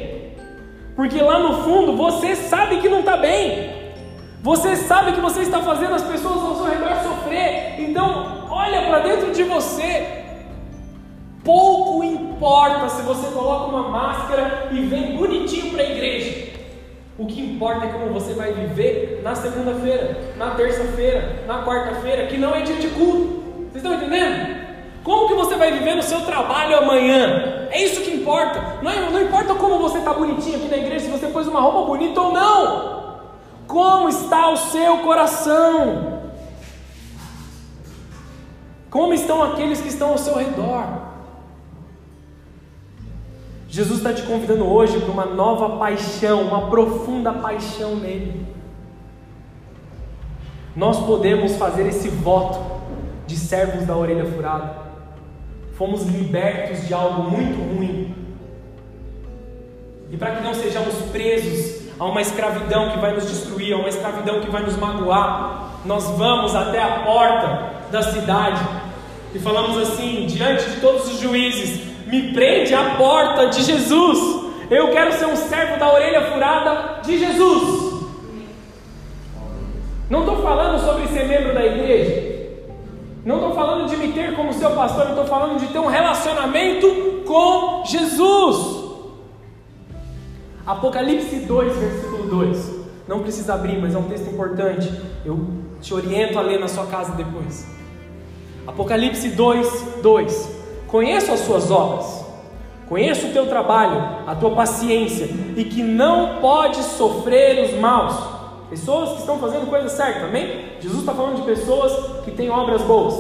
porque 0.97 1.21
lá 1.21 1.39
no 1.39 1.63
fundo 1.65 1.97
você 1.97 2.37
sabe 2.37 2.81
que 2.81 2.89
não 2.89 3.01
está 3.01 3.17
bem. 3.17 3.85
Você 4.43 4.77
sabe 4.77 5.13
que 5.13 5.21
você 5.21 5.41
está 5.41 5.61
fazendo 5.61 5.95
as 5.95 6.03
pessoas 6.03 6.37
ao 6.37 6.57
seu 6.57 6.67
redor 6.67 7.03
sofrer. 7.03 7.77
Então, 7.79 8.47
olha 8.51 8.83
para 8.83 8.99
dentro 9.01 9.33
de 9.33 9.43
você. 9.43 10.23
Pouco 11.43 12.05
importa 12.05 12.89
se 12.91 13.03
você 13.03 13.27
coloca 13.29 13.75
uma 13.75 13.89
máscara 13.89 14.69
e 14.71 14.81
vem 14.81 15.17
bonitinho 15.17 15.73
para 15.73 15.83
a 15.83 15.91
igreja. 15.91 16.53
O 17.19 17.27
que 17.27 17.41
importa 17.41 17.87
é 17.87 17.89
como 17.89 18.13
você 18.13 18.35
vai 18.35 18.53
viver 18.53 19.21
na 19.23 19.35
segunda-feira, 19.35 20.35
na 20.37 20.51
terça-feira, 20.51 21.45
na 21.47 21.65
quarta-feira, 21.65 22.27
que 22.27 22.37
não 22.37 22.55
é 22.55 22.63
dia 22.63 22.77
de 22.77 22.89
culto. 22.89 23.45
Vocês 23.71 23.77
estão 23.77 23.95
entendendo? 23.95 24.64
Como 25.05 25.29
que 25.29 25.35
você 25.35 25.55
vai 25.57 25.71
viver 25.71 25.95
no 25.95 26.03
seu 26.03 26.23
trabalho 26.23 26.79
amanhã? 26.79 27.69
É 27.71 27.85
isso 27.85 28.01
que 28.01 28.11
importa. 28.11 28.79
Não, 28.83 28.91
é, 28.91 29.11
não 29.11 29.21
importa 29.21 29.55
como 29.55 29.79
você 29.79 29.99
está 29.99 30.15
bonitinho 30.15 30.57
aqui 30.57 30.69
na 30.69 30.79
igreja, 30.79 31.05
se 31.05 31.11
você 31.11 31.27
pôs 31.27 31.47
uma 31.47 31.61
roupa 31.61 31.87
bonita 31.87 32.19
ou 32.23 32.33
não. 32.33 33.05
Como 33.67 34.09
está 34.09 34.49
o 34.49 34.57
seu 34.57 34.99
coração? 35.01 36.23
Como 38.89 39.13
estão 39.13 39.43
aqueles 39.43 39.83
que 39.83 39.89
estão 39.89 40.11
ao 40.11 40.19
seu 40.19 40.39
redor? 40.39 40.87
Jesus 43.69 43.99
está 43.99 44.13
te 44.13 44.23
convidando 44.23 44.65
hoje 44.65 45.01
para 45.01 45.11
uma 45.11 45.27
nova 45.27 45.77
paixão, 45.77 46.43
uma 46.43 46.71
profunda 46.71 47.31
paixão 47.31 47.97
nele. 47.97 48.47
Nós 50.75 50.99
podemos 51.05 51.57
fazer 51.57 51.87
esse 51.89 52.09
voto 52.09 52.59
de 53.27 53.37
servos 53.37 53.85
da 53.85 53.97
orelha 53.97 54.25
furada 54.25 54.84
fomos 55.77 56.05
libertos 56.05 56.87
de 56.87 56.95
algo 56.95 57.23
muito 57.23 57.57
ruim. 57.75 58.15
E 60.11 60.17
para 60.17 60.37
que 60.37 60.45
não 60.45 60.55
sejamos 60.55 60.95
presos 61.11 61.89
a 61.99 62.05
uma 62.05 62.21
escravidão 62.21 62.91
que 62.91 62.99
vai 62.99 63.13
nos 63.15 63.29
destruir, 63.29 63.75
a 63.75 63.79
uma 63.79 63.89
escravidão 63.89 64.41
que 64.41 64.51
vai 64.51 64.63
nos 64.63 64.77
magoar, 64.77 65.81
nós 65.85 66.09
vamos 66.11 66.55
até 66.55 66.83
a 66.83 67.01
porta 67.01 67.75
da 67.91 68.03
cidade 68.03 68.61
e 69.35 69.39
falamos 69.41 69.77
assim, 69.79 70.27
diante 70.27 70.71
de 70.71 70.81
todos 70.81 71.13
os 71.13 71.21
juízes: 71.21 71.81
me 72.07 72.33
prende 72.33 72.75
à 72.75 72.95
porta 72.95 73.49
de 73.49 73.63
Jesus. 73.63 74.45
Eu 74.71 74.91
quero 74.93 75.13
ser 75.13 75.27
um 75.27 75.37
servo 75.37 75.79
da 75.79 75.93
orelha 75.93 76.31
furada 76.33 77.01
de 77.03 77.19
Jesus. 77.19 77.95
Não 80.09 80.21
estou 80.21 80.41
falando 80.43 80.81
sobre 80.81 81.09
ser 81.09 81.27
membro 81.27 81.53
da 81.53 81.65
igreja. 81.65 82.24
Não 83.25 83.37
estou 83.37 83.55
falando 83.55 83.89
de 83.89 83.97
me 83.97 84.13
ter 84.13 84.37
como 84.37 84.53
seu 84.53 84.71
pastor, 84.73 85.09
estou 85.09 85.25
falando 85.25 85.59
de 85.59 85.67
ter 85.69 85.79
um 85.79 85.87
relacionamento 85.87 87.23
com 87.27 87.83
Jesus. 87.87 88.85
Apocalipse 90.67 91.37
2, 91.37 91.77
versículo 91.77 92.25
2. 92.29 92.85
Não 93.09 93.21
precisa 93.21 93.55
abrir, 93.55 93.81
mas 93.81 93.95
é 93.95 93.99
um 93.99 94.05
texto 94.05 94.29
importante. 94.29 94.93
Eu 95.25 95.49
te 95.81 95.95
oriento 95.95 96.39
a 96.39 96.43
ler 96.43 96.61
na 96.61 96.69
sua 96.69 96.87
casa 96.87 97.13
depois. 97.13 97.67
Apocalipse 98.67 99.31
2, 99.31 100.01
2. 100.03 100.65
Conheço 100.87 101.33
as 101.33 101.41
suas 101.41 101.71
obras, 101.71 102.25
conheço 102.89 103.27
o 103.27 103.33
teu 103.33 103.47
trabalho, 103.47 104.27
a 104.27 104.35
tua 104.35 104.55
paciência, 104.55 105.29
e 105.57 105.65
que 105.65 105.83
não 105.83 106.41
pode 106.41 106.77
sofrer 106.83 107.65
os 107.65 107.81
maus 107.81 108.34
Pessoas 108.75 109.11
que 109.11 109.21
estão 109.21 109.39
fazendo 109.39 109.71
coisa 109.71 109.89
certa, 109.89 110.27
amém? 110.27 110.65
Jesus 110.81 111.03
está 111.03 111.15
falando 111.15 111.37
de 111.37 111.43
pessoas 111.43 111.93
que 112.25 112.33
têm 112.33 112.51
obras 112.51 112.83
boas. 112.83 113.15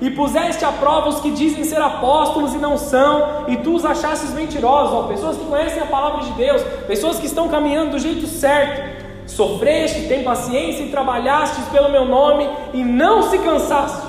E 0.00 0.08
puseste 0.08 0.64
à 0.64 0.70
prova 0.70 1.08
os 1.08 1.18
que 1.18 1.32
dizem 1.32 1.64
ser 1.64 1.82
apóstolos 1.82 2.54
e 2.54 2.58
não 2.58 2.78
são, 2.78 3.46
e 3.48 3.56
tu 3.56 3.74
os 3.74 3.84
achastes 3.84 4.32
mentirosos, 4.32 4.94
ó, 4.94 5.02
pessoas 5.08 5.36
que 5.36 5.44
conhecem 5.46 5.82
a 5.82 5.86
palavra 5.86 6.22
de 6.22 6.30
Deus, 6.34 6.62
pessoas 6.86 7.18
que 7.18 7.26
estão 7.26 7.48
caminhando 7.48 7.90
do 7.90 7.98
jeito 7.98 8.24
certo. 8.28 9.04
Sofreste, 9.26 10.06
tem 10.06 10.22
paciência 10.22 10.84
e 10.84 10.90
trabalhaste 10.92 11.60
pelo 11.72 11.90
meu 11.90 12.04
nome 12.04 12.48
e 12.72 12.84
não 12.84 13.28
se 13.28 13.38
cansaste. 13.38 14.06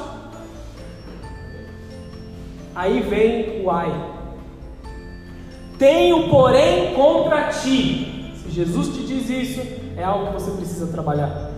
Aí 2.76 3.00
vem 3.00 3.66
o 3.66 3.72
ai. 3.72 3.92
Tenho, 5.80 6.30
porém, 6.30 6.94
contra 6.94 7.46
ti. 7.46 8.18
Jesus 8.50 8.96
te 8.96 9.06
diz 9.06 9.30
isso, 9.30 9.62
é 9.96 10.04
algo 10.04 10.28
que 10.28 10.34
você 10.34 10.52
precisa 10.52 10.88
trabalhar. 10.88 11.52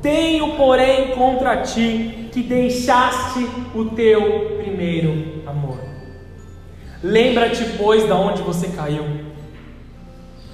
Tenho, 0.00 0.56
porém, 0.56 1.14
contra 1.14 1.62
ti 1.62 2.28
que 2.32 2.42
deixaste 2.42 3.46
o 3.74 3.84
teu 3.86 4.58
primeiro 4.58 5.42
amor. 5.46 5.78
Lembra-te, 7.02 7.64
pois, 7.78 8.08
da 8.08 8.16
onde 8.16 8.42
você 8.42 8.68
caiu 8.68 9.04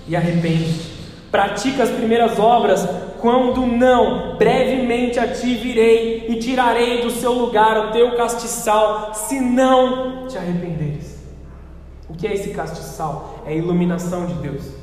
e 0.06 0.14
arrepende. 0.14 0.98
Pratica 1.30 1.82
as 1.82 1.90
primeiras 1.90 2.38
obras, 2.38 2.86
quando 3.20 3.66
não, 3.66 4.36
brevemente 4.36 5.18
a 5.18 5.28
ti 5.28 5.54
virei 5.54 6.26
e 6.28 6.36
tirarei 6.36 7.02
do 7.02 7.10
seu 7.10 7.32
lugar 7.32 7.88
o 7.88 7.92
teu 7.92 8.16
castiçal, 8.16 9.12
se 9.14 9.40
não 9.40 10.26
te 10.26 10.38
arrependeres. 10.38 11.18
O 12.08 12.14
que 12.14 12.26
é 12.26 12.34
esse 12.34 12.50
castiçal? 12.50 13.42
É 13.46 13.50
a 13.50 13.54
iluminação 13.54 14.26
de 14.26 14.34
Deus. 14.34 14.77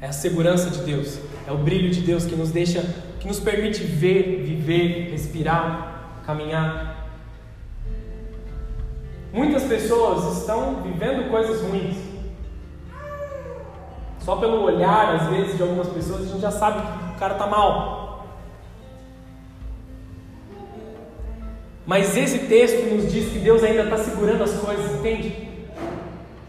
É 0.00 0.06
a 0.06 0.12
segurança 0.12 0.70
de 0.70 0.80
Deus, 0.80 1.18
é 1.46 1.52
o 1.52 1.58
brilho 1.58 1.90
de 1.90 2.00
Deus 2.00 2.24
que 2.24 2.34
nos 2.34 2.50
deixa, 2.50 2.82
que 3.20 3.28
nos 3.28 3.38
permite 3.38 3.82
ver, 3.82 4.42
viver, 4.42 5.10
respirar, 5.10 6.22
caminhar. 6.24 7.06
Muitas 9.30 9.64
pessoas 9.64 10.38
estão 10.38 10.82
vivendo 10.82 11.30
coisas 11.30 11.60
ruins. 11.60 11.98
Só 14.20 14.36
pelo 14.36 14.62
olhar, 14.62 15.16
às 15.16 15.28
vezes, 15.28 15.56
de 15.56 15.62
algumas 15.62 15.88
pessoas, 15.88 16.22
a 16.22 16.32
gente 16.32 16.40
já 16.40 16.50
sabe 16.50 16.80
que 16.80 17.16
o 17.16 17.18
cara 17.18 17.34
está 17.34 17.46
mal. 17.46 18.26
Mas 21.86 22.16
esse 22.16 22.38
texto 22.46 22.86
nos 22.86 23.12
diz 23.12 23.30
que 23.30 23.38
Deus 23.38 23.62
ainda 23.62 23.82
está 23.82 23.98
segurando 23.98 24.44
as 24.44 24.52
coisas, 24.54 24.94
entende? 24.94 25.48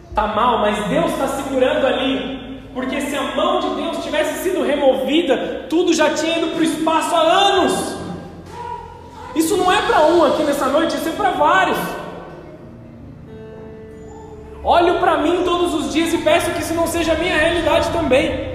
Está 0.10 0.28
mal, 0.28 0.60
mas 0.60 0.88
Deus 0.88 1.12
está 1.12 1.28
segurando 1.28 1.86
ali 1.86 2.41
porque 2.74 3.02
se 3.02 3.16
a 3.16 3.36
mão 3.36 3.60
de 3.60 3.82
Deus 3.82 4.04
tivesse 4.04 4.44
sido 4.44 4.64
removida, 4.64 5.66
tudo 5.70 5.94
já 5.94 6.14
tinha 6.14 6.38
ido 6.38 6.48
para 6.48 6.60
o 6.60 6.64
espaço 6.64 7.16
há 7.16 7.22
anos. 7.22 7.98
Isso 9.36 9.58
não 9.58 9.72
é 9.72 9.82
para 9.82 10.06
um 10.08 10.24
aqui 10.26 10.44
nessa 10.44 10.68
noite, 10.68 10.96
isso 10.96 11.10
é 11.10 11.12
para 11.12 11.32
vários. 11.32 11.78
Olho 14.64 15.00
para 15.00 15.18
mim 15.18 15.42
todos 15.44 15.74
os 15.74 15.92
dias 15.92 16.14
e 16.14 16.20
peço 16.20 16.52
que 16.52 16.62
isso 16.62 16.74
não 16.74 16.86
seja 16.86 17.14
a 17.14 17.16
minha 17.16 17.36
realidade 17.36 17.90
também. 17.90 18.52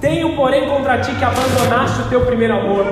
Tenho, 0.00 0.34
porém, 0.36 0.68
contra 0.68 1.00
ti 1.00 1.12
que 1.14 1.24
abandonaste 1.24 2.02
o 2.02 2.08
teu 2.08 2.24
primeiro 2.24 2.54
amor, 2.54 2.86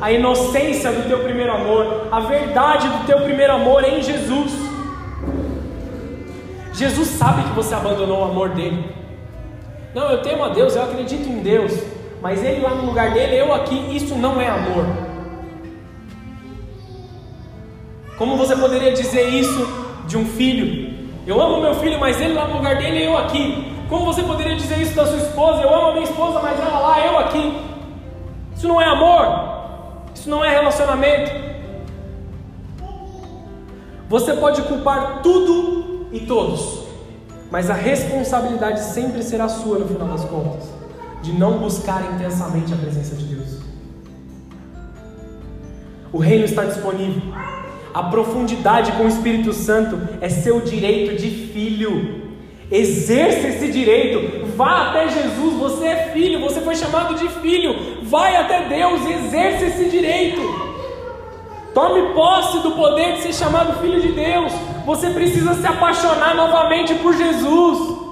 a 0.00 0.10
inocência 0.10 0.90
do 0.90 1.06
teu 1.08 1.18
primeiro 1.18 1.52
amor, 1.52 2.08
a 2.10 2.20
verdade 2.20 2.88
do 2.88 3.06
teu 3.06 3.20
primeiro 3.20 3.52
amor 3.52 3.84
em 3.84 4.02
Jesus. 4.02 4.52
Jesus 6.72 7.08
sabe 7.08 7.42
que 7.42 7.50
você 7.50 7.74
abandonou 7.74 8.20
o 8.20 8.24
amor 8.24 8.50
dele. 8.50 9.01
Não, 9.94 10.10
eu 10.10 10.22
temo 10.22 10.44
a 10.44 10.48
Deus, 10.48 10.74
eu 10.74 10.82
acredito 10.82 11.28
em 11.28 11.40
Deus, 11.40 11.72
mas 12.20 12.42
ele 12.42 12.60
lá 12.60 12.70
no 12.70 12.86
lugar 12.86 13.12
dele, 13.12 13.36
eu 13.36 13.52
aqui, 13.52 13.96
isso 13.96 14.14
não 14.14 14.40
é 14.40 14.48
amor. 14.48 14.86
Como 18.16 18.36
você 18.36 18.54
poderia 18.56 18.92
dizer 18.92 19.28
isso 19.28 19.66
de 20.06 20.16
um 20.16 20.24
filho 20.24 20.92
Eu 21.26 21.40
amo 21.40 21.60
meu 21.60 21.74
filho, 21.76 21.98
mas 22.00 22.20
ele 22.20 22.34
lá 22.34 22.46
no 22.48 22.56
lugar 22.56 22.76
dele 22.76 23.04
eu 23.04 23.16
aqui. 23.16 23.72
Como 23.88 24.04
você 24.04 24.22
poderia 24.22 24.56
dizer 24.56 24.78
isso 24.78 24.94
da 24.94 25.06
sua 25.06 25.18
esposa? 25.18 25.62
Eu 25.62 25.72
amo 25.72 25.88
a 25.88 25.92
minha 25.92 26.04
esposa, 26.04 26.40
mas 26.40 26.58
ela 26.58 26.78
lá, 26.78 27.06
eu 27.06 27.18
aqui. 27.18 27.60
Isso 28.56 28.66
não 28.66 28.80
é 28.80 28.86
amor. 28.86 29.52
Isso 30.14 30.28
não 30.28 30.44
é 30.44 30.50
relacionamento. 30.50 31.30
Você 34.08 34.34
pode 34.34 34.62
culpar 34.62 35.20
tudo 35.22 36.08
e 36.12 36.20
todos, 36.20 36.81
mas 37.52 37.68
a 37.68 37.74
responsabilidade 37.74 38.80
sempre 38.80 39.22
será 39.22 39.46
sua 39.46 39.78
no 39.78 39.86
final 39.86 40.08
das 40.08 40.24
contas, 40.24 40.70
de 41.22 41.34
não 41.34 41.58
buscar 41.58 42.02
intensamente 42.14 42.72
a 42.72 42.76
presença 42.76 43.14
de 43.14 43.26
Deus. 43.26 43.58
O 46.10 46.16
reino 46.16 46.46
está 46.46 46.64
disponível. 46.64 47.20
A 47.92 48.04
profundidade 48.04 48.92
com 48.92 49.04
o 49.04 49.08
Espírito 49.08 49.52
Santo 49.52 50.00
é 50.22 50.30
seu 50.30 50.62
direito 50.62 51.14
de 51.20 51.28
filho. 51.52 52.22
Exerça 52.70 53.48
esse 53.48 53.70
direito. 53.70 54.46
Vá 54.56 54.88
até 54.88 55.08
Jesus. 55.10 55.54
Você 55.58 55.84
é 55.84 56.10
filho. 56.14 56.40
Você 56.40 56.62
foi 56.62 56.74
chamado 56.74 57.16
de 57.16 57.28
filho. 57.28 58.02
Vai 58.04 58.34
até 58.34 58.66
Deus. 58.66 59.02
Exerça 59.04 59.66
esse 59.66 59.90
direito. 59.90 60.40
Tome 61.74 62.12
posse 62.12 62.58
do 62.58 62.72
poder 62.72 63.14
de 63.14 63.22
ser 63.22 63.32
chamado 63.32 63.80
filho 63.80 64.00
de 64.00 64.12
Deus. 64.12 64.52
Você 64.84 65.10
precisa 65.10 65.54
se 65.54 65.66
apaixonar 65.66 66.34
novamente 66.34 66.94
por 66.96 67.14
Jesus. 67.14 68.02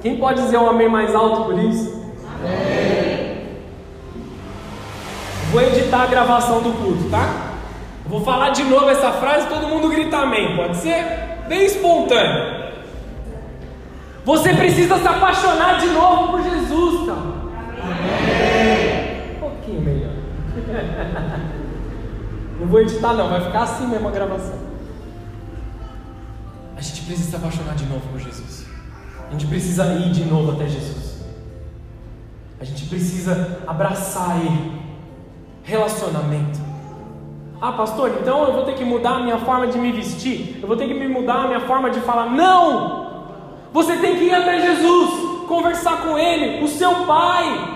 Quem 0.00 0.16
pode 0.18 0.40
dizer 0.40 0.56
um 0.58 0.70
amém 0.70 0.88
mais 0.88 1.14
alto 1.14 1.44
por 1.44 1.58
isso? 1.58 2.02
Amém. 2.38 3.26
Vou 5.50 5.60
editar 5.60 6.02
a 6.02 6.06
gravação 6.06 6.60
do 6.60 6.72
culto, 6.72 7.10
tá? 7.10 7.46
Vou 8.06 8.22
falar 8.22 8.50
de 8.50 8.62
novo 8.64 8.88
essa 8.88 9.10
frase, 9.12 9.48
todo 9.48 9.66
mundo 9.66 9.88
grita 9.88 10.18
amém, 10.18 10.56
pode 10.56 10.76
ser? 10.76 11.44
Bem 11.48 11.64
espontâneo. 11.64 12.66
Você 14.24 14.54
precisa 14.54 14.98
se 14.98 15.06
apaixonar 15.06 15.78
de 15.78 15.86
novo 15.88 16.32
por 16.32 16.42
Jesus, 16.42 17.06
cara. 17.06 17.20
Amém. 17.82 18.85
Pouquinho 19.66 19.82
melhor. 19.82 20.12
Não 22.60 22.68
vou 22.68 22.80
editar 22.80 23.12
não, 23.12 23.28
vai 23.28 23.42
ficar 23.42 23.64
assim 23.64 23.86
mesmo 23.86 24.08
a 24.08 24.10
gravação. 24.10 24.58
A 26.74 26.80
gente 26.80 27.02
precisa 27.02 27.30
se 27.30 27.36
apaixonar 27.36 27.74
de 27.74 27.84
novo 27.84 28.08
por 28.08 28.18
Jesus. 28.18 28.66
A 29.28 29.32
gente 29.32 29.46
precisa 29.46 29.84
ir 29.92 30.10
de 30.12 30.24
novo 30.24 30.52
até 30.52 30.66
Jesus. 30.66 31.22
A 32.58 32.64
gente 32.64 32.86
precisa 32.86 33.62
abraçar 33.66 34.40
Ele 34.40 34.72
relacionamento. 35.64 36.58
Ah, 37.60 37.72
pastor, 37.72 38.10
então 38.22 38.44
eu 38.44 38.52
vou 38.54 38.64
ter 38.64 38.74
que 38.74 38.84
mudar 38.84 39.16
a 39.16 39.22
minha 39.22 39.38
forma 39.38 39.66
de 39.66 39.78
me 39.78 39.92
vestir, 39.92 40.58
eu 40.62 40.68
vou 40.68 40.76
ter 40.76 40.86
que 40.86 40.94
me 40.94 41.08
mudar 41.08 41.44
a 41.44 41.48
minha 41.48 41.60
forma 41.60 41.90
de 41.90 42.00
falar. 42.00 42.30
Não! 42.30 43.04
Você 43.72 43.96
tem 43.96 44.16
que 44.16 44.24
ir 44.24 44.34
até 44.34 44.60
Jesus, 44.60 45.44
conversar 45.46 46.04
com 46.04 46.16
Ele, 46.16 46.64
o 46.64 46.68
seu 46.68 47.04
Pai. 47.04 47.75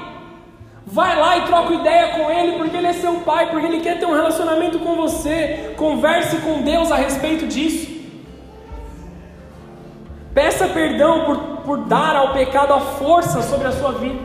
Vai 0.93 1.17
lá 1.17 1.39
e 1.39 1.43
troca 1.43 1.73
ideia 1.75 2.09
com 2.09 2.29
Ele, 2.29 2.59
porque 2.59 2.77
Ele 2.77 2.89
é 2.89 2.93
seu 2.93 3.15
Pai, 3.21 3.49
porque 3.49 3.65
Ele 3.65 3.81
quer 3.81 3.99
ter 3.99 4.07
um 4.07 4.13
relacionamento 4.13 4.81
com 4.81 4.97
você. 4.97 5.73
Converse 5.77 6.39
com 6.39 6.63
Deus 6.63 6.91
a 6.91 6.97
respeito 6.97 7.47
disso. 7.47 8.01
Peça 10.35 10.67
perdão 10.69 11.25
por, 11.25 11.39
por 11.65 11.79
dar 11.85 12.17
ao 12.17 12.33
pecado 12.33 12.73
a 12.73 12.81
força 12.81 13.41
sobre 13.43 13.69
a 13.69 13.73
sua 13.73 13.93
vida. 13.93 14.19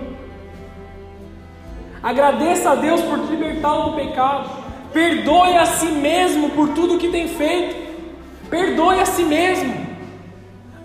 Agradeça 2.01 2.71
a 2.71 2.75
Deus 2.75 3.01
por 3.01 3.17
libertá-lo 3.17 3.91
do 3.91 3.95
pecado. 3.95 4.49
Perdoe 4.91 5.57
a 5.57 5.65
si 5.65 5.87
mesmo 5.87 6.51
por 6.51 6.69
tudo 6.69 6.97
que 6.97 7.09
tem 7.09 7.27
feito. 7.27 7.75
Perdoe 8.49 8.99
a 8.99 9.05
si 9.05 9.23
mesmo. 9.23 9.85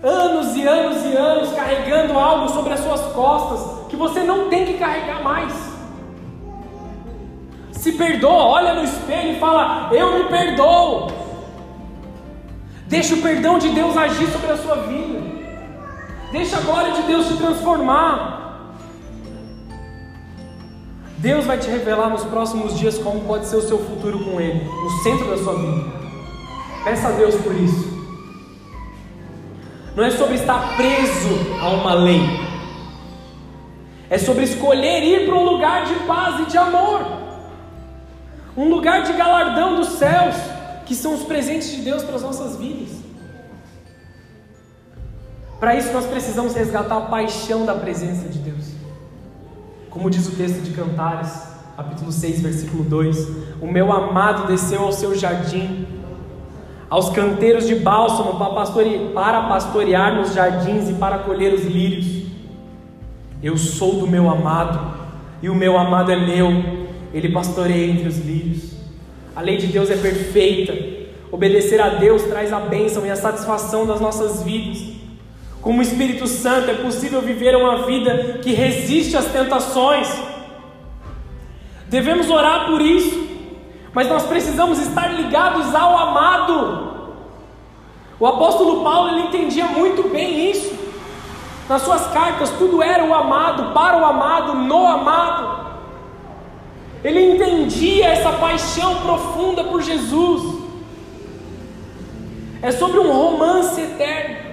Anos 0.03 0.55
e 0.55 0.67
anos 0.67 1.05
e 1.05 1.15
anos 1.15 1.53
carregando 1.53 2.17
algo 2.17 2.49
sobre 2.49 2.73
as 2.73 2.79
suas 2.79 3.01
costas 3.13 3.87
que 3.87 3.95
você 3.95 4.21
não 4.21 4.49
tem 4.49 4.65
que 4.65 4.73
carregar 4.73 5.23
mais. 5.23 5.70
Se 7.81 7.93
perdoa, 7.93 8.43
olha 8.43 8.75
no 8.75 8.83
espelho 8.83 9.31
e 9.31 9.39
fala: 9.39 9.89
Eu 9.91 10.19
me 10.19 10.25
perdoo. 10.25 11.07
Deixa 12.85 13.15
o 13.15 13.21
perdão 13.23 13.57
de 13.57 13.69
Deus 13.69 13.97
agir 13.97 14.27
sobre 14.27 14.51
a 14.51 14.57
sua 14.57 14.75
vida. 14.83 15.19
Deixa 16.31 16.57
a 16.57 16.61
glória 16.61 16.91
de 16.93 17.01
Deus 17.01 17.27
te 17.27 17.37
transformar. 17.37 18.75
Deus 21.17 21.43
vai 21.45 21.57
te 21.57 21.71
revelar 21.71 22.11
nos 22.11 22.23
próximos 22.23 22.77
dias 22.77 22.99
como 22.99 23.21
pode 23.21 23.47
ser 23.47 23.55
o 23.55 23.61
seu 23.63 23.79
futuro 23.79 24.25
com 24.25 24.39
Ele, 24.39 24.63
no 24.63 24.89
centro 25.01 25.27
da 25.31 25.37
sua 25.37 25.55
vida. 25.55 25.83
Peça 26.83 27.07
a 27.07 27.11
Deus 27.13 27.33
por 27.33 27.55
isso. 27.55 27.89
Não 29.95 30.03
é 30.03 30.11
sobre 30.11 30.35
estar 30.35 30.75
preso 30.77 31.59
a 31.59 31.69
uma 31.69 31.95
lei, 31.95 32.21
é 34.07 34.19
sobre 34.19 34.43
escolher 34.43 35.01
ir 35.03 35.25
para 35.25 35.35
um 35.35 35.45
lugar 35.45 35.85
de 35.85 35.95
paz 36.05 36.41
e 36.41 36.45
de 36.51 36.57
amor, 36.59 37.20
um 38.55 38.69
lugar 38.69 39.03
de 39.03 39.13
galardão 39.13 39.75
dos 39.75 39.89
céus, 39.89 40.35
que 40.85 40.95
são 40.95 41.13
os 41.13 41.23
presentes 41.23 41.71
de 41.71 41.81
Deus 41.81 42.03
para 42.03 42.15
as 42.15 42.21
nossas 42.21 42.57
vidas. 42.57 43.01
Para 45.59 45.75
isso, 45.75 45.93
nós 45.93 46.05
precisamos 46.05 46.55
resgatar 46.55 46.97
a 46.97 47.01
paixão 47.01 47.65
da 47.65 47.75
presença 47.75 48.27
de 48.27 48.39
Deus. 48.39 48.71
Como 49.91 50.09
diz 50.09 50.27
o 50.27 50.35
texto 50.35 50.61
de 50.63 50.71
Cantares, 50.71 51.43
capítulo 51.77 52.11
6, 52.11 52.41
versículo 52.41 52.83
2: 52.83 53.27
O 53.61 53.67
meu 53.67 53.91
amado 53.91 54.47
desceu 54.47 54.81
ao 54.81 54.91
seu 54.91 55.15
jardim, 55.15 55.87
aos 56.89 57.09
canteiros 57.11 57.67
de 57.67 57.75
bálsamo 57.75 58.39
para, 58.39 58.53
pastorear, 58.53 59.11
para 59.13 59.41
pastorear 59.43 60.15
nos 60.15 60.33
jardins 60.33 60.89
e 60.89 60.93
para 60.93 61.19
colher 61.19 61.53
os 61.53 61.63
lírios. 61.63 62.27
Eu 63.43 63.55
sou 63.57 63.99
do 63.99 64.07
meu 64.07 64.29
amado, 64.29 64.97
e 65.41 65.49
o 65.49 65.55
meu 65.55 65.77
amado 65.77 66.11
é 66.11 66.15
meu, 66.15 66.80
ele 67.13 67.29
pastoreia 67.29 67.91
entre 67.91 68.07
os 68.07 68.17
lírios. 68.17 68.71
A 69.35 69.41
lei 69.41 69.57
de 69.57 69.67
Deus 69.67 69.89
é 69.89 69.95
perfeita, 69.95 70.73
obedecer 71.31 71.81
a 71.81 71.89
Deus 71.89 72.23
traz 72.23 72.51
a 72.51 72.59
bênção 72.59 73.05
e 73.05 73.09
a 73.09 73.15
satisfação 73.15 73.85
das 73.85 73.99
nossas 73.99 74.43
vidas. 74.43 74.81
Com 75.61 75.77
o 75.77 75.81
Espírito 75.81 76.27
Santo 76.27 76.71
é 76.71 76.73
possível 76.73 77.21
viver 77.21 77.55
uma 77.55 77.85
vida 77.85 78.39
que 78.41 78.51
resiste 78.51 79.15
às 79.15 79.25
tentações. 79.25 80.11
Devemos 81.87 82.29
orar 82.29 82.65
por 82.65 82.81
isso, 82.81 83.27
mas 83.93 84.07
nós 84.07 84.23
precisamos 84.23 84.79
estar 84.79 85.13
ligados 85.13 85.73
ao 85.75 85.97
amado. 85.97 86.91
O 88.19 88.25
apóstolo 88.25 88.83
Paulo 88.83 89.09
ele 89.09 89.27
entendia 89.27 89.65
muito 89.65 90.09
bem 90.09 90.49
isso. 90.49 90.73
Nas 91.69 91.83
suas 91.83 92.07
cartas, 92.07 92.49
tudo 92.51 92.81
era 92.81 93.05
o 93.05 93.13
amado, 93.13 93.73
para 93.73 93.97
o 93.97 94.05
amado, 94.05 94.55
no 94.55 94.85
amado. 94.85 95.60
Ele 97.03 97.33
entendia 97.33 98.07
essa 98.07 98.31
paixão 98.33 98.97
profunda 98.97 99.63
por 99.63 99.81
Jesus. 99.81 100.61
É 102.61 102.71
sobre 102.71 102.99
um 102.99 103.11
romance 103.11 103.81
eterno 103.81 104.51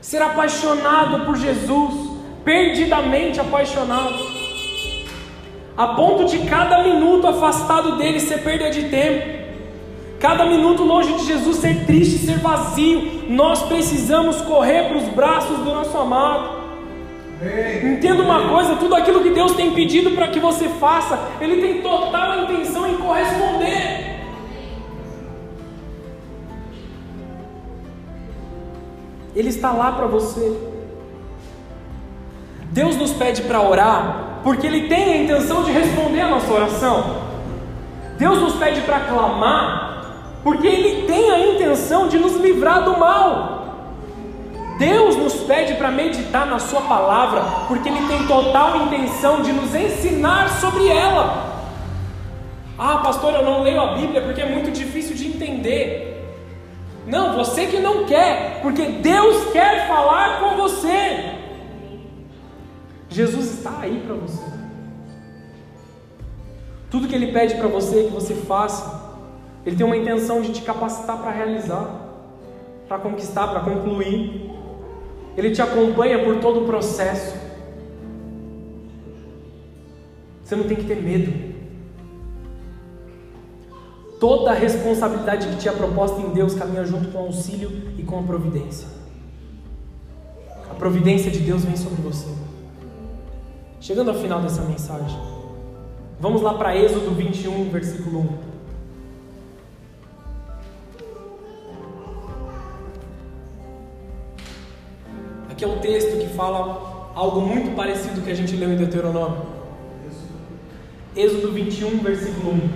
ser 0.00 0.20
apaixonado 0.20 1.24
por 1.24 1.36
Jesus, 1.36 1.94
perdidamente 2.44 3.38
apaixonado, 3.40 4.18
a 5.76 5.88
ponto 5.88 6.24
de 6.24 6.38
cada 6.40 6.82
minuto 6.82 7.26
afastado 7.26 7.96
dele 7.96 8.18
ser 8.18 8.42
perda 8.42 8.68
de 8.68 8.88
tempo, 8.88 9.42
cada 10.18 10.44
minuto 10.44 10.82
longe 10.82 11.12
de 11.14 11.26
Jesus 11.26 11.58
ser 11.58 11.86
triste, 11.86 12.18
ser 12.18 12.38
vazio, 12.38 13.26
nós 13.28 13.62
precisamos 13.62 14.40
correr 14.40 14.88
para 14.88 14.96
os 14.96 15.08
braços 15.08 15.58
do 15.58 15.66
nosso 15.66 15.96
amado. 15.96 16.61
Entenda 17.82 18.22
uma 18.22 18.48
coisa: 18.48 18.76
tudo 18.76 18.94
aquilo 18.94 19.22
que 19.22 19.30
Deus 19.30 19.52
tem 19.52 19.72
pedido 19.72 20.12
para 20.12 20.28
que 20.28 20.38
você 20.38 20.68
faça, 20.68 21.18
Ele 21.40 21.60
tem 21.60 21.82
total 21.82 22.42
intenção 22.44 22.86
em 22.86 22.96
corresponder. 22.96 24.02
Ele 29.34 29.48
está 29.48 29.72
lá 29.72 29.92
para 29.92 30.06
você. 30.06 30.56
Deus 32.70 32.96
nos 32.96 33.12
pede 33.12 33.42
para 33.42 33.60
orar 33.60 34.40
porque 34.44 34.66
Ele 34.66 34.88
tem 34.88 35.12
a 35.12 35.16
intenção 35.22 35.62
de 35.62 35.72
responder 35.72 36.20
a 36.20 36.28
nossa 36.28 36.52
oração. 36.52 37.22
Deus 38.18 38.40
nos 38.40 38.54
pede 38.56 38.80
para 38.82 39.00
clamar 39.00 39.92
porque 40.42 40.66
Ele 40.66 41.06
tem 41.06 41.30
a 41.30 41.54
intenção 41.54 42.08
de 42.08 42.18
nos 42.18 42.36
livrar 42.36 42.84
do 42.84 42.98
mal. 42.98 43.61
Deus 44.82 45.16
nos 45.16 45.34
pede 45.44 45.74
para 45.74 45.92
meditar 45.92 46.44
na 46.44 46.58
Sua 46.58 46.80
palavra 46.80 47.40
porque 47.68 47.88
Ele 47.88 48.04
tem 48.08 48.26
total 48.26 48.84
intenção 48.84 49.40
de 49.40 49.52
nos 49.52 49.72
ensinar 49.72 50.48
sobre 50.60 50.88
ela. 50.88 51.52
Ah, 52.76 52.98
pastor, 52.98 53.32
eu 53.32 53.44
não 53.44 53.62
leio 53.62 53.80
a 53.80 53.94
Bíblia 53.94 54.20
porque 54.22 54.40
é 54.40 54.46
muito 54.46 54.72
difícil 54.72 55.14
de 55.14 55.28
entender. 55.28 56.08
Não, 57.06 57.36
você 57.36 57.66
que 57.66 57.78
não 57.78 58.06
quer, 58.06 58.60
porque 58.60 58.82
Deus 58.86 59.52
quer 59.52 59.86
falar 59.86 60.40
com 60.40 60.56
você. 60.56 61.36
Jesus 63.08 63.58
está 63.58 63.78
aí 63.82 64.02
para 64.04 64.16
você. 64.16 64.52
Tudo 66.90 67.06
que 67.06 67.14
Ele 67.14 67.30
pede 67.30 67.54
para 67.54 67.68
você 67.68 68.00
é 68.00 68.04
que 68.04 68.10
você 68.10 68.34
faça 68.34 69.00
Ele 69.64 69.76
tem 69.76 69.86
uma 69.86 69.96
intenção 69.96 70.42
de 70.42 70.52
te 70.52 70.62
capacitar 70.62 71.18
para 71.18 71.30
realizar, 71.30 71.88
para 72.88 72.98
conquistar, 72.98 73.46
para 73.46 73.60
concluir. 73.60 74.51
Ele 75.36 75.50
te 75.50 75.62
acompanha 75.62 76.22
por 76.24 76.40
todo 76.40 76.62
o 76.62 76.66
processo. 76.66 77.34
Você 80.44 80.56
não 80.56 80.64
tem 80.64 80.76
que 80.76 80.84
ter 80.84 81.02
medo. 81.02 81.52
Toda 84.20 84.50
a 84.50 84.54
responsabilidade 84.54 85.48
que 85.48 85.56
te 85.56 85.68
é 85.68 85.72
proposta 85.72 86.20
em 86.20 86.30
Deus 86.30 86.54
caminha 86.54 86.84
junto 86.84 87.08
com 87.08 87.18
o 87.18 87.26
auxílio 87.26 87.70
e 87.98 88.02
com 88.02 88.20
a 88.20 88.22
providência. 88.22 88.86
A 90.70 90.74
providência 90.74 91.30
de 91.30 91.40
Deus 91.40 91.64
vem 91.64 91.76
sobre 91.76 92.00
você. 92.02 92.28
Chegando 93.80 94.10
ao 94.10 94.16
final 94.16 94.40
dessa 94.40 94.62
mensagem, 94.62 95.18
vamos 96.20 96.40
lá 96.40 96.54
para 96.54 96.76
Êxodo 96.76 97.10
21, 97.10 97.70
versículo 97.70 98.20
1. 98.20 98.51
Que 105.62 105.64
é 105.64 105.68
o 105.68 105.78
texto 105.78 106.18
que 106.18 106.26
fala 106.34 107.12
algo 107.14 107.40
muito 107.40 107.76
parecido 107.76 108.20
que 108.20 108.32
a 108.32 108.34
gente 108.34 108.56
leu 108.56 108.72
em 108.72 108.76
Deuteronômio. 108.76 109.42
Êxodo 111.14 111.52
21, 111.52 111.98
versículo 111.98 112.54
1. 112.54 112.70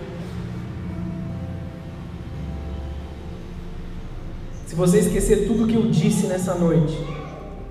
Se 4.67 4.77
você 4.77 5.01
esquecer 5.01 5.49
tudo 5.49 5.67
que 5.67 5.75
eu 5.75 5.91
disse 5.91 6.29
nessa 6.29 6.55
noite, 6.55 6.97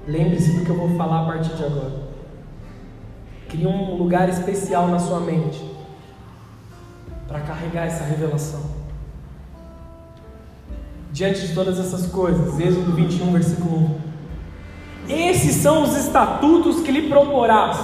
lembre-se 0.06 0.52
do 0.52 0.66
que 0.66 0.70
eu 0.72 0.76
vou 0.76 0.98
falar 0.98 1.22
a 1.22 1.26
partir 1.28 1.56
de 1.56 1.64
agora. 1.64 1.94
Crie 3.48 3.68
um 3.68 3.96
lugar 3.96 4.28
especial 4.28 4.90
na 4.90 5.00
sua 5.00 5.22
mente 5.22 5.64
para 7.26 7.40
carregar 7.40 7.88
essa 7.88 8.04
revelação. 8.04 8.60
Diante 11.14 11.48
de 11.48 11.54
todas 11.54 11.80
essas 11.80 12.08
coisas, 12.08 12.60
Êxodo 12.60 12.92
21, 12.92 13.32
versículo 13.32 13.78
1. 13.78 14.05
Esses 15.08 15.56
são 15.56 15.84
os 15.84 15.96
estatutos 15.96 16.82
que 16.82 16.92
lhe 16.92 17.08
proporás. 17.08 17.78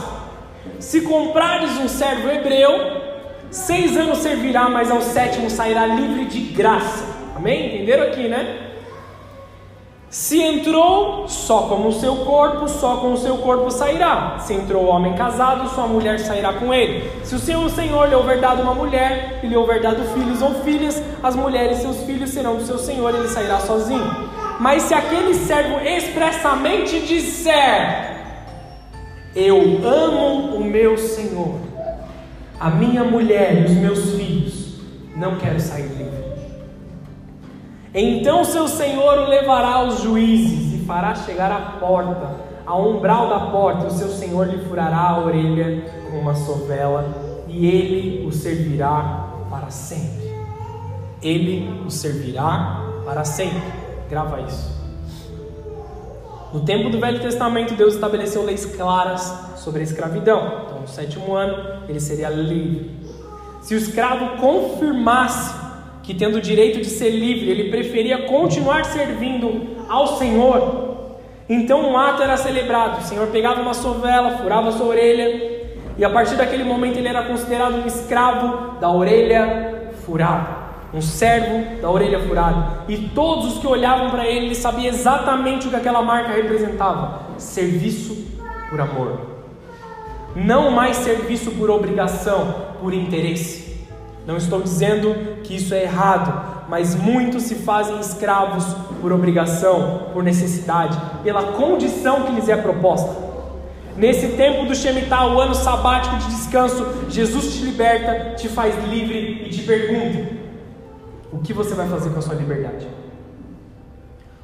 Se 0.80 1.02
comprares 1.02 1.78
um 1.78 1.88
servo 1.88 2.30
hebreu, 2.30 3.02
seis 3.50 3.96
anos 3.96 4.20
servirá, 4.20 4.70
mas 4.70 4.90
ao 4.90 5.02
sétimo 5.02 5.50
sairá 5.50 5.86
livre 5.86 6.26
de 6.26 6.40
graça. 6.54 7.06
Amém? 7.36 7.76
Entenderam 7.76 8.08
aqui, 8.08 8.28
né? 8.28 8.68
Se 10.10 10.42
entrou, 10.42 11.26
só 11.30 11.62
com 11.70 11.88
o 11.88 11.94
seu 11.94 12.18
corpo, 12.18 12.68
só 12.68 12.98
com 12.98 13.14
o 13.14 13.18
seu 13.18 13.38
corpo 13.38 13.72
sairá. 13.72 14.40
Se 14.40 14.54
entrou 14.54 14.86
homem 14.88 15.14
casado, 15.14 15.70
sua 15.70 15.88
mulher 15.88 16.20
sairá 16.20 16.52
com 16.52 16.74
ele. 16.74 17.10
Se 17.24 17.34
o 17.34 17.40
seu 17.40 17.70
Senhor 17.70 18.10
lhe 18.10 18.16
houver 18.16 18.42
dado 18.42 18.62
uma 18.62 18.74
mulher, 18.74 19.40
e 19.42 19.48
lhe 19.48 19.56
houver 19.56 19.82
dado 19.82 20.04
filhos 20.14 20.42
ou 20.42 20.56
filhas, 20.66 21.02
as 21.24 21.34
mulheres 21.34 21.80
e 21.80 21.82
seus 21.84 22.04
filhos 22.04 22.30
serão 22.30 22.58
do 22.58 22.66
seu 22.66 22.78
Senhor, 22.78 23.14
e 23.14 23.20
ele 23.20 23.30
sairá 23.30 23.60
sozinho. 23.62 24.31
Mas 24.62 24.84
se 24.84 24.94
aquele 24.94 25.34
servo 25.34 25.80
expressamente 25.80 27.00
disser: 27.00 28.16
Eu 29.36 29.58
amo 29.84 30.56
o 30.56 30.64
meu 30.64 31.00
Senhor, 31.00 31.56
a 32.60 32.70
minha 32.70 33.04
mulher 33.04 33.60
e 33.60 33.66
os 33.66 33.72
meus 33.72 34.14
filhos, 34.14 34.80
não 35.16 35.36
quero 35.38 35.60
sair 35.60 35.88
livre. 35.88 36.22
Então 37.92 38.44
seu 38.44 38.68
Senhor 38.68 39.18
o 39.18 39.30
levará 39.30 39.74
aos 39.78 40.04
juízes 40.04 40.80
e 40.80 40.86
fará 40.86 41.16
chegar 41.16 41.52
à 41.52 41.80
porta, 41.80 42.30
ao 42.64 42.88
umbral 42.88 43.30
da 43.30 43.40
porta, 43.48 43.88
o 43.88 43.92
seu 43.92 44.10
Senhor 44.10 44.48
lhe 44.48 44.64
furará 44.66 45.10
a 45.10 45.26
orelha 45.26 45.86
com 46.08 46.20
uma 46.20 46.36
sovela, 46.36 47.44
e 47.48 47.66
ele 47.66 48.28
o 48.28 48.32
servirá 48.32 49.28
para 49.50 49.72
sempre. 49.72 50.32
Ele 51.20 51.82
o 51.84 51.90
servirá 51.90 52.86
para 53.04 53.24
sempre. 53.24 53.82
Grava 54.12 54.42
isso. 54.42 54.70
No 56.54 56.60
tempo 56.66 56.90
do 56.90 57.00
Velho 57.00 57.22
Testamento, 57.22 57.76
Deus 57.76 57.94
estabeleceu 57.94 58.44
leis 58.44 58.66
claras 58.66 59.34
sobre 59.56 59.80
a 59.80 59.84
escravidão. 59.84 60.64
Então, 60.66 60.82
no 60.82 60.88
sétimo 60.88 61.34
ano, 61.34 61.86
ele 61.88 62.02
seria 62.02 62.30
livre. 62.30 62.92
Se 63.62 63.74
o 63.74 63.78
escravo 63.78 64.36
confirmasse 64.36 65.56
que, 66.04 66.14
tendo 66.14 66.40
o 66.40 66.42
direito 66.42 66.80
de 66.80 66.88
ser 66.88 67.10
livre, 67.12 67.50
ele 67.50 67.70
preferia 67.70 68.28
continuar 68.28 68.84
servindo 68.84 69.78
ao 69.88 70.18
Senhor, 70.18 71.08
então 71.48 71.80
um 71.90 71.98
ato 71.98 72.22
era 72.22 72.36
celebrado. 72.36 73.00
O 73.00 73.04
Senhor 73.04 73.28
pegava 73.28 73.62
uma 73.62 73.74
sovela, 73.74 74.40
furava 74.40 74.74
sua 74.74 74.88
orelha, 74.88 75.72
e 75.98 76.04
a 76.04 76.10
partir 76.10 76.36
daquele 76.36 76.66
momento 76.66 76.98
ele 76.98 77.08
era 77.08 77.24
considerado 77.24 77.76
um 77.76 77.88
escravo 77.88 78.78
da 78.78 78.92
orelha 78.92 79.94
furada 80.06 80.61
um 80.94 81.02
servo 81.02 81.82
da 81.82 81.90
orelha 81.90 82.20
furada. 82.20 82.84
E 82.88 82.98
todos 83.10 83.54
os 83.54 83.60
que 83.60 83.68
olhavam 83.68 84.10
para 84.10 84.28
ele, 84.28 84.48
ele 84.48 84.56
sabia 84.56 84.90
exatamente 84.90 85.68
o 85.68 85.70
que 85.70 85.76
aquela 85.76 86.02
marca 86.02 86.34
representava: 86.34 87.22
serviço 87.38 88.26
por 88.70 88.80
amor. 88.80 89.32
Não 90.36 90.72
mais 90.72 90.98
serviço 90.98 91.52
por 91.52 91.70
obrigação, 91.70 92.56
por 92.80 92.94
interesse. 92.94 93.72
Não 94.26 94.38
estou 94.38 94.62
dizendo 94.62 95.42
que 95.44 95.56
isso 95.56 95.74
é 95.74 95.84
errado, 95.84 96.66
mas 96.70 96.96
muitos 96.96 97.44
se 97.44 97.56
fazem 97.56 98.00
escravos 98.00 98.64
por 99.02 99.12
obrigação, 99.12 100.08
por 100.14 100.24
necessidade, 100.24 100.98
pela 101.24 101.54
condição 101.54 102.24
que 102.24 102.32
lhes 102.32 102.48
é 102.48 102.56
proposta. 102.56 103.32
Nesse 103.98 104.30
tempo 104.30 104.66
do 104.66 104.76
Shemitah, 104.76 105.28
o 105.28 105.42
ano 105.42 105.54
sabático 105.54 106.16
de 106.18 106.28
descanso, 106.28 106.86
Jesus 107.10 107.56
te 107.56 107.64
liberta, 107.64 108.36
te 108.36 108.48
faz 108.48 108.74
livre 108.88 109.44
e 109.46 109.50
te 109.50 109.64
pergunta: 109.64 110.41
o 111.32 111.40
que 111.40 111.54
você 111.54 111.74
vai 111.74 111.88
fazer 111.88 112.10
com 112.10 112.20
a 112.20 112.22
sua 112.22 112.36
liberdade? 112.36 112.88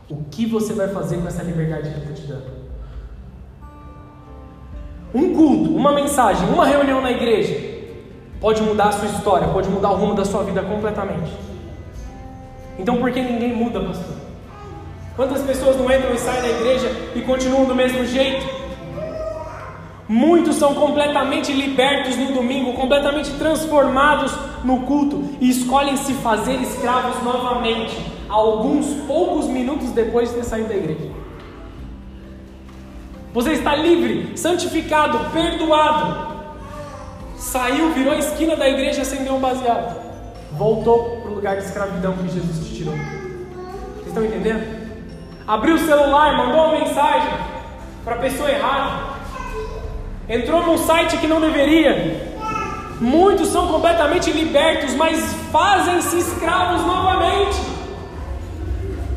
O 0.09 0.23
que 0.31 0.45
você 0.45 0.73
vai 0.73 0.87
fazer 0.87 1.17
com 1.17 1.27
essa 1.27 1.43
liberdade 1.43 1.89
que 1.89 1.95
Ele 1.95 2.11
está 2.11 2.13
te 2.13 2.27
dando? 2.27 2.67
Um 5.13 5.33
culto, 5.33 5.75
uma 5.75 5.93
mensagem, 5.93 6.47
uma 6.49 6.65
reunião 6.65 7.01
na 7.01 7.11
igreja 7.11 7.77
pode 8.39 8.61
mudar 8.61 8.89
a 8.89 8.91
sua 8.91 9.07
história, 9.07 9.47
pode 9.47 9.69
mudar 9.69 9.91
o 9.91 9.95
rumo 9.95 10.13
da 10.13 10.23
sua 10.23 10.43
vida 10.43 10.61
completamente. 10.61 11.31
Então 12.77 12.97
por 12.97 13.11
que 13.11 13.21
ninguém 13.21 13.53
muda, 13.53 13.79
pastor? 13.79 14.15
Quantas 15.15 15.41
pessoas 15.41 15.75
não 15.77 15.91
entram 15.91 16.13
e 16.13 16.19
saem 16.19 16.41
da 16.41 16.49
igreja 16.49 16.91
e 17.15 17.21
continuam 17.21 17.65
do 17.65 17.73
mesmo 17.73 18.05
jeito? 18.05 18.45
Muitos 20.09 20.55
são 20.55 20.73
completamente 20.73 21.51
libertos 21.51 22.15
no 22.15 22.31
domingo, 22.31 22.73
completamente 22.73 23.29
transformados 23.31 24.31
no 24.63 24.81
culto 24.81 25.21
e 25.41 25.49
escolhem 25.49 25.97
se 25.97 26.13
fazer 26.13 26.61
escravos 26.61 27.21
novamente, 27.23 27.97
alguns 28.29 28.85
poucos 29.05 29.47
minutos 29.47 29.91
depois 29.91 30.29
de 30.29 30.35
ter 30.35 30.43
saído 30.45 30.69
da 30.69 30.75
igreja. 30.75 31.11
Você 33.33 33.51
está 33.51 33.75
livre, 33.75 34.37
santificado, 34.37 35.29
perdoado. 35.31 36.37
Saiu, 37.35 37.91
virou 37.91 38.13
a 38.13 38.17
esquina 38.17 38.55
da 38.55 38.67
igreja 38.67 39.01
acendeu 39.01 39.35
um 39.35 39.39
baseado. 39.39 40.01
Voltou 40.53 41.17
para 41.21 41.31
o 41.31 41.35
lugar 41.35 41.57
de 41.57 41.65
escravidão 41.65 42.13
que 42.13 42.29
Jesus 42.29 42.65
te 42.65 42.75
tirou. 42.75 42.95
Vocês 42.95 44.07
estão 44.07 44.23
entendendo? 44.23 44.87
Abriu 45.45 45.75
o 45.75 45.79
celular, 45.79 46.37
mandou 46.37 46.65
uma 46.65 46.79
mensagem 46.79 47.29
para 48.05 48.15
a 48.15 48.19
pessoa 48.19 48.49
errada 48.49 49.16
entrou 50.29 50.65
num 50.65 50.77
site 50.77 51.17
que 51.17 51.27
não 51.27 51.39
deveria. 51.39 52.35
Muitos 52.99 53.49
são 53.49 53.67
completamente 53.67 54.31
libertos, 54.31 54.93
mas 54.95 55.33
fazem-se 55.51 56.17
escravos 56.17 56.81
novamente. 56.85 57.57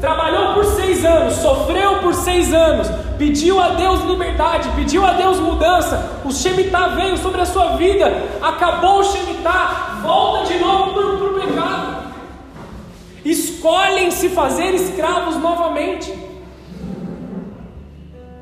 Trabalhou 0.00 0.54
por 0.54 0.64
seis 0.64 1.04
anos, 1.04 1.34
sofreu 1.34 1.98
por 1.98 2.14
seis 2.14 2.54
anos, 2.54 2.88
pediu 3.18 3.60
a 3.60 3.70
Deus 3.70 4.00
liberdade, 4.02 4.68
pediu 4.74 5.04
a 5.04 5.12
Deus 5.12 5.38
mudança. 5.38 6.20
O 6.24 6.32
Shemitah 6.32 6.88
veio 6.88 7.18
sobre 7.18 7.40
a 7.40 7.46
sua 7.46 7.76
vida, 7.76 8.22
acabou 8.40 9.00
o 9.00 9.04
Shemitah, 9.04 10.00
volta 10.02 10.46
de 10.46 10.58
novo 10.58 10.94
para 10.94 11.06
o 11.06 11.40
pecado. 11.40 12.00
Escolhem 13.24 14.10
se 14.10 14.30
fazer 14.30 14.74
escravos 14.74 15.36
novamente. 15.36 16.10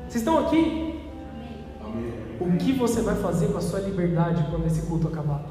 Vocês 0.07 0.15
estão 0.15 0.39
aqui? 0.39 0.88
O 2.49 2.57
que 2.57 2.73
você 2.73 3.01
vai 3.03 3.15
fazer 3.15 3.47
com 3.47 3.59
a 3.59 3.61
sua 3.61 3.79
liberdade 3.79 4.43
quando 4.49 4.65
esse 4.65 4.81
culto 4.87 5.07
acabar? 5.07 5.43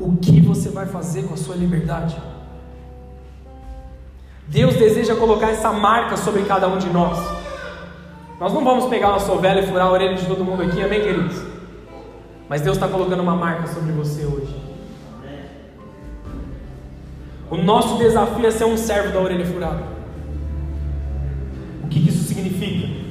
O 0.00 0.16
que 0.16 0.40
você 0.40 0.70
vai 0.70 0.86
fazer 0.86 1.24
com 1.24 1.34
a 1.34 1.36
sua 1.36 1.54
liberdade? 1.54 2.16
Deus 4.48 4.74
deseja 4.76 5.14
colocar 5.16 5.50
essa 5.50 5.70
marca 5.70 6.16
sobre 6.16 6.44
cada 6.44 6.66
um 6.66 6.78
de 6.78 6.88
nós. 6.88 7.18
Nós 8.40 8.54
não 8.54 8.64
vamos 8.64 8.86
pegar 8.86 9.10
uma 9.10 9.20
sovela 9.20 9.60
e 9.60 9.66
furar 9.66 9.88
a 9.88 9.92
orelha 9.92 10.14
de 10.14 10.24
todo 10.24 10.44
mundo 10.44 10.62
aqui, 10.62 10.82
amém, 10.82 11.02
queridos? 11.02 11.42
Mas 12.48 12.62
Deus 12.62 12.76
está 12.78 12.88
colocando 12.88 13.20
uma 13.20 13.36
marca 13.36 13.66
sobre 13.66 13.92
você 13.92 14.24
hoje. 14.24 14.56
O 17.50 17.56
nosso 17.58 17.98
desafio 17.98 18.46
é 18.46 18.50
ser 18.50 18.64
um 18.64 18.78
servo 18.78 19.12
da 19.12 19.20
orelha 19.20 19.44
furada. 19.44 19.82
O 21.84 21.88
que 21.88 21.98
isso 22.08 22.24
significa? 22.24 23.05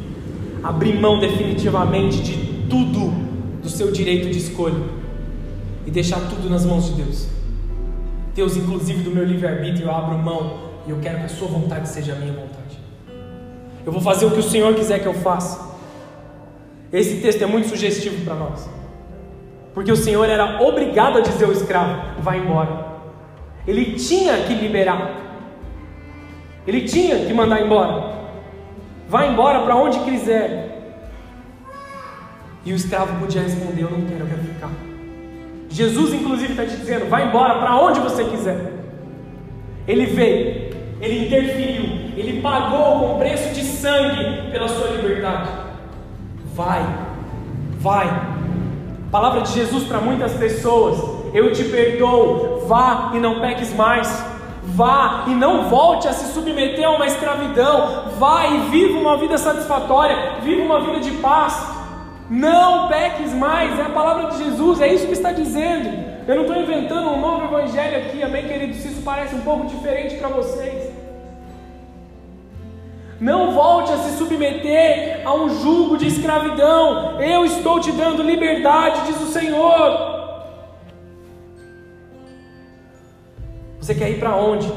Abrir 0.65 0.99
mão 0.99 1.19
definitivamente 1.19 2.23
de 2.23 2.67
tudo 2.67 3.13
do 3.61 3.69
seu 3.69 3.91
direito 3.91 4.31
de 4.31 4.39
escolha 4.39 4.81
e 5.85 5.91
deixar 5.91 6.19
tudo 6.21 6.49
nas 6.49 6.65
mãos 6.65 6.87
de 6.87 7.03
Deus. 7.03 7.27
Deus, 8.33 8.57
inclusive 8.57 9.03
do 9.03 9.11
meu 9.11 9.23
livre-arbítrio, 9.23 9.85
eu 9.85 9.95
abro 9.95 10.17
mão 10.17 10.57
e 10.87 10.89
eu 10.89 10.97
quero 10.99 11.19
que 11.19 11.25
a 11.25 11.29
Sua 11.29 11.47
vontade 11.47 11.87
seja 11.87 12.13
a 12.13 12.15
minha 12.15 12.33
vontade. 12.33 12.79
Eu 13.85 13.91
vou 13.91 14.01
fazer 14.01 14.25
o 14.25 14.31
que 14.31 14.39
o 14.39 14.43
Senhor 14.43 14.73
quiser 14.73 14.99
que 14.99 15.05
eu 15.05 15.13
faça. 15.13 15.75
Esse 16.91 17.17
texto 17.17 17.43
é 17.43 17.45
muito 17.45 17.67
sugestivo 17.67 18.25
para 18.25 18.33
nós. 18.33 18.67
Porque 19.75 19.91
o 19.91 19.95
Senhor 19.95 20.27
era 20.27 20.63
obrigado 20.63 21.19
a 21.19 21.21
dizer 21.21 21.45
ao 21.45 21.51
escravo: 21.51 22.21
vai 22.23 22.39
embora. 22.39 22.87
Ele 23.67 23.93
tinha 23.93 24.37
que 24.47 24.53
liberar. 24.55 25.11
Ele 26.65 26.81
tinha 26.81 27.23
que 27.23 27.33
mandar 27.33 27.61
embora. 27.61 28.24
Vai 29.07 29.31
embora 29.31 29.61
para 29.61 29.75
onde 29.75 29.99
quiser. 29.99 30.75
E 32.65 32.73
o 32.73 32.75
escravo 32.75 33.19
podia 33.19 33.41
responder: 33.41 33.83
Eu 33.83 33.91
não 33.91 34.01
quero, 34.01 34.21
eu 34.21 34.27
quero 34.27 34.41
ficar. 34.41 34.69
Jesus, 35.69 36.13
inclusive, 36.13 36.51
está 36.51 36.65
te 36.65 36.77
dizendo: 36.77 37.09
Vai 37.09 37.27
embora 37.27 37.59
para 37.59 37.75
onde 37.75 37.99
você 37.99 38.23
quiser. 38.25 38.73
Ele 39.87 40.07
veio, 40.07 40.75
ele 40.99 41.25
interferiu, 41.25 41.83
ele 42.17 42.41
pagou 42.41 42.99
com 42.99 43.19
preço 43.19 43.53
de 43.53 43.63
sangue 43.63 44.49
pela 44.51 44.67
sua 44.67 44.87
liberdade. 44.87 45.49
Vai, 46.55 46.83
vai. 47.79 48.35
Palavra 49.11 49.41
de 49.41 49.53
Jesus 49.53 49.83
para 49.83 49.99
muitas 49.99 50.33
pessoas: 50.33 50.97
Eu 51.33 51.53
te 51.53 51.63
perdoo, 51.65 52.65
vá 52.67 53.11
e 53.13 53.19
não 53.19 53.39
peques 53.39 53.71
mais. 53.75 54.34
Vá 54.67 55.25
e 55.27 55.31
não 55.31 55.69
volte 55.69 56.07
a 56.07 56.13
se 56.13 56.33
submeter 56.33 56.85
a 56.85 56.91
uma 56.91 57.05
escravidão. 57.05 58.09
Vá 58.17 58.47
e 58.47 58.57
viva 58.69 58.97
uma 58.99 59.17
vida 59.17 59.37
satisfatória, 59.37 60.39
viva 60.41 60.63
uma 60.63 60.81
vida 60.81 60.99
de 60.99 61.11
paz. 61.11 61.75
Não 62.29 62.87
peques 62.87 63.31
mais, 63.33 63.77
é 63.79 63.83
a 63.83 63.89
palavra 63.89 64.31
de 64.31 64.43
Jesus, 64.43 64.81
é 64.81 64.87
isso 64.87 65.05
que 65.05 65.13
está 65.13 65.31
dizendo. 65.31 66.15
Eu 66.27 66.35
não 66.35 66.41
estou 66.43 66.59
inventando 66.59 67.09
um 67.09 67.21
novo 67.21 67.45
evangelho 67.45 67.97
aqui, 67.97 68.23
amém, 68.23 68.47
querido? 68.47 68.73
Se 68.73 68.87
isso 68.87 69.01
parece 69.03 69.35
um 69.35 69.41
pouco 69.41 69.67
diferente 69.67 70.15
para 70.15 70.29
vocês. 70.29 70.91
Não 73.19 73.51
volte 73.51 73.93
a 73.93 73.97
se 73.97 74.17
submeter 74.17 75.21
a 75.23 75.33
um 75.35 75.49
jugo 75.61 75.97
de 75.97 76.07
escravidão. 76.07 77.21
Eu 77.21 77.45
estou 77.45 77.79
te 77.79 77.91
dando 77.91 78.23
liberdade, 78.23 79.05
diz 79.05 79.21
o 79.21 79.27
Senhor. 79.27 80.14
Você 83.85 83.93
quer 83.93 84.09
ir 84.09 84.17
para 84.17 84.35
onde? 84.35 84.67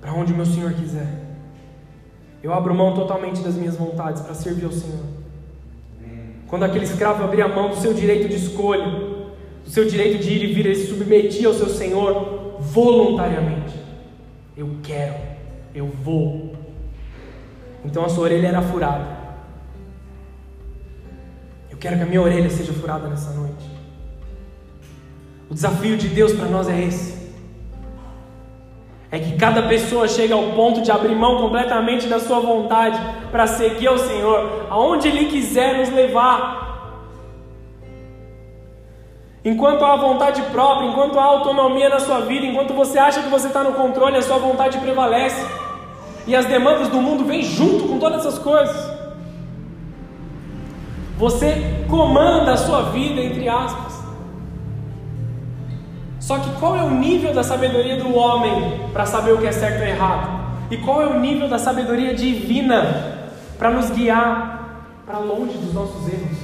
Para 0.00 0.12
onde 0.12 0.32
o 0.32 0.36
meu 0.36 0.44
Senhor 0.44 0.72
quiser. 0.72 1.06
Eu 2.42 2.52
abro 2.52 2.74
mão 2.74 2.92
totalmente 2.92 3.40
das 3.40 3.54
minhas 3.54 3.76
vontades 3.76 4.20
para 4.20 4.34
servir 4.34 4.64
ao 4.64 4.72
Senhor. 4.72 5.04
Quando 6.48 6.64
aquele 6.64 6.84
escravo 6.84 7.22
abria 7.22 7.46
mão 7.46 7.70
do 7.70 7.76
seu 7.76 7.94
direito 7.94 8.28
de 8.28 8.34
escolha, 8.34 8.84
do 9.64 9.70
seu 9.70 9.84
direito 9.84 10.20
de 10.20 10.32
ir 10.32 10.42
e 10.42 10.52
vir, 10.52 10.66
ele 10.66 10.74
se 10.74 10.88
submetia 10.88 11.46
ao 11.46 11.54
seu 11.54 11.68
Senhor 11.68 12.56
voluntariamente. 12.58 13.76
Eu 14.56 14.78
quero, 14.82 15.14
eu 15.72 15.86
vou. 15.86 16.56
Então 17.84 18.04
a 18.04 18.08
sua 18.08 18.24
orelha 18.24 18.48
era 18.48 18.60
furada. 18.60 19.06
Eu 21.70 21.78
quero 21.78 21.96
que 21.96 22.02
a 22.02 22.06
minha 22.06 22.22
orelha 22.22 22.50
seja 22.50 22.72
furada 22.72 23.06
nessa 23.06 23.30
noite. 23.30 23.70
O 25.48 25.54
desafio 25.54 25.96
de 25.96 26.08
Deus 26.08 26.32
para 26.32 26.48
nós 26.48 26.68
é 26.68 26.82
esse 26.82 27.21
é 29.12 29.18
que 29.18 29.36
cada 29.36 29.64
pessoa 29.64 30.08
chega 30.08 30.34
ao 30.34 30.52
ponto 30.52 30.80
de 30.80 30.90
abrir 30.90 31.14
mão 31.14 31.36
completamente 31.36 32.06
da 32.06 32.18
sua 32.18 32.40
vontade 32.40 32.98
para 33.30 33.46
seguir 33.46 33.88
ao 33.88 33.98
Senhor, 33.98 34.66
aonde 34.70 35.06
Ele 35.06 35.26
quiser 35.26 35.76
nos 35.76 35.90
levar. 35.90 36.62
Enquanto 39.44 39.84
há 39.84 39.96
vontade 39.96 40.40
própria, 40.50 40.88
enquanto 40.88 41.18
há 41.18 41.24
autonomia 41.24 41.90
na 41.90 42.00
sua 42.00 42.20
vida, 42.20 42.46
enquanto 42.46 42.72
você 42.72 42.98
acha 42.98 43.22
que 43.22 43.28
você 43.28 43.48
está 43.48 43.62
no 43.62 43.74
controle, 43.74 44.16
a 44.16 44.22
sua 44.22 44.38
vontade 44.38 44.78
prevalece. 44.78 45.46
E 46.26 46.34
as 46.34 46.46
demandas 46.46 46.88
do 46.88 47.02
mundo 47.02 47.24
vêm 47.24 47.42
junto 47.42 47.88
com 47.88 47.98
todas 47.98 48.20
essas 48.20 48.38
coisas. 48.38 48.92
Você 51.18 51.84
comanda 51.90 52.52
a 52.52 52.56
sua 52.56 52.84
vida, 52.84 53.20
entre 53.20 53.46
aspas. 53.46 53.91
Só 56.32 56.38
que 56.38 56.50
qual 56.58 56.74
é 56.74 56.82
o 56.82 56.90
nível 56.90 57.34
da 57.34 57.42
sabedoria 57.42 57.96
do 57.96 58.16
homem 58.16 58.80
para 58.90 59.04
saber 59.04 59.32
o 59.32 59.38
que 59.38 59.46
é 59.46 59.52
certo 59.52 59.82
ou 59.82 59.86
errado? 59.86 60.30
E 60.70 60.78
qual 60.78 61.02
é 61.02 61.06
o 61.06 61.20
nível 61.20 61.46
da 61.46 61.58
sabedoria 61.58 62.14
divina 62.14 63.28
para 63.58 63.70
nos 63.70 63.90
guiar 63.90 64.86
para 65.04 65.18
longe 65.18 65.58
dos 65.58 65.74
nossos 65.74 66.08
erros? 66.08 66.38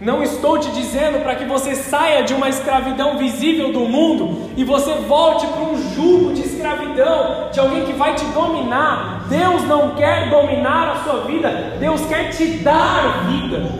Não 0.00 0.22
estou 0.22 0.58
te 0.58 0.70
dizendo 0.70 1.22
para 1.22 1.34
que 1.34 1.44
você 1.44 1.74
saia 1.74 2.22
de 2.24 2.32
uma 2.32 2.48
escravidão 2.48 3.18
visível 3.18 3.74
do 3.74 3.80
mundo 3.80 4.50
e 4.56 4.64
você 4.64 4.94
volte 5.06 5.46
para 5.48 5.60
um 5.60 5.76
jugo 5.92 6.32
de 6.32 6.40
escravidão, 6.46 7.50
de 7.52 7.60
alguém 7.60 7.84
que 7.84 7.92
vai 7.92 8.14
te 8.14 8.24
dominar. 8.28 9.26
Deus 9.28 9.64
não 9.64 9.94
quer 9.96 10.30
dominar 10.30 10.92
a 10.92 11.04
sua 11.04 11.24
vida, 11.26 11.76
Deus 11.78 12.00
quer 12.06 12.30
te 12.30 12.46
dar 12.64 13.26
vida. 13.26 13.70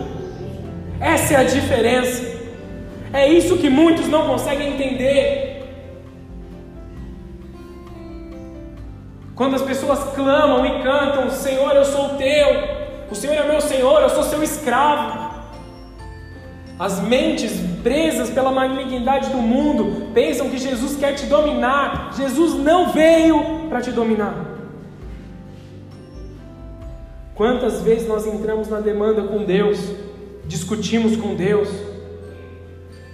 Essa 1.00 1.32
é 1.32 1.36
a 1.38 1.44
diferença. 1.44 2.31
É 3.12 3.28
isso 3.28 3.58
que 3.58 3.68
muitos 3.68 4.08
não 4.08 4.26
conseguem 4.26 4.74
entender. 4.74 5.52
Quando 9.34 9.54
as 9.54 9.62
pessoas 9.62 10.14
clamam 10.14 10.64
e 10.64 10.82
cantam: 10.82 11.30
Senhor, 11.30 11.72
eu 11.72 11.84
sou 11.84 12.10
teu, 12.10 12.48
o 13.10 13.14
Senhor 13.14 13.34
é 13.34 13.46
meu 13.46 13.60
Senhor, 13.60 14.00
eu 14.00 14.10
sou 14.10 14.22
seu 14.22 14.42
escravo. 14.42 15.32
As 16.78 17.00
mentes 17.00 17.52
presas 17.82 18.30
pela 18.30 18.50
malignidade 18.50 19.30
do 19.30 19.38
mundo 19.38 20.10
pensam 20.12 20.48
que 20.48 20.58
Jesus 20.58 20.96
quer 20.96 21.14
te 21.14 21.26
dominar. 21.26 22.12
Jesus 22.16 22.54
não 22.54 22.92
veio 22.92 23.68
para 23.68 23.80
te 23.80 23.90
dominar. 23.90 24.34
Quantas 27.34 27.82
vezes 27.82 28.08
nós 28.08 28.26
entramos 28.26 28.68
na 28.68 28.80
demanda 28.80 29.22
com 29.22 29.44
Deus, 29.44 29.78
discutimos 30.46 31.16
com 31.16 31.34
Deus, 31.34 31.68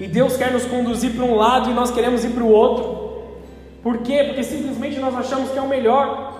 e 0.01 0.07
Deus 0.07 0.37
quer 0.37 0.53
nos 0.53 0.65
conduzir 0.65 1.13
para 1.15 1.25
um 1.25 1.35
lado 1.35 1.71
e 1.71 1.75
nós 1.75 1.91
queremos 1.91 2.25
ir 2.25 2.31
para 2.31 2.45
o 2.45 2.51
outro. 2.51 3.09
Por 3.83 3.99
quê? 3.99 4.23
Porque 4.25 4.45
simplesmente 4.45 4.99
nós 4.99 5.15
achamos 5.15 5.51
que 5.51 5.59
é 5.59 5.63
o 5.63 5.69
melhor. 5.69 6.37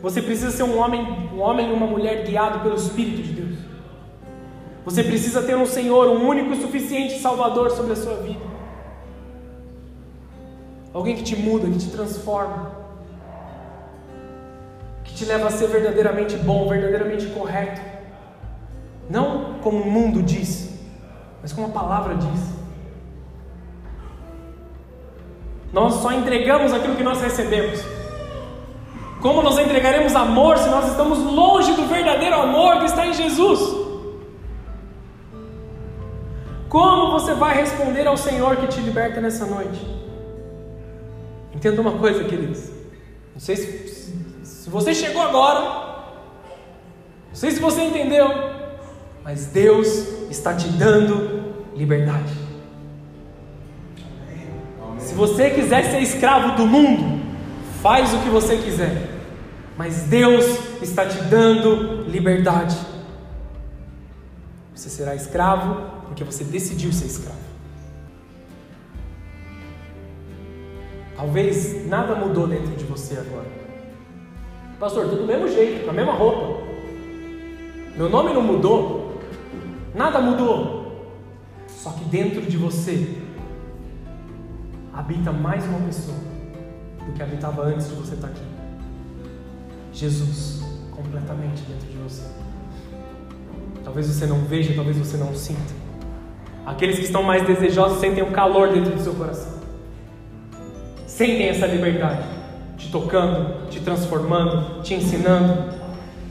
Você 0.00 0.22
precisa 0.22 0.50
ser 0.50 0.62
um 0.62 0.78
homem, 0.78 1.30
um 1.34 1.40
homem 1.40 1.70
e 1.70 1.72
uma 1.72 1.86
mulher 1.86 2.24
guiado 2.24 2.60
pelo 2.60 2.76
Espírito 2.76 3.22
de 3.22 3.32
Deus. 3.32 3.58
Você 4.84 5.02
precisa 5.02 5.42
ter 5.42 5.56
um 5.56 5.66
Senhor, 5.66 6.08
um 6.08 6.26
único 6.26 6.52
e 6.52 6.60
suficiente 6.60 7.18
Salvador 7.18 7.70
sobre 7.70 7.92
a 7.92 7.96
sua 7.96 8.16
vida. 8.16 8.40
Alguém 10.92 11.16
que 11.16 11.22
te 11.22 11.34
muda, 11.36 11.66
que 11.68 11.78
te 11.78 11.90
transforma, 11.90 12.70
que 15.04 15.14
te 15.14 15.24
leva 15.24 15.48
a 15.48 15.50
ser 15.50 15.68
verdadeiramente 15.68 16.36
bom, 16.36 16.68
verdadeiramente 16.68 17.26
correto. 17.28 17.80
Não 19.10 19.54
como 19.62 19.80
o 19.80 19.90
mundo 19.90 20.22
diz, 20.22 20.73
mas 21.44 21.52
como 21.52 21.66
a 21.66 21.70
palavra 21.70 22.14
diz. 22.14 22.40
Nós 25.74 25.96
só 25.96 26.10
entregamos 26.10 26.72
aquilo 26.72 26.96
que 26.96 27.02
nós 27.02 27.20
recebemos. 27.20 27.80
Como 29.20 29.42
nós 29.42 29.58
entregaremos 29.58 30.16
amor 30.16 30.56
se 30.56 30.70
nós 30.70 30.88
estamos 30.88 31.18
longe 31.18 31.74
do 31.74 31.84
verdadeiro 31.84 32.34
amor 32.34 32.78
que 32.78 32.86
está 32.86 33.06
em 33.06 33.12
Jesus? 33.12 33.60
Como 36.70 37.10
você 37.10 37.34
vai 37.34 37.54
responder 37.54 38.06
ao 38.06 38.16
Senhor 38.16 38.56
que 38.56 38.68
te 38.68 38.80
liberta 38.80 39.20
nessa 39.20 39.44
noite? 39.44 39.86
Entenda 41.54 41.78
uma 41.78 41.98
coisa, 41.98 42.24
queridos. 42.24 42.70
Não 43.34 43.40
sei 43.40 43.56
se, 43.56 44.16
se 44.42 44.70
você 44.70 44.94
chegou 44.94 45.20
agora, 45.20 45.60
não 47.28 47.34
sei 47.34 47.50
se 47.50 47.60
você 47.60 47.82
entendeu, 47.82 48.28
mas 49.22 49.46
Deus 49.46 50.14
está 50.30 50.54
te 50.54 50.68
dando 50.68 51.33
liberdade. 51.74 52.32
Se 54.98 55.14
você 55.14 55.50
quiser 55.50 55.90
ser 55.90 56.00
escravo 56.00 56.56
do 56.56 56.66
mundo, 56.66 57.22
faz 57.82 58.12
o 58.14 58.18
que 58.20 58.28
você 58.28 58.56
quiser, 58.56 59.10
mas 59.76 60.04
Deus 60.04 60.44
está 60.82 61.06
te 61.06 61.20
dando 61.24 62.04
liberdade. 62.08 62.76
Você 64.74 64.88
será 64.88 65.14
escravo 65.14 66.04
porque 66.06 66.24
você 66.24 66.44
decidiu 66.44 66.92
ser 66.92 67.06
escravo. 67.06 67.44
Talvez 71.16 71.86
nada 71.86 72.14
mudou 72.14 72.46
dentro 72.46 72.74
de 72.74 72.84
você 72.84 73.16
agora. 73.16 73.46
Pastor, 74.80 75.04
tudo 75.04 75.22
do 75.22 75.26
mesmo 75.26 75.48
jeito, 75.48 75.84
com 75.84 75.90
a 75.90 75.94
mesma 75.94 76.12
roupa. 76.12 76.64
Meu 77.96 78.08
nome 78.08 78.32
não 78.32 78.42
mudou, 78.42 79.04
Nada 79.94 80.20
mudou. 80.20 80.83
Só 81.84 81.90
que 81.90 82.04
dentro 82.06 82.40
de 82.40 82.56
você 82.56 83.18
habita 84.90 85.30
mais 85.30 85.62
uma 85.66 85.80
pessoa 85.80 86.16
do 87.04 87.12
que 87.12 87.22
habitava 87.22 87.60
antes 87.66 87.90
de 87.90 87.94
você 87.94 88.14
estar 88.14 88.28
aqui. 88.28 88.40
Jesus, 89.92 90.62
completamente 90.90 91.60
dentro 91.64 91.86
de 91.86 91.98
você. 91.98 92.22
Talvez 93.84 94.06
você 94.06 94.24
não 94.24 94.46
veja, 94.46 94.72
talvez 94.74 94.96
você 94.96 95.18
não 95.18 95.34
sinta, 95.34 95.74
Aqueles 96.64 96.98
que 96.98 97.04
estão 97.04 97.22
mais 97.22 97.46
desejosos 97.46 98.00
sentem 98.00 98.24
o 98.24 98.30
calor 98.30 98.72
dentro 98.72 98.94
do 98.94 99.02
seu 99.02 99.12
coração. 99.12 99.60
Sentem 101.06 101.50
essa 101.50 101.66
liberdade, 101.66 102.24
te 102.78 102.90
tocando, 102.90 103.68
te 103.68 103.80
transformando, 103.80 104.80
te 104.82 104.94
ensinando. 104.94 105.74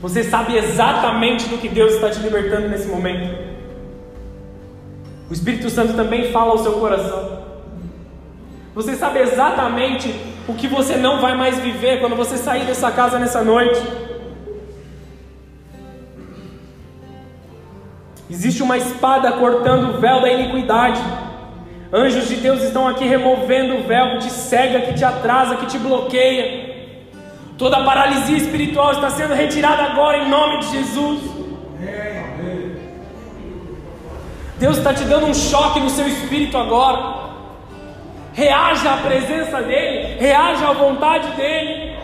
Você 0.02 0.24
sabe 0.24 0.56
exatamente 0.56 1.48
do 1.48 1.58
que 1.58 1.68
Deus 1.68 1.92
está 1.92 2.10
te 2.10 2.18
libertando 2.18 2.68
nesse 2.68 2.88
momento. 2.88 3.53
O 5.34 5.36
Espírito 5.36 5.68
Santo 5.68 5.94
também 5.94 6.30
fala 6.30 6.52
ao 6.52 6.58
seu 6.58 6.74
coração. 6.74 7.40
Você 8.72 8.94
sabe 8.94 9.18
exatamente 9.18 10.14
o 10.46 10.54
que 10.54 10.68
você 10.68 10.94
não 10.94 11.20
vai 11.20 11.36
mais 11.36 11.58
viver 11.58 11.98
quando 11.98 12.14
você 12.14 12.36
sair 12.36 12.64
dessa 12.66 12.88
casa 12.92 13.18
nessa 13.18 13.42
noite. 13.42 13.82
Existe 18.30 18.62
uma 18.62 18.76
espada 18.76 19.32
cortando 19.32 19.96
o 19.96 20.00
véu 20.00 20.20
da 20.20 20.30
iniquidade. 20.30 21.00
Anjos 21.92 22.28
de 22.28 22.36
Deus 22.36 22.62
estão 22.62 22.86
aqui 22.86 23.04
removendo 23.04 23.78
o 23.78 23.82
véu 23.82 24.12
que 24.12 24.18
te 24.26 24.30
cega, 24.30 24.82
que 24.82 24.94
te 24.94 25.04
atrasa, 25.04 25.56
que 25.56 25.66
te 25.66 25.78
bloqueia. 25.78 26.94
Toda 27.58 27.82
paralisia 27.82 28.36
espiritual 28.36 28.92
está 28.92 29.10
sendo 29.10 29.34
retirada 29.34 29.82
agora 29.82 30.18
em 30.18 30.30
nome 30.30 30.60
de 30.60 30.66
Jesus. 30.68 31.43
Deus 34.64 34.78
está 34.78 34.94
te 34.94 35.04
dando 35.04 35.26
um 35.26 35.34
choque 35.34 35.78
no 35.78 35.90
seu 35.90 36.08
espírito 36.08 36.56
agora. 36.56 36.98
Reaja 38.32 38.94
à 38.94 38.96
presença 38.96 39.60
dEle, 39.60 40.16
reaja 40.18 40.68
à 40.68 40.72
vontade 40.72 41.28
dEle. 41.36 41.94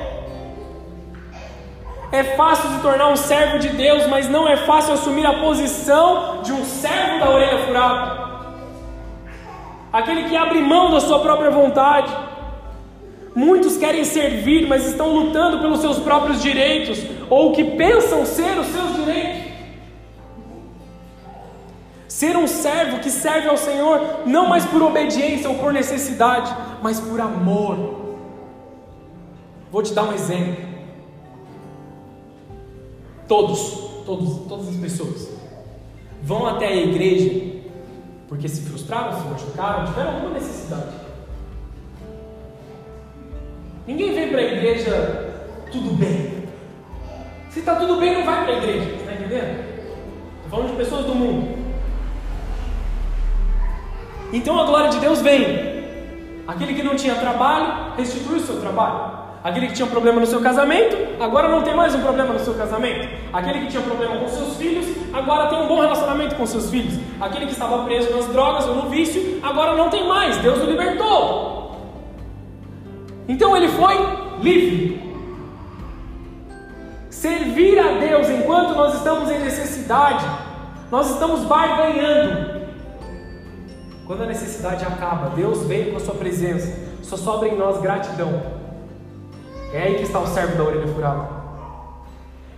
É 2.12 2.22
fácil 2.36 2.68
se 2.68 2.82
tornar 2.82 3.08
um 3.08 3.16
servo 3.16 3.58
de 3.58 3.70
Deus, 3.70 4.06
mas 4.08 4.28
não 4.28 4.46
é 4.46 4.58
fácil 4.58 4.92
assumir 4.92 5.24
a 5.24 5.40
posição 5.40 6.42
de 6.42 6.52
um 6.52 6.62
servo 6.62 7.20
da 7.20 7.30
orelha 7.30 7.64
furada. 7.64 8.28
Aquele 9.90 10.28
que 10.28 10.36
abre 10.36 10.60
mão 10.60 10.90
da 10.90 11.00
sua 11.00 11.20
própria 11.20 11.50
vontade. 11.50 12.14
Muitos 13.34 13.78
querem 13.78 14.04
servir, 14.04 14.68
mas 14.68 14.86
estão 14.86 15.08
lutando 15.08 15.60
pelos 15.60 15.80
seus 15.80 15.98
próprios 15.98 16.42
direitos, 16.42 17.02
ou 17.30 17.52
que 17.52 17.64
pensam 17.64 18.26
ser 18.26 18.58
os 18.58 18.66
seus 18.66 18.96
direitos. 18.96 19.49
Ser 22.20 22.36
um 22.36 22.46
servo 22.46 22.98
que 22.98 23.08
serve 23.08 23.48
ao 23.48 23.56
Senhor, 23.56 24.26
não 24.26 24.46
mais 24.46 24.66
por 24.66 24.82
obediência 24.82 25.48
ou 25.48 25.56
por 25.56 25.72
necessidade, 25.72 26.54
mas 26.82 27.00
por 27.00 27.18
amor. 27.18 28.18
Vou 29.72 29.82
te 29.82 29.94
dar 29.94 30.02
um 30.02 30.12
exemplo. 30.12 30.62
Todos, 33.26 33.70
todos, 34.04 34.46
todas 34.46 34.68
as 34.68 34.76
pessoas 34.76 35.30
vão 36.22 36.46
até 36.46 36.66
a 36.66 36.76
igreja 36.76 37.62
porque 38.28 38.48
se 38.48 38.68
frustraram, 38.68 39.18
se 39.18 39.26
machucaram, 39.26 39.86
tiveram 39.86 40.16
alguma 40.16 40.34
necessidade. 40.34 40.92
Ninguém 43.86 44.12
vem 44.12 44.28
para 44.28 44.40
a 44.40 44.44
igreja 44.44 45.32
tudo 45.72 45.94
bem. 45.94 46.46
Se 47.48 47.60
está 47.60 47.76
tudo 47.76 47.96
bem, 47.96 48.12
não 48.12 48.26
vai 48.26 48.44
para 48.44 48.56
a 48.56 48.58
igreja. 48.58 48.90
Está 48.90 49.14
entendendo? 49.14 49.64
Estou 50.34 50.50
falando 50.50 50.70
de 50.72 50.76
pessoas 50.76 51.06
do 51.06 51.14
mundo. 51.14 51.59
Então 54.32 54.58
a 54.60 54.64
glória 54.64 54.90
de 54.90 54.98
Deus 54.98 55.20
vem. 55.20 55.80
Aquele 56.46 56.74
que 56.74 56.82
não 56.82 56.96
tinha 56.96 57.14
trabalho, 57.14 57.94
restitui 57.96 58.36
o 58.36 58.40
seu 58.40 58.60
trabalho. 58.60 59.20
Aquele 59.42 59.68
que 59.68 59.72
tinha 59.72 59.86
um 59.86 59.90
problema 59.90 60.20
no 60.20 60.26
seu 60.26 60.40
casamento, 60.40 60.96
agora 61.18 61.48
não 61.48 61.62
tem 61.62 61.74
mais 61.74 61.94
um 61.94 62.00
problema 62.02 62.32
no 62.34 62.38
seu 62.38 62.54
casamento. 62.54 63.08
Aquele 63.32 63.60
que 63.60 63.66
tinha 63.68 63.82
problema 63.82 64.16
com 64.18 64.28
seus 64.28 64.56
filhos, 64.56 64.86
agora 65.12 65.48
tem 65.48 65.62
um 65.62 65.66
bom 65.66 65.80
relacionamento 65.80 66.34
com 66.34 66.44
seus 66.44 66.70
filhos. 66.70 66.98
Aquele 67.18 67.46
que 67.46 67.52
estava 67.52 67.84
preso 67.84 68.14
nas 68.14 68.26
drogas 68.26 68.66
ou 68.66 68.74
no 68.74 68.90
vício, 68.90 69.40
agora 69.42 69.74
não 69.76 69.88
tem 69.88 70.06
mais. 70.06 70.36
Deus 70.38 70.60
o 70.60 70.66
libertou. 70.66 71.76
Então 73.26 73.56
ele 73.56 73.68
foi 73.68 73.94
livre. 74.42 75.00
Servir 77.08 77.78
a 77.78 77.92
Deus 77.92 78.28
enquanto 78.28 78.74
nós 78.74 78.94
estamos 78.94 79.30
em 79.30 79.38
necessidade, 79.38 80.26
nós 80.90 81.10
estamos 81.10 81.40
barganhando. 81.44 82.49
Quando 84.10 84.24
a 84.24 84.26
necessidade 84.26 84.84
acaba, 84.84 85.30
Deus 85.36 85.64
vem 85.68 85.92
com 85.92 85.96
a 85.96 86.00
sua 86.00 86.16
presença, 86.16 86.76
só 87.00 87.16
sobra 87.16 87.48
em 87.48 87.56
nós 87.56 87.80
gratidão. 87.80 88.42
É 89.72 89.82
aí 89.82 89.94
que 89.98 90.02
está 90.02 90.18
o 90.18 90.26
servo 90.26 90.56
da 90.56 90.64
orelha 90.64 90.88
furada. 90.88 91.28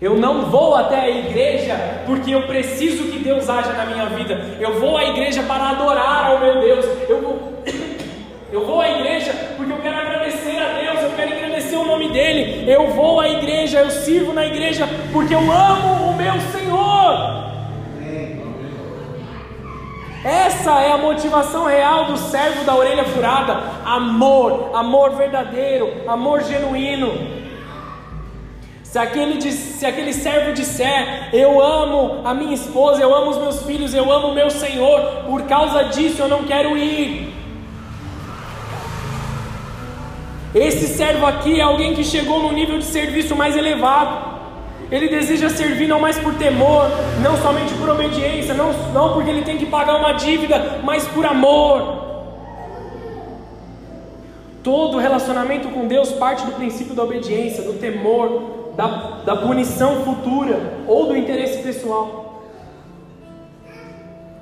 Eu 0.01 0.17
não 0.17 0.51
vou 0.51 0.75
até 0.75 0.99
a 0.99 1.11
igreja 1.11 1.75
porque 2.07 2.35
eu 2.35 2.47
preciso 2.47 3.13
que 3.13 3.19
Deus 3.19 3.51
haja 3.51 3.71
na 3.75 3.85
minha 3.85 4.07
vida. 4.07 4.33
Eu 4.59 4.81
vou 4.81 4.97
à 4.97 5.05
igreja 5.05 5.43
para 5.43 5.73
adorar 5.73 6.31
ao 6.31 6.41
meu 6.41 6.59
Deus. 6.59 6.87
Eu 7.07 7.21
vou, 7.21 7.53
eu 8.51 8.65
vou 8.65 8.81
à 8.81 8.89
igreja 8.89 9.35
porque 9.55 9.73
eu 9.73 9.79
quero 9.83 9.97
agradecer 9.99 10.57
a 10.57 10.81
Deus. 10.81 11.03
Eu 11.03 11.11
quero 11.15 11.35
agradecer 11.35 11.77
o 11.77 11.85
nome 11.85 12.11
dEle. 12.13 12.67
Eu 12.67 12.95
vou 12.95 13.21
à 13.21 13.29
igreja, 13.29 13.81
eu 13.81 13.91
sirvo 13.91 14.33
na 14.33 14.47
igreja 14.47 14.89
porque 15.13 15.35
eu 15.35 15.53
amo 15.53 16.13
o 16.13 16.17
meu 16.17 16.41
Senhor. 16.51 17.52
Essa 20.25 20.81
é 20.81 20.93
a 20.93 20.99
motivação 20.99 21.67
real 21.67 22.05
do 22.05 22.17
servo 22.17 22.65
da 22.65 22.77
orelha 22.77 23.05
furada: 23.05 23.61
amor, 23.85 24.71
amor 24.73 25.17
verdadeiro, 25.17 26.09
amor 26.09 26.43
genuíno. 26.45 27.43
Se 28.85 28.99
aquele, 28.99 29.41
se 29.51 29.87
aquele 29.87 30.13
servo 30.13 30.53
disser, 30.53 31.31
eu 31.33 31.61
amo 31.61 32.21
a 32.25 32.35
minha 32.35 32.55
esposa, 32.55 33.03
eu 33.03 33.15
amo 33.15 33.31
os 33.31 33.39
meus 33.39 33.63
filhos, 33.63 33.95
eu 33.95 34.13
amo 34.13 34.29
o 34.29 34.35
meu 34.35 34.51
Senhor, 34.51 35.25
por 35.27 35.43
causa 35.45 35.85
disso 35.85 36.21
eu 36.21 36.29
não 36.29 36.45
quero 36.45 36.77
ir. 36.77 37.33
Esse 40.55 40.89
servo 40.89 41.25
aqui 41.25 41.59
é 41.59 41.63
alguém 41.63 41.95
que 41.95 42.05
chegou 42.05 42.43
no 42.43 42.53
nível 42.53 42.79
de 42.79 42.85
serviço 42.85 43.35
mais 43.35 43.57
elevado. 43.57 44.32
Ele 44.93 45.09
deseja 45.09 45.49
servir 45.49 45.89
não 45.89 45.99
mais 45.99 46.19
por 46.19 46.35
temor, 46.35 46.85
não 47.23 47.35
somente 47.39 47.73
por 47.77 47.89
obediência, 47.89 48.53
não, 48.53 48.75
não 48.93 49.15
porque 49.15 49.31
ele 49.31 49.41
tem 49.41 49.57
que 49.57 49.65
pagar 49.65 49.97
uma 49.97 50.13
dívida, 50.13 50.81
mas 50.85 51.09
por 51.09 51.25
amor. 51.25 52.13
Todo 54.63 54.99
relacionamento 54.99 55.71
com 55.71 55.89
Deus 55.89 56.13
parte 56.13 56.45
do 56.45 56.53
princípio 56.53 56.95
da 56.95 57.05
obediência, 57.05 57.65
do 57.65 57.79
temor, 57.79 58.75
da, 58.77 59.23
da 59.25 59.37
punição 59.37 60.05
futura 60.05 60.85
ou 60.87 61.07
do 61.07 61.17
interesse 61.17 61.63
pessoal. 61.63 62.43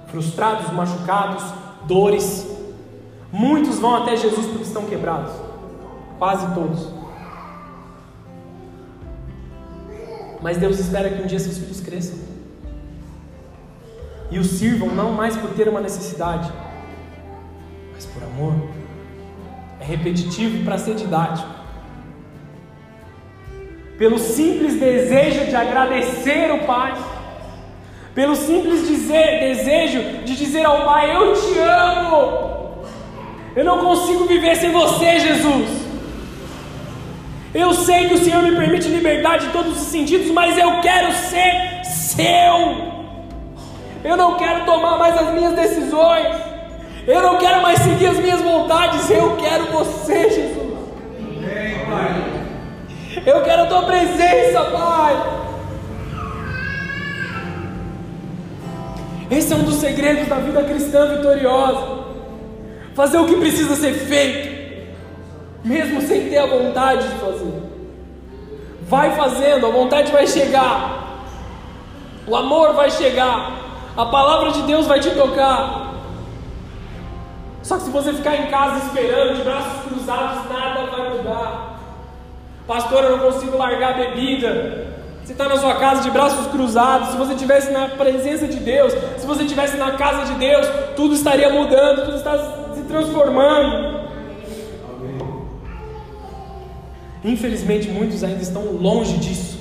Frustrados, 0.09 0.73
machucados, 0.73 1.45
dores. 1.85 2.45
Muitos 3.31 3.79
vão 3.79 3.95
até 3.95 4.17
Jesus 4.17 4.47
porque 4.47 4.65
estão 4.65 4.83
quebrados. 4.83 5.31
Quase 6.19 6.53
todos. 6.55 7.00
Mas 10.43 10.57
Deus 10.57 10.79
espera 10.79 11.11
que 11.11 11.23
um 11.23 11.27
dia 11.27 11.39
seus 11.39 11.59
filhos 11.59 11.81
cresçam 11.81 12.19
e 14.31 14.39
os 14.39 14.47
sirvam 14.47 14.89
não 14.89 15.13
mais 15.13 15.37
por 15.37 15.51
ter 15.51 15.69
uma 15.69 15.81
necessidade, 15.81 16.51
mas 17.93 18.07
por 18.07 18.23
amor. 18.23 18.55
É 19.81 19.85
repetitivo 19.85 20.65
para 20.65 20.79
ser 20.79 20.95
didático. 20.95 21.49
Pelo 23.99 24.19
simples 24.19 24.79
desejo 24.79 25.47
de 25.47 25.57
agradecer 25.57 26.51
o 26.53 26.65
Pai, 26.65 26.95
pelo 28.15 28.37
simples 28.37 28.87
dizer, 28.87 29.41
desejo 29.41 30.25
de 30.25 30.37
dizer 30.37 30.65
ao 30.65 30.85
Pai: 30.85 31.15
Eu 31.15 31.35
te 31.35 31.59
amo, 31.59 32.85
eu 33.57 33.65
não 33.65 33.79
consigo 33.85 34.27
viver 34.27 34.57
sem 34.57 34.71
você, 34.71 35.19
Jesus. 35.19 35.80
Eu 37.53 37.75
sei 37.75 38.09
que 38.09 38.15
o 38.15 38.19
Senhor 38.19 38.43
me 38.43 38.55
permite 38.55 38.89
liberdade 38.89 39.47
em 39.47 39.51
todos 39.51 39.77
os 39.81 39.89
sentidos, 39.89 40.31
mas 40.31 40.57
eu 40.57 40.81
quero 40.81 41.13
ser 41.13 41.85
seu. 41.85 42.91
Eu 44.05 44.17
não 44.17 44.37
quero 44.37 44.65
tomar 44.65 44.97
mais 44.97 45.19
as 45.19 45.35
minhas 45.35 45.55
decisões. 45.55 46.29
Eu 47.07 47.21
não 47.21 47.39
quero 47.39 47.61
mais 47.61 47.81
seguir 47.81 48.07
as 48.07 48.19
minhas 48.19 48.41
vontades. 48.41 49.11
Eu 49.11 49.37
quero 49.37 49.65
você, 49.73 50.31
Jesus. 50.31 50.71
Eu 53.27 53.43
quero 53.43 53.63
a 53.63 53.67
tua 53.67 53.83
presença, 53.83 54.61
Pai. 54.71 55.41
Esse 59.29 59.53
é 59.53 59.57
um 59.57 59.65
dos 59.65 59.77
segredos 59.77 60.29
da 60.29 60.37
vida 60.37 60.63
cristã 60.63 61.17
vitoriosa. 61.17 62.01
Fazer 62.95 63.19
o 63.19 63.27
que 63.27 63.37
precisa 63.37 63.75
ser 63.75 63.93
feito 63.95 64.50
mesmo 65.65 66.01
sem 66.01 66.29
ter 66.29 66.39
a 66.39 66.47
vontade 66.47 67.09
de 67.09 67.15
fazer. 67.17 67.63
Vai 68.83 69.15
fazendo, 69.15 69.67
a 69.67 69.71
vontade 69.71 70.11
vai 70.11 70.27
chegar, 70.27 71.25
o 72.27 72.35
amor 72.35 72.75
vai 72.75 72.91
chegar, 72.91 73.59
a 73.97 74.07
palavra 74.07 74.53
de 74.53 74.63
Deus 74.63 74.87
vai 74.87 75.01
te 75.01 75.11
tocar. 75.11 75.95
Só 77.63 77.77
que 77.77 77.83
se 77.83 77.91
você 77.91 78.13
ficar 78.13 78.37
em 78.37 78.47
casa 78.47 78.87
esperando, 78.87 79.37
de 79.37 79.43
braços 79.43 79.83
cruzados, 79.83 80.51
nada 80.51 80.87
vai 80.87 81.11
mudar. 81.11 81.79
Pastor, 82.67 83.05
eu 83.05 83.17
não 83.17 83.33
consigo 83.33 83.57
largar 83.57 83.95
a 83.95 83.97
bebida. 83.97 84.89
Você 85.23 85.33
está 85.33 85.49
na 85.49 85.57
sua 85.59 85.75
casa 85.77 86.03
de 86.03 86.11
braços 86.11 86.47
cruzados. 86.49 87.09
Se 87.11 87.17
você 87.17 87.35
estivesse 87.35 87.71
na 87.71 87.89
presença 87.89 88.49
de 88.49 88.57
Deus, 88.57 88.93
se 89.19 89.27
você 89.27 89.43
estivesse 89.43 89.77
na 89.77 89.93
casa 89.93 90.33
de 90.33 90.39
Deus, 90.39 90.67
tudo 90.97 91.15
estaria 91.15 91.51
mudando, 91.51 92.05
tudo 92.07 92.17
está 92.17 92.39
se 92.75 92.83
transformando. 92.89 94.00
Infelizmente, 97.25 97.89
muitos 97.89 98.25
ainda 98.25 98.43
estão 98.43 98.63
longe 98.73 99.19
disso. 99.19 99.59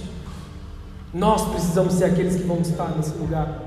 Nós 1.14 1.46
precisamos 1.50 1.94
ser 1.94 2.06
aqueles 2.06 2.36
que 2.36 2.44
vão 2.44 2.60
estar 2.60 2.90
nesse 2.96 3.18
lugar. 3.18 3.60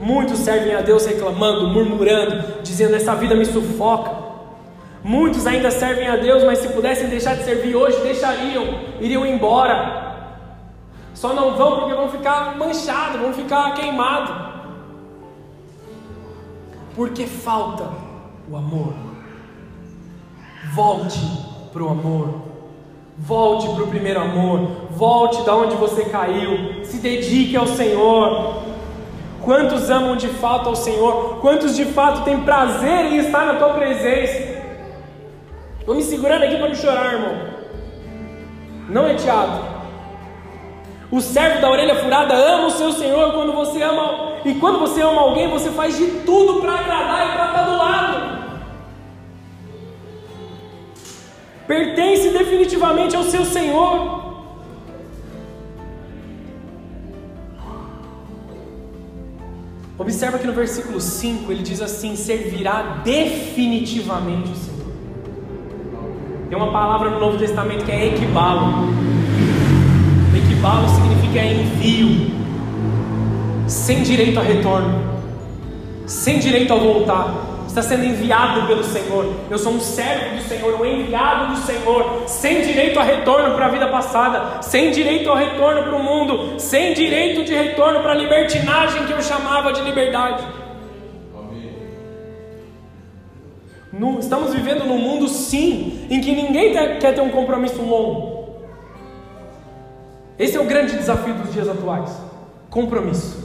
Muitos 0.00 0.38
servem 0.38 0.74
a 0.74 0.80
Deus 0.80 1.04
reclamando, 1.06 1.68
murmurando, 1.68 2.62
dizendo: 2.62 2.94
Essa 2.94 3.14
vida 3.16 3.34
me 3.34 3.44
sufoca. 3.44 4.28
Muitos 5.02 5.46
ainda 5.46 5.70
servem 5.70 6.06
a 6.08 6.16
Deus, 6.16 6.44
mas 6.44 6.58
se 6.58 6.68
pudessem 6.68 7.08
deixar 7.08 7.36
de 7.36 7.44
servir 7.44 7.74
hoje, 7.74 8.00
deixariam, 8.02 8.80
iriam 9.00 9.26
embora. 9.26 10.06
Só 11.14 11.34
não 11.34 11.56
vão 11.56 11.80
porque 11.80 11.94
vão 11.94 12.08
ficar 12.08 12.56
manchados, 12.56 13.20
vão 13.20 13.32
ficar 13.32 13.74
queimados. 13.74 14.34
Porque 16.94 17.26
falta 17.26 17.88
o 18.48 18.56
amor. 18.56 18.92
Volte 20.74 21.47
para 21.68 21.82
o 21.82 21.88
amor. 21.88 22.34
Volte 23.16 23.68
para 23.74 23.84
o 23.84 23.88
primeiro 23.88 24.20
amor. 24.20 24.68
Volte 24.90 25.42
da 25.42 25.54
onde 25.54 25.74
você 25.76 26.04
caiu. 26.04 26.84
Se 26.84 26.98
dedique 26.98 27.56
ao 27.56 27.66
Senhor. 27.66 28.62
Quantos 29.42 29.90
amam 29.90 30.16
de 30.16 30.28
fato 30.28 30.68
ao 30.68 30.76
Senhor? 30.76 31.38
Quantos 31.40 31.74
de 31.74 31.84
fato 31.86 32.22
têm 32.24 32.40
prazer 32.42 33.06
em 33.06 33.16
estar 33.18 33.46
na 33.46 33.54
tua 33.54 33.70
presença? 33.70 34.58
Estou 35.80 35.94
me 35.94 36.02
segurando 36.02 36.44
aqui 36.44 36.56
para 36.56 36.68
não 36.68 36.74
chorar, 36.74 37.14
irmão. 37.14 37.36
Não 38.88 39.06
é 39.06 39.14
teatro. 39.14 39.78
O 41.10 41.20
servo 41.20 41.62
da 41.62 41.70
orelha 41.70 41.94
furada 41.96 42.34
ama 42.34 42.66
o 42.66 42.70
seu 42.70 42.92
Senhor 42.92 43.32
quando 43.32 43.52
você 43.52 43.82
ama. 43.82 44.34
E 44.44 44.54
quando 44.54 44.78
você 44.78 45.00
ama 45.00 45.22
alguém, 45.22 45.48
você 45.48 45.70
faz 45.70 45.96
de 45.96 46.06
tudo 46.26 46.60
para 46.60 46.74
agradar 46.74 47.28
e 47.28 47.32
para 47.32 47.46
estar 47.46 47.62
do 47.62 47.76
lado. 47.76 48.37
Pertence 51.68 52.30
definitivamente 52.30 53.14
ao 53.14 53.22
seu 53.24 53.44
Senhor. 53.44 54.26
Observa 59.98 60.38
que 60.38 60.46
no 60.46 60.54
versículo 60.54 60.98
5 60.98 61.52
ele 61.52 61.62
diz 61.62 61.82
assim: 61.82 62.16
servirá 62.16 63.02
definitivamente 63.04 64.50
o 64.50 64.56
Senhor. 64.56 64.78
Tem 66.48 66.56
uma 66.56 66.72
palavra 66.72 67.10
no 67.10 67.20
Novo 67.20 67.36
Testamento 67.36 67.84
que 67.84 67.92
é 67.92 68.14
equibalo. 68.14 68.88
Equibalo 70.34 70.88
significa 70.88 71.44
envio, 71.44 72.30
sem 73.66 74.02
direito 74.02 74.40
a 74.40 74.42
retorno, 74.42 75.02
sem 76.06 76.38
direito 76.38 76.72
a 76.72 76.76
voltar 76.76 77.47
está 77.68 77.82
sendo 77.82 78.04
enviado 78.04 78.66
pelo 78.66 78.82
Senhor. 78.82 79.32
Eu 79.50 79.58
sou 79.58 79.72
um 79.72 79.80
servo 79.80 80.36
do 80.36 80.42
Senhor, 80.42 80.80
um 80.80 80.84
enviado 80.84 81.54
do 81.54 81.58
Senhor, 81.58 82.24
sem 82.26 82.62
direito 82.62 82.98
a 82.98 83.02
retorno 83.02 83.54
para 83.54 83.66
a 83.66 83.68
vida 83.68 83.88
passada, 83.88 84.62
sem 84.62 84.90
direito 84.90 85.30
a 85.30 85.38
retorno 85.38 85.84
para 85.84 85.96
o 85.96 86.02
mundo, 86.02 86.58
sem 86.58 86.94
direito 86.94 87.44
de 87.44 87.54
retorno 87.54 88.00
para 88.00 88.12
a 88.12 88.16
libertinagem 88.16 89.06
que 89.06 89.12
eu 89.12 89.22
chamava 89.22 89.72
de 89.72 89.82
liberdade. 89.82 90.44
No, 93.92 94.18
estamos 94.18 94.54
vivendo 94.54 94.84
num 94.84 94.98
mundo, 94.98 95.28
sim, 95.28 96.06
em 96.10 96.20
que 96.20 96.34
ninguém 96.34 96.72
quer 96.72 97.14
ter 97.14 97.20
um 97.20 97.30
compromisso 97.30 97.82
longo. 97.82 98.38
Esse 100.38 100.56
é 100.56 100.60
o 100.60 100.64
grande 100.64 100.96
desafio 100.96 101.34
dos 101.34 101.52
dias 101.52 101.68
atuais: 101.68 102.10
compromisso. 102.70 103.37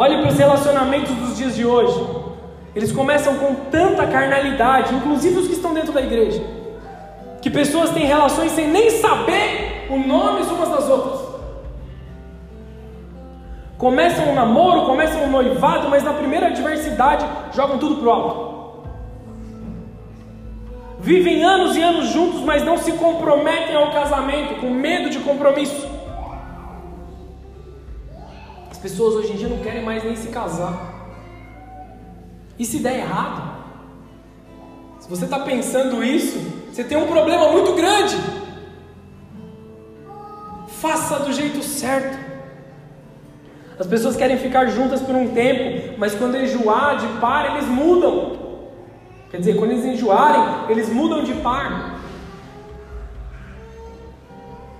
Olhe 0.00 0.16
para 0.18 0.28
os 0.28 0.38
relacionamentos 0.38 1.12
dos 1.16 1.36
dias 1.36 1.56
de 1.56 1.66
hoje. 1.66 2.00
Eles 2.72 2.92
começam 2.92 3.34
com 3.34 3.52
tanta 3.68 4.06
carnalidade, 4.06 4.94
inclusive 4.94 5.40
os 5.40 5.48
que 5.48 5.54
estão 5.54 5.74
dentro 5.74 5.92
da 5.92 6.00
igreja, 6.00 6.40
que 7.42 7.50
pessoas 7.50 7.90
têm 7.90 8.06
relações 8.06 8.52
sem 8.52 8.68
nem 8.68 8.90
saber 8.90 9.88
o 9.90 9.98
nome 9.98 10.42
umas 10.42 10.68
das 10.68 10.88
outras. 10.88 11.20
Começam 13.76 14.30
um 14.30 14.36
namoro, 14.36 14.86
começam 14.86 15.24
um 15.24 15.30
noivado, 15.32 15.88
mas 15.88 16.04
na 16.04 16.12
primeira 16.12 16.46
adversidade 16.46 17.26
jogam 17.52 17.78
tudo 17.78 17.96
pro 17.96 18.08
alto. 18.08 18.84
Vivem 21.00 21.42
anos 21.42 21.76
e 21.76 21.82
anos 21.82 22.06
juntos, 22.10 22.42
mas 22.42 22.62
não 22.62 22.78
se 22.78 22.92
comprometem 22.92 23.74
ao 23.74 23.90
casamento, 23.90 24.60
com 24.60 24.70
medo 24.70 25.10
de 25.10 25.18
compromisso. 25.18 25.97
As 28.78 28.82
pessoas 28.82 29.16
hoje 29.16 29.32
em 29.32 29.36
dia 29.36 29.48
não 29.48 29.58
querem 29.58 29.84
mais 29.84 30.04
nem 30.04 30.14
se 30.14 30.28
casar. 30.28 30.94
E 32.56 32.64
se 32.64 32.78
der 32.78 33.00
errado? 33.00 33.56
Se 35.00 35.10
você 35.10 35.24
está 35.24 35.40
pensando 35.40 36.04
isso, 36.04 36.38
você 36.70 36.84
tem 36.84 36.96
um 36.96 37.08
problema 37.08 37.50
muito 37.50 37.74
grande. 37.74 38.16
Faça 40.68 41.18
do 41.18 41.32
jeito 41.32 41.60
certo. 41.60 42.16
As 43.80 43.86
pessoas 43.88 44.14
querem 44.14 44.38
ficar 44.38 44.66
juntas 44.66 45.00
por 45.00 45.16
um 45.16 45.34
tempo, 45.34 45.96
mas 45.98 46.14
quando 46.14 46.36
enjoar 46.36 46.98
de 46.98 47.08
par, 47.20 47.56
eles 47.56 47.68
mudam. 47.68 48.38
Quer 49.28 49.38
dizer, 49.38 49.56
quando 49.56 49.72
eles 49.72 49.86
enjoarem, 49.86 50.70
eles 50.70 50.88
mudam 50.88 51.24
de 51.24 51.34
par. 51.34 51.98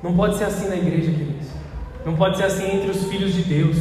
Não 0.05 0.15
pode 0.15 0.37
ser 0.37 0.45
assim 0.45 0.69
na 0.69 0.77
igreja, 0.77 1.11
queridos. 1.11 1.38
Não 2.05 2.15
pode 2.15 2.37
ser 2.37 2.45
assim 2.45 2.77
entre 2.77 2.91
os 2.91 3.05
filhos 3.05 3.35
de 3.35 3.43
Deus. 3.43 3.77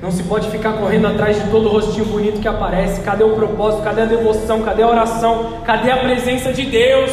Não 0.00 0.12
se 0.12 0.22
pode 0.22 0.48
ficar 0.50 0.74
correndo 0.74 1.08
atrás 1.08 1.42
de 1.42 1.50
todo 1.50 1.68
rostinho 1.68 2.04
bonito 2.04 2.40
que 2.40 2.46
aparece. 2.46 3.00
Cadê 3.00 3.24
o 3.24 3.34
propósito? 3.34 3.82
Cadê 3.82 4.02
a 4.02 4.04
devoção? 4.04 4.62
Cadê 4.62 4.82
a 4.82 4.88
oração? 4.88 5.60
Cadê 5.64 5.90
a 5.90 5.96
presença 5.96 6.52
de 6.52 6.64
Deus? 6.64 7.10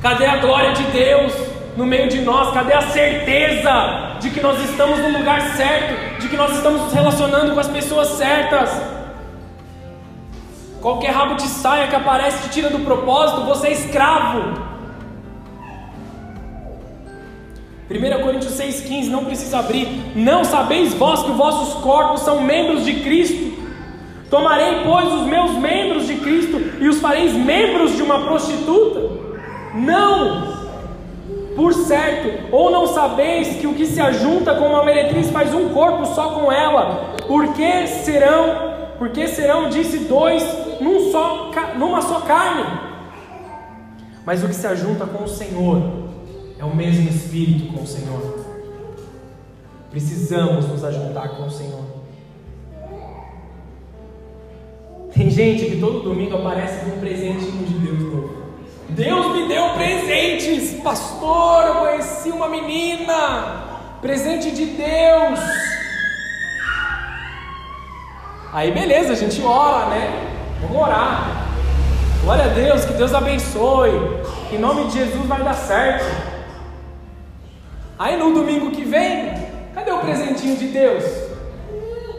Cadê 0.00 0.24
a 0.24 0.38
glória 0.38 0.72
de 0.72 0.84
Deus 0.84 1.32
no 1.76 1.84
meio 1.84 2.08
de 2.08 2.22
nós? 2.22 2.52
Cadê 2.54 2.72
a 2.72 2.80
certeza 2.80 4.16
de 4.20 4.30
que 4.30 4.40
nós 4.40 4.58
estamos 4.70 4.98
no 5.00 5.18
lugar 5.18 5.40
certo? 5.54 6.20
De 6.20 6.28
que 6.28 6.36
nós 6.36 6.56
estamos 6.56 6.80
nos 6.80 6.92
relacionando 6.94 7.52
com 7.52 7.60
as 7.60 7.68
pessoas 7.68 8.08
certas? 8.08 8.70
Qualquer 10.80 11.12
rabo 11.12 11.34
de 11.34 11.42
saia 11.42 11.88
que 11.88 11.94
aparece 11.94 12.48
te 12.48 12.54
tira 12.54 12.70
do 12.70 12.80
propósito, 12.80 13.42
você 13.42 13.68
é 13.68 13.72
escravo. 13.72 14.71
1 17.90 18.22
Coríntios 18.22 18.52
6,15, 18.54 19.08
não 19.08 19.24
precisa 19.24 19.58
abrir. 19.58 19.88
Não 20.14 20.44
sabeis 20.44 20.94
vós 20.94 21.22
que 21.22 21.30
os 21.30 21.36
vossos 21.36 21.82
corpos 21.82 22.20
são 22.20 22.40
membros 22.40 22.84
de 22.84 23.00
Cristo? 23.00 23.52
Tomarei, 24.30 24.82
pois, 24.84 25.12
os 25.12 25.26
meus 25.26 25.52
membros 25.52 26.06
de 26.06 26.14
Cristo 26.16 26.58
e 26.80 26.88
os 26.88 27.00
fareis 27.00 27.34
membros 27.34 27.96
de 27.96 28.02
uma 28.02 28.20
prostituta? 28.20 29.10
Não! 29.74 30.62
Por 31.54 31.74
certo, 31.74 32.48
ou 32.50 32.70
não 32.70 32.86
sabeis 32.86 33.60
que 33.60 33.66
o 33.66 33.74
que 33.74 33.84
se 33.84 34.00
ajunta 34.00 34.54
com 34.54 34.68
uma 34.68 34.84
meretriz 34.84 35.28
faz 35.30 35.52
um 35.52 35.68
corpo 35.68 36.06
só 36.06 36.30
com 36.30 36.50
ela? 36.50 37.14
Porque 37.26 37.86
serão, 37.88 38.72
porque 38.98 39.28
serão, 39.28 39.68
disse 39.68 39.98
dois, 39.98 40.42
num 40.80 41.10
só, 41.12 41.50
numa 41.76 42.00
só 42.00 42.20
carne. 42.20 42.64
Mas 44.24 44.42
o 44.42 44.48
que 44.48 44.54
se 44.54 44.66
ajunta 44.66 45.04
com 45.04 45.24
o 45.24 45.28
Senhor 45.28 46.01
é 46.62 46.64
o 46.64 46.76
mesmo 46.76 47.10
espírito 47.10 47.72
com 47.72 47.82
o 47.82 47.86
Senhor. 47.86 48.38
Precisamos 49.90 50.68
nos 50.68 50.84
ajuntar 50.84 51.30
com 51.30 51.46
o 51.46 51.50
Senhor. 51.50 51.82
Tem 55.12 55.28
gente 55.28 55.64
que 55.64 55.80
todo 55.80 56.04
domingo 56.04 56.36
aparece 56.36 56.84
com 56.84 56.96
um 56.96 57.00
presentinho 57.00 57.66
de 57.66 57.74
Deus 57.74 57.98
novo. 57.98 58.42
Deus 58.90 59.32
me 59.32 59.48
deu 59.48 59.70
presentes, 59.70 60.80
pastor. 60.82 61.64
Eu 61.64 61.74
conheci 61.74 62.30
uma 62.30 62.48
menina, 62.48 63.96
presente 64.00 64.52
de 64.52 64.66
Deus. 64.66 65.40
Aí 68.52 68.70
beleza, 68.70 69.14
a 69.14 69.16
gente 69.16 69.42
ora, 69.42 69.86
né? 69.86 70.28
Vamos 70.60 70.80
orar. 70.80 71.48
Glória 72.22 72.44
a 72.44 72.48
Deus, 72.48 72.84
que 72.84 72.92
Deus 72.92 73.12
abençoe. 73.12 73.90
Em 74.52 74.58
nome 74.58 74.84
de 74.84 74.98
Jesus 74.98 75.26
vai 75.26 75.42
dar 75.42 75.54
certo. 75.54 76.31
Aí 77.98 78.16
no 78.16 78.32
domingo 78.32 78.70
que 78.70 78.84
vem, 78.84 79.32
cadê 79.74 79.90
o 79.90 80.00
presentinho 80.00 80.56
de 80.56 80.68
Deus? 80.68 81.04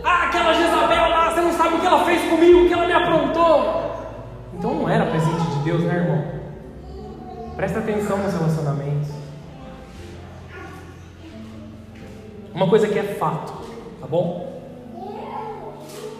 Ah, 0.04 0.24
aquela 0.24 0.54
Jezabel 0.54 1.10
lá, 1.10 1.32
você 1.32 1.42
não 1.42 1.52
sabe 1.54 1.76
o 1.76 1.80
que 1.80 1.88
ela 1.88 2.06
fez 2.06 2.22
comigo, 2.30 2.64
o 2.64 2.68
que 2.68 2.74
ela 2.74 2.88
me 2.88 2.94
aprontou. 2.94 3.84
Então 4.54 4.76
não 4.76 4.90
era 4.90 5.06
presente 5.06 5.46
de 5.58 5.64
Deus, 5.64 5.84
né, 5.84 5.96
irmão? 5.96 7.56
Presta 7.56 7.80
atenção 7.80 8.18
nos 8.18 8.34
relacionamentos. 8.34 9.10
Uma 12.54 12.68
coisa 12.70 12.88
que 12.88 13.00
é 13.00 13.04
fato, 13.04 13.54
tá 14.00 14.08
bom? 14.08 14.54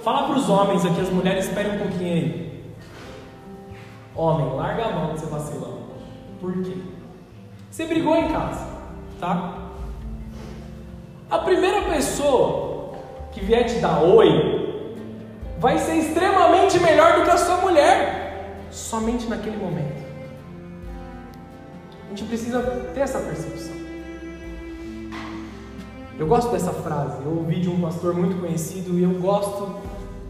Fala 0.04 0.28
para 0.28 0.36
os 0.36 0.50
homens 0.50 0.86
aqui, 0.86 1.00
as 1.00 1.10
mulheres 1.10 1.46
esperem 1.46 1.76
um 1.76 1.78
pouquinho 1.78 2.14
aí. 2.14 2.64
Homem, 4.16 4.56
larga 4.56 4.86
a 4.86 4.92
mão 4.92 5.18
ser 5.18 5.28
vacilão. 5.28 5.80
Por 6.42 6.52
quê? 6.64 6.76
Você 7.72 7.86
brigou 7.86 8.16
em 8.16 8.28
casa, 8.32 8.68
tá? 9.24 9.54
A 11.32 11.40
primeira 11.40 11.84
pessoa 11.84 12.96
que 13.32 13.40
vier 13.40 13.66
te 13.66 13.80
dar 13.80 14.02
oi 14.02 14.76
vai 15.60 15.78
ser 15.80 15.96
extremamente 15.96 16.78
melhor 16.80 17.20
do 17.20 17.24
que 17.24 17.32
a 17.32 17.38
sua 17.38 17.58
mulher, 17.58 18.60
somente 18.70 19.28
naquele 19.28 19.56
momento. 19.56 20.04
A 22.06 22.10
gente 22.10 22.26
precisa 22.26 22.62
ter 22.94 23.00
essa 23.00 23.20
percepção. 23.20 23.74
Eu 26.20 26.28
gosto 26.28 26.52
dessa 26.52 26.74
frase, 26.74 27.24
eu 27.24 27.32
ouvi 27.32 27.62
de 27.62 27.70
um 27.70 27.80
pastor 27.80 28.14
muito 28.14 28.40
conhecido 28.40 29.00
e 29.00 29.04
eu 29.04 29.14
gosto 29.22 29.78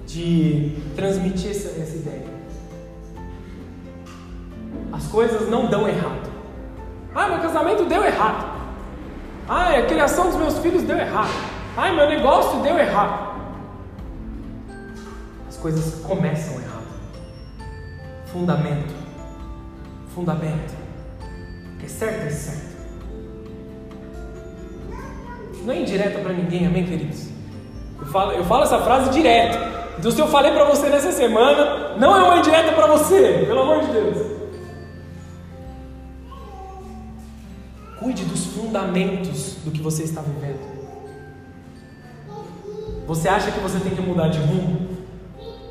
de 0.05 0.77
transmitir 0.95 1.49
essa, 1.49 1.81
essa 1.81 1.95
ideia. 1.95 2.27
As 4.91 5.07
coisas 5.07 5.49
não 5.49 5.65
dão 5.65 5.87
errado. 5.87 6.31
Ah, 7.13 7.27
meu 7.27 7.39
casamento 7.39 7.85
deu 7.85 8.03
errado. 8.03 8.52
Ah, 9.47 9.77
a 9.77 9.83
criação 9.83 10.27
dos 10.27 10.35
meus 10.35 10.57
filhos 10.59 10.83
deu 10.83 10.97
errado. 10.97 11.31
Ah, 11.75 11.91
meu 11.91 12.07
negócio 12.07 12.61
deu 12.61 12.77
errado. 12.77 13.33
As 15.49 15.57
coisas 15.57 16.01
começam 16.01 16.61
errado. 16.61 16.83
Fundamento. 18.27 18.93
Fundamento. 20.13 20.73
O 21.73 21.79
que 21.79 21.85
é 21.85 21.89
certo 21.89 22.25
é 22.25 22.29
certo. 22.29 22.73
Não 25.63 25.73
é 25.73 25.79
indireta 25.79 26.19
para 26.19 26.33
ninguém, 26.33 26.67
amém, 26.67 26.85
queridos? 26.85 27.29
Eu 27.99 28.07
falo, 28.07 28.31
eu 28.33 28.43
falo 28.43 28.63
essa 28.63 28.79
frase 28.79 29.09
direto. 29.11 29.57
Então, 29.97 30.11
se 30.11 30.19
eu 30.19 30.27
falei 30.27 30.51
para 30.51 30.65
você 30.65 30.89
nessa 30.89 31.11
semana, 31.11 31.95
não 31.97 32.15
é 32.15 32.23
uma 32.23 32.37
indireta 32.37 32.73
para 32.73 32.87
você, 32.87 33.45
pelo 33.47 33.61
amor 33.61 33.81
de 33.81 33.91
Deus. 33.91 34.32
Cuide 38.03 38.25
dos 38.25 38.47
fundamentos 38.47 39.55
do 39.63 39.71
que 39.71 39.81
você 39.81 40.03
está 40.03 40.19
vivendo. 40.19 40.59
Você 43.07 43.29
acha 43.29 43.49
que 43.49 43.61
você 43.61 43.79
tem 43.79 43.95
que 43.95 44.01
mudar 44.01 44.27
de 44.27 44.39
rumo? 44.39 44.89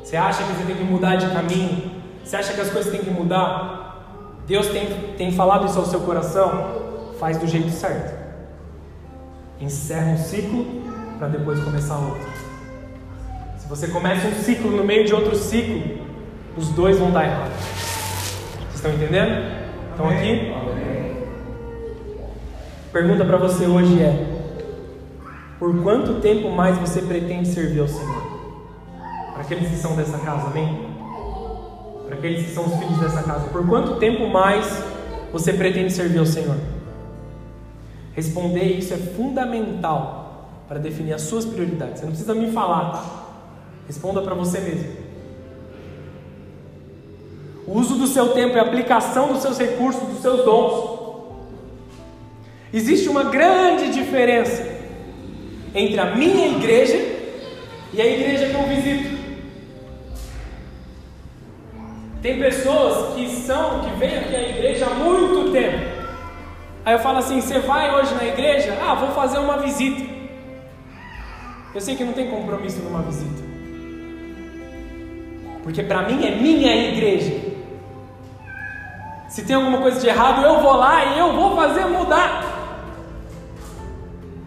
Você 0.03 0.17
acha 0.17 0.43
que 0.43 0.51
você 0.53 0.65
tem 0.65 0.75
que 0.75 0.83
mudar 0.83 1.15
de 1.15 1.29
caminho? 1.29 1.91
Você 2.23 2.35
acha 2.35 2.53
que 2.53 2.61
as 2.61 2.71
coisas 2.71 2.91
têm 2.91 3.01
que 3.01 3.11
mudar? 3.11 4.41
Deus 4.47 4.65
tem, 4.69 5.13
tem 5.15 5.31
falado 5.31 5.67
isso 5.67 5.77
ao 5.77 5.85
seu 5.85 5.99
coração? 5.99 7.13
Faz 7.19 7.37
do 7.37 7.45
jeito 7.45 7.69
certo. 7.69 8.19
Encerra 9.61 10.13
um 10.13 10.17
ciclo 10.17 10.65
para 11.19 11.27
depois 11.27 11.63
começar 11.63 11.97
outro. 11.97 12.27
Se 13.59 13.69
você 13.69 13.89
começa 13.89 14.27
um 14.27 14.33
ciclo 14.41 14.71
no 14.71 14.83
meio 14.83 15.05
de 15.05 15.13
outro 15.13 15.35
ciclo, 15.35 15.99
os 16.57 16.69
dois 16.69 16.97
vão 16.97 17.11
dar 17.11 17.25
errado. 17.25 17.51
Vocês 17.51 18.75
estão 18.75 18.91
entendendo? 18.91 19.53
Estão 19.91 20.09
aqui? 20.09 20.51
Pergunta 22.93 23.25
para 23.25 23.37
você 23.37 23.65
hoje 23.65 23.99
é: 24.03 24.23
por 25.57 25.81
quanto 25.81 26.21
tempo 26.21 26.51
mais 26.51 26.77
você 26.77 27.01
pretende 27.01 27.47
servir 27.47 27.79
ao 27.79 27.87
Senhor? 27.87 28.21
Para 29.33 29.41
aqueles 29.41 29.67
que 29.67 29.75
são 29.77 29.95
dessa 29.95 30.19
casa, 30.19 30.45
amém? 30.45 30.93
Para 32.05 32.15
aqueles 32.17 32.45
que 32.45 32.53
são 32.53 32.67
os 32.67 32.75
filhos 32.75 32.99
dessa 32.99 33.23
casa, 33.23 33.47
por 33.47 33.67
quanto 33.67 33.95
tempo 33.95 34.27
mais 34.27 34.83
você 35.31 35.51
pretende 35.53 35.91
servir 35.91 36.19
ao 36.19 36.25
Senhor? 36.27 36.55
Responder 38.13 38.63
isso 38.63 38.93
é 38.93 38.97
fundamental 38.97 40.63
para 40.67 40.77
definir 40.77 41.13
as 41.13 41.23
suas 41.23 41.45
prioridades. 41.45 41.99
Você 41.99 42.05
não 42.05 42.11
precisa 42.11 42.35
me 42.35 42.51
falar, 42.51 42.91
tá? 42.91 43.05
Responda 43.87 44.21
para 44.21 44.35
você 44.35 44.59
mesmo. 44.59 44.91
O 47.65 47.79
uso 47.79 47.95
do 47.95 48.05
seu 48.05 48.33
tempo 48.33 48.55
e 48.55 48.59
a 48.59 48.61
aplicação 48.61 49.33
dos 49.33 49.41
seus 49.41 49.57
recursos, 49.57 50.03
dos 50.03 50.21
seus 50.21 50.45
dons. 50.45 50.92
Existe 52.73 53.07
uma 53.07 53.25
grande 53.25 53.93
diferença 53.93 54.67
entre 55.75 55.99
a 55.99 56.15
minha 56.15 56.47
igreja 56.47 56.97
e 57.93 58.01
a 58.01 58.05
igreja 58.05 58.47
que 58.47 58.55
eu 58.55 58.63
visito. 58.63 59.23
Tem 62.19 62.39
pessoas 62.39 63.13
que 63.13 63.29
são, 63.29 63.81
que 63.81 63.95
vêm 63.99 64.17
aqui 64.17 64.35
à 64.35 64.49
igreja 64.49 64.87
há 64.87 64.95
muito 64.95 65.51
tempo. 65.51 65.85
Aí 66.83 66.95
eu 66.95 66.99
falo 66.99 67.19
assim: 67.19 67.39
você 67.39 67.59
vai 67.59 67.93
hoje 67.93 68.15
na 68.15 68.25
igreja? 68.25 68.75
Ah, 68.81 68.95
vou 68.95 69.11
fazer 69.11 69.37
uma 69.37 69.57
visita. 69.57 70.03
Eu 71.75 71.81
sei 71.81 71.95
que 71.95 72.03
não 72.03 72.13
tem 72.13 72.29
compromisso 72.29 72.81
numa 72.81 73.03
visita. 73.03 73.43
Porque 75.61 75.83
para 75.83 76.03
mim 76.03 76.25
é 76.25 76.31
minha 76.31 76.75
igreja. 76.89 77.53
Se 79.29 79.43
tem 79.43 79.55
alguma 79.55 79.79
coisa 79.79 79.99
de 79.99 80.07
errado, 80.07 80.43
eu 80.43 80.59
vou 80.59 80.73
lá 80.73 81.05
e 81.05 81.19
eu 81.19 81.33
vou 81.33 81.55
fazer 81.55 81.85
mudar. 81.85 82.52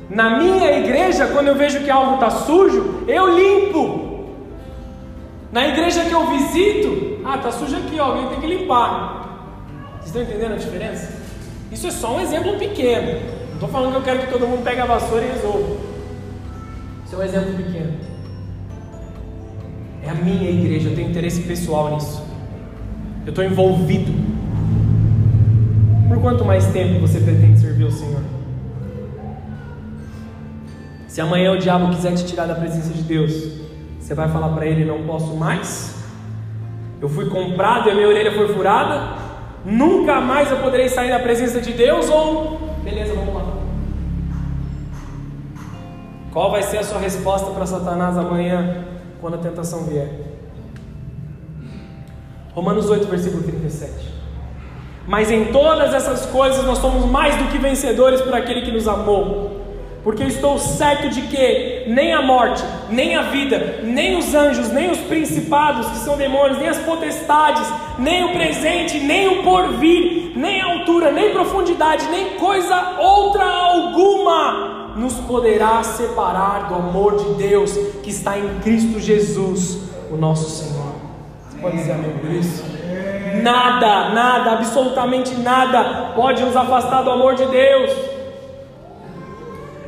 Na 0.09 0.39
minha 0.39 0.71
igreja, 0.79 1.27
quando 1.27 1.49
eu 1.49 1.57
vejo 1.57 1.81
que 1.81 1.91
algo 1.91 2.15
está 2.15 2.31
sujo, 2.31 3.05
eu 3.09 3.37
limpo. 3.37 4.07
Na 5.53 5.67
igreja 5.67 6.05
que 6.05 6.13
eu 6.13 6.27
visito, 6.29 7.19
ah, 7.25 7.37
está 7.37 7.51
sujo 7.51 7.77
aqui, 7.77 7.99
ó, 7.99 8.05
alguém 8.05 8.29
tem 8.29 8.41
que 8.41 8.47
limpar. 8.47 9.17
Vocês 9.95 10.07
estão 10.07 10.23
entendendo 10.23 10.53
a 10.53 10.57
diferença? 10.57 11.13
Isso 11.73 11.89
é 11.89 11.91
só 11.91 12.17
um 12.17 12.21
exemplo 12.21 12.57
pequeno. 12.59 13.21
Não 13.49 13.55
estou 13.55 13.69
falando 13.69 13.93
que 13.93 13.99
eu 13.99 14.03
quero 14.03 14.21
que 14.21 14.33
todo 14.33 14.47
mundo 14.47 14.63
pegue 14.63 14.81
a 14.81 14.87
vassoura 14.87 15.25
e 15.25 15.29
resolva. 15.29 15.77
Isso 17.05 17.15
é 17.15 17.19
um 17.19 17.23
exemplo 17.23 17.55
pequeno. 17.55 17.95
É 20.05 20.11
a 20.11 20.15
minha 20.15 20.51
igreja, 20.51 20.91
eu 20.91 20.95
tenho 20.95 21.11
interesse 21.11 21.43
pessoal 21.43 21.95
nisso. 21.95 22.23
Eu 23.25 23.31
estou 23.31 23.45
envolvido. 23.45 24.13
Por 26.09 26.21
quanto 26.21 26.45
mais 26.45 26.67
tempo 26.67 27.01
você 27.01 27.19
pretende 27.19 27.59
servir 27.59 27.85
o 27.85 27.91
Senhor? 27.91 28.36
Se 31.17 31.23
amanhã 31.23 31.51
o 31.53 31.57
diabo 31.57 31.89
quiser 31.95 32.15
te 32.15 32.27
tirar 32.27 32.45
da 32.45 32.55
presença 32.55 32.93
de 32.93 33.01
Deus, 33.01 33.33
você 33.99 34.15
vai 34.15 34.29
falar 34.29 34.51
para 34.51 34.67
ele: 34.67 34.85
não 34.85 35.05
posso 35.05 35.35
mais? 35.35 35.95
Eu 37.01 37.09
fui 37.09 37.31
comprado 37.31 37.89
e 37.89 37.91
a 37.91 37.95
minha 37.95 38.07
orelha 38.07 38.33
foi 38.33 38.49
furada? 38.49 39.15
Nunca 39.65 40.21
mais 40.21 40.51
eu 40.51 40.59
poderei 40.59 40.91
sair 40.91 41.09
da 41.09 41.19
presença 41.19 41.59
de 41.59 41.73
Deus? 41.73 42.11
Ou, 42.11 42.61
beleza, 42.85 43.15
vamos 43.15 43.33
lá. 43.33 43.45
Qual 46.35 46.51
vai 46.51 46.63
ser 46.63 46.81
a 46.81 46.85
sua 46.85 46.99
resposta 46.99 47.51
para 47.51 47.65
Satanás 47.65 48.19
amanhã, 48.19 48.85
quando 49.19 49.37
a 49.37 49.39
tentação 49.39 49.85
vier? 49.85 50.21
Romanos 52.53 52.91
8, 52.91 53.07
versículo 53.07 53.43
37. 53.43 53.91
Mas 55.09 55.31
em 55.31 55.47
todas 55.47 55.95
essas 55.95 56.27
coisas 56.27 56.63
nós 56.67 56.77
somos 56.77 57.07
mais 57.07 57.35
do 57.37 57.45
que 57.45 57.57
vencedores 57.57 58.21
por 58.21 58.35
aquele 58.35 58.61
que 58.61 58.71
nos 58.71 58.87
amou 58.87 59.65
porque 60.07 60.23
estou 60.23 60.57
certo 60.57 61.09
de 61.09 61.23
que 61.23 61.83
nem 61.89 62.15
a 62.15 62.23
morte, 62.23 62.63
nem 62.89 63.17
a 63.17 63.23
vida, 63.23 63.81
nem 63.83 64.17
os 64.17 64.37
anjos, 64.37 64.71
nem 64.71 64.89
os 64.89 64.99
principados, 64.99 65.89
que 65.89 65.97
são 65.97 66.17
demônios, 66.17 66.59
nem 66.59 66.69
as 66.69 66.79
potestades, 66.79 67.67
nem 67.99 68.23
o 68.23 68.33
presente, 68.33 69.01
nem 69.01 69.27
o 69.27 69.43
porvir, 69.43 70.31
nem 70.37 70.61
a 70.61 70.67
altura, 70.67 71.11
nem 71.11 71.33
profundidade, 71.33 72.07
nem 72.09 72.37
coisa 72.37 73.01
outra 73.01 73.43
alguma 73.43 74.95
nos 74.95 75.15
poderá 75.15 75.83
separar 75.83 76.69
do 76.69 76.77
amor 76.77 77.17
de 77.17 77.35
Deus 77.43 77.73
que 78.05 78.11
está 78.11 78.39
em 78.39 78.61
Cristo 78.61 79.01
Jesus, 79.01 79.91
o 80.09 80.17
nosso 80.17 80.49
Senhor. 80.51 80.93
Você 81.51 81.59
pode 81.59 81.79
dizer 81.79 81.95
amém 81.95 82.13
por 82.13 82.31
isso? 82.31 82.63
Nada, 83.43 84.11
nada, 84.11 84.53
absolutamente 84.53 85.35
nada 85.35 86.13
pode 86.15 86.45
nos 86.45 86.55
afastar 86.55 87.03
do 87.03 87.11
amor 87.11 87.35
de 87.35 87.45
Deus. 87.47 88.16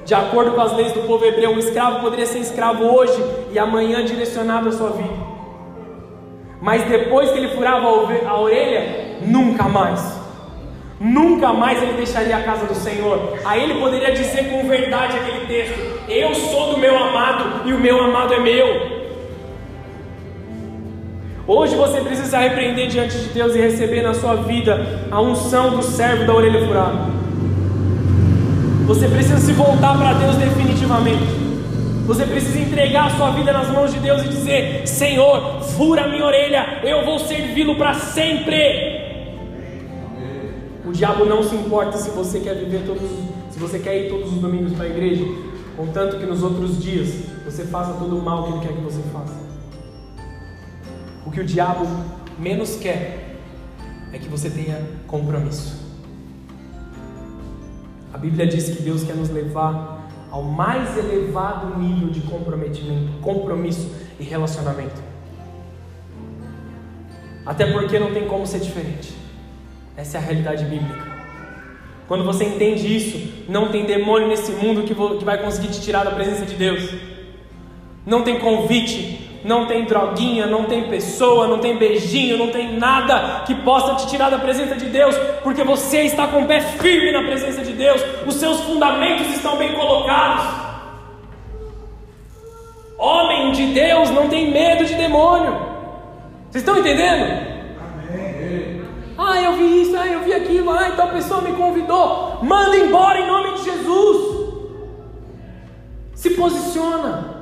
De 0.09 0.15
acordo 0.15 0.53
com 0.53 0.63
as 0.63 0.73
leis 0.73 0.93
do 0.93 1.01
povo 1.01 1.23
hebreu, 1.23 1.51
um 1.51 1.59
escravo 1.59 2.01
poderia 2.01 2.25
ser 2.25 2.39
escravo 2.39 2.83
hoje 2.83 3.23
e 3.53 3.59
amanhã 3.59 4.03
direcionado 4.03 4.71
à 4.71 4.73
sua 4.73 4.89
vida. 4.89 5.13
Mas 6.63 6.83
depois 6.85 7.31
que 7.31 7.37
ele 7.37 7.49
furava 7.49 7.87
a 8.27 8.41
orelha, 8.41 9.19
nunca 9.21 9.65
mais. 9.65 10.19
Nunca 10.99 11.53
mais 11.53 11.83
ele 11.83 11.93
deixaria 11.93 12.39
a 12.39 12.43
casa 12.43 12.65
do 12.65 12.75
Senhor. 12.75 13.35
Aí 13.45 13.63
ele 13.63 13.79
poderia 13.79 14.11
dizer 14.13 14.49
com 14.51 14.67
verdade 14.67 15.19
aquele 15.19 15.47
texto: 15.47 15.79
Eu 16.09 16.35
sou 16.35 16.73
do 16.73 16.79
meu 16.79 16.97
amado 16.97 17.69
e 17.69 17.75
o 17.75 17.79
meu 17.79 18.03
amado 18.03 18.33
é 18.33 18.41
meu. 18.41 18.67
Hoje 21.47 21.77
você 21.77 22.01
precisa 22.01 22.31
se 22.31 22.35
arrepender 22.35 22.87
diante 22.87 23.15
de 23.19 23.29
Deus 23.29 23.55
e 23.55 23.59
receber 23.59 24.01
na 24.01 24.15
sua 24.15 24.37
vida 24.37 25.07
a 25.11 25.21
unção 25.21 25.77
do 25.77 25.83
servo 25.83 26.25
da 26.25 26.35
orelha 26.35 26.67
furada. 26.67 27.18
Você 28.89 29.07
precisa 29.07 29.37
se 29.37 29.53
voltar 29.53 29.99
para 29.99 30.15
Deus 30.15 30.37
definitivamente. 30.37 31.23
Você 32.07 32.25
precisa 32.25 32.59
entregar 32.59 33.09
a 33.09 33.17
sua 33.19 33.33
vida 33.33 33.53
nas 33.53 33.69
mãos 33.69 33.93
de 33.93 34.01
Deus 34.01 34.23
e 34.25 34.29
dizer: 34.29 34.89
Senhor, 34.89 35.61
fura 35.61 36.09
minha 36.09 36.25
orelha, 36.25 36.81
eu 36.83 37.05
vou 37.05 37.19
servi-lo 37.19 37.77
para 37.77 37.93
sempre. 37.93 38.57
O 40.87 40.91
diabo 40.91 41.27
não 41.27 41.43
se 41.43 41.55
importa 41.55 41.99
se 41.99 42.09
você 42.09 42.41
quer 42.41 42.55
viver 42.55 42.87
todos, 42.87 43.11
se 43.51 43.59
você 43.59 43.79
quer 43.79 44.07
ir 44.07 44.09
todos 44.09 44.33
os 44.33 44.39
domingos 44.39 44.73
para 44.73 44.87
a 44.87 44.89
igreja, 44.89 45.23
contanto 45.77 46.17
que 46.17 46.25
nos 46.25 46.43
outros 46.43 46.83
dias 46.83 47.11
você 47.45 47.65
faça 47.67 47.93
todo 47.93 48.17
o 48.17 48.23
mal 48.23 48.45
que 48.45 48.53
ele 48.53 48.61
quer 48.61 48.73
que 48.73 48.81
você 48.81 49.03
faça. 49.13 49.37
O 51.27 51.31
que 51.31 51.43
o 51.43 51.45
diabo 51.45 51.87
menos 52.39 52.77
quer 52.77 53.37
é 54.15 54.19
que 54.19 54.31
você 54.31 54.49
tenha 54.49 54.81
compromisso. 55.07 55.88
A 58.13 58.19
Bíblia 58.19 58.47
diz 58.47 58.69
que 58.71 58.83
Deus 58.83 59.05
quer 59.05 59.15
nos 59.15 59.31
levar 59.31 60.09
ao 60.31 60.43
mais 60.43 60.97
elevado 60.97 61.79
nível 61.79 62.09
de 62.09 62.21
comprometimento, 62.21 63.13
compromisso 63.21 63.91
e 64.19 64.23
relacionamento. 64.23 65.03
Até 67.45 67.67
porque 67.73 67.99
não 67.99 68.13
tem 68.13 68.27
como 68.27 68.47
ser 68.47 68.61
diferente. 68.61 69.15
Essa 69.97 70.19
é 70.19 70.21
a 70.21 70.25
realidade 70.25 70.65
bíblica. 70.65 71.09
Quando 72.07 72.25
você 72.25 72.45
entende 72.45 72.95
isso, 72.95 73.47
não 73.49 73.71
tem 73.71 73.85
demônio 73.85 74.29
nesse 74.29 74.53
mundo 74.53 74.83
que 74.83 75.25
vai 75.25 75.43
conseguir 75.43 75.69
te 75.69 75.81
tirar 75.81 76.05
da 76.05 76.11
presença 76.11 76.47
de 76.47 76.55
Deus. 76.55 76.91
Não 78.07 78.23
tem 78.23 78.39
convite, 78.39 79.28
não 79.45 79.67
tem 79.67 79.85
droguinha, 79.85 80.47
não 80.47 80.65
tem 80.65 80.89
pessoa, 80.89 81.47
não 81.47 81.59
tem 81.59 81.77
beijinho, 81.77 82.37
não 82.37 82.49
tem 82.49 82.77
nada 82.77 83.43
que 83.47 83.55
possa 83.55 83.95
te 83.95 84.09
tirar 84.09 84.31
da 84.31 84.39
presença 84.39 84.75
de 84.75 84.87
Deus, 84.87 85.17
porque 85.43 85.63
você 85.63 86.03
está 86.03 86.27
com 86.27 86.43
o 86.43 86.47
pé 86.47 86.61
firme 86.61 87.13
na 87.13 87.23
presença 87.23 87.63
de 87.63 87.73
Deus, 87.73 88.03
os 88.27 88.35
seus 88.35 88.61
fundamentos 88.61 89.27
estão 89.29 89.57
bem 89.57 89.73
colocados. 89.75 90.45
Homem 92.99 93.53
de 93.53 93.67
Deus 93.67 94.11
não 94.11 94.29
tem 94.29 94.51
medo 94.51 94.85
de 94.85 94.95
demônio. 94.95 95.53
Vocês 96.51 96.63
estão 96.63 96.79
entendendo? 96.79 97.59
Ah, 99.17 99.41
eu 99.41 99.53
vi 99.53 99.83
isso, 99.83 99.97
ah, 99.97 100.07
eu 100.07 100.21
vi 100.21 100.33
aquilo, 100.33 100.71
ah, 100.71 100.89
então 100.89 101.07
a 101.07 101.13
pessoa 101.13 101.41
me 101.41 101.53
convidou. 101.53 102.39
Manda 102.43 102.77
embora 102.77 103.21
em 103.21 103.27
nome 103.27 103.55
de 103.55 103.65
Jesus. 103.65 104.39
Se 106.15 106.31
posiciona. 106.31 107.38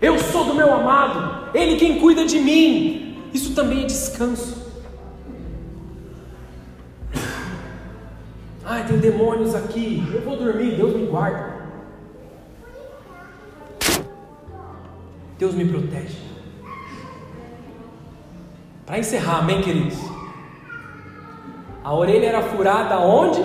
Eu 0.00 0.18
sou 0.18 0.44
do 0.44 0.54
meu 0.54 0.72
amado, 0.72 1.50
Ele 1.52 1.76
quem 1.76 1.98
cuida 1.98 2.24
de 2.24 2.38
mim. 2.38 3.28
Isso 3.34 3.54
também 3.54 3.82
é 3.82 3.86
descanso. 3.86 4.56
Ai, 8.64 8.86
tem 8.86 8.98
demônios 8.98 9.54
aqui. 9.54 10.02
Eu 10.14 10.22
vou 10.22 10.36
dormir, 10.36 10.76
Deus 10.76 10.94
me 10.94 11.06
guarda. 11.06 11.58
Deus 15.36 15.54
me 15.54 15.64
protege. 15.64 16.18
Para 18.86 18.98
encerrar, 18.98 19.38
amém, 19.38 19.60
queridos? 19.62 19.98
A 21.84 21.94
orelha 21.94 22.26
era 22.26 22.42
furada 22.42 22.98
onde? 23.00 23.40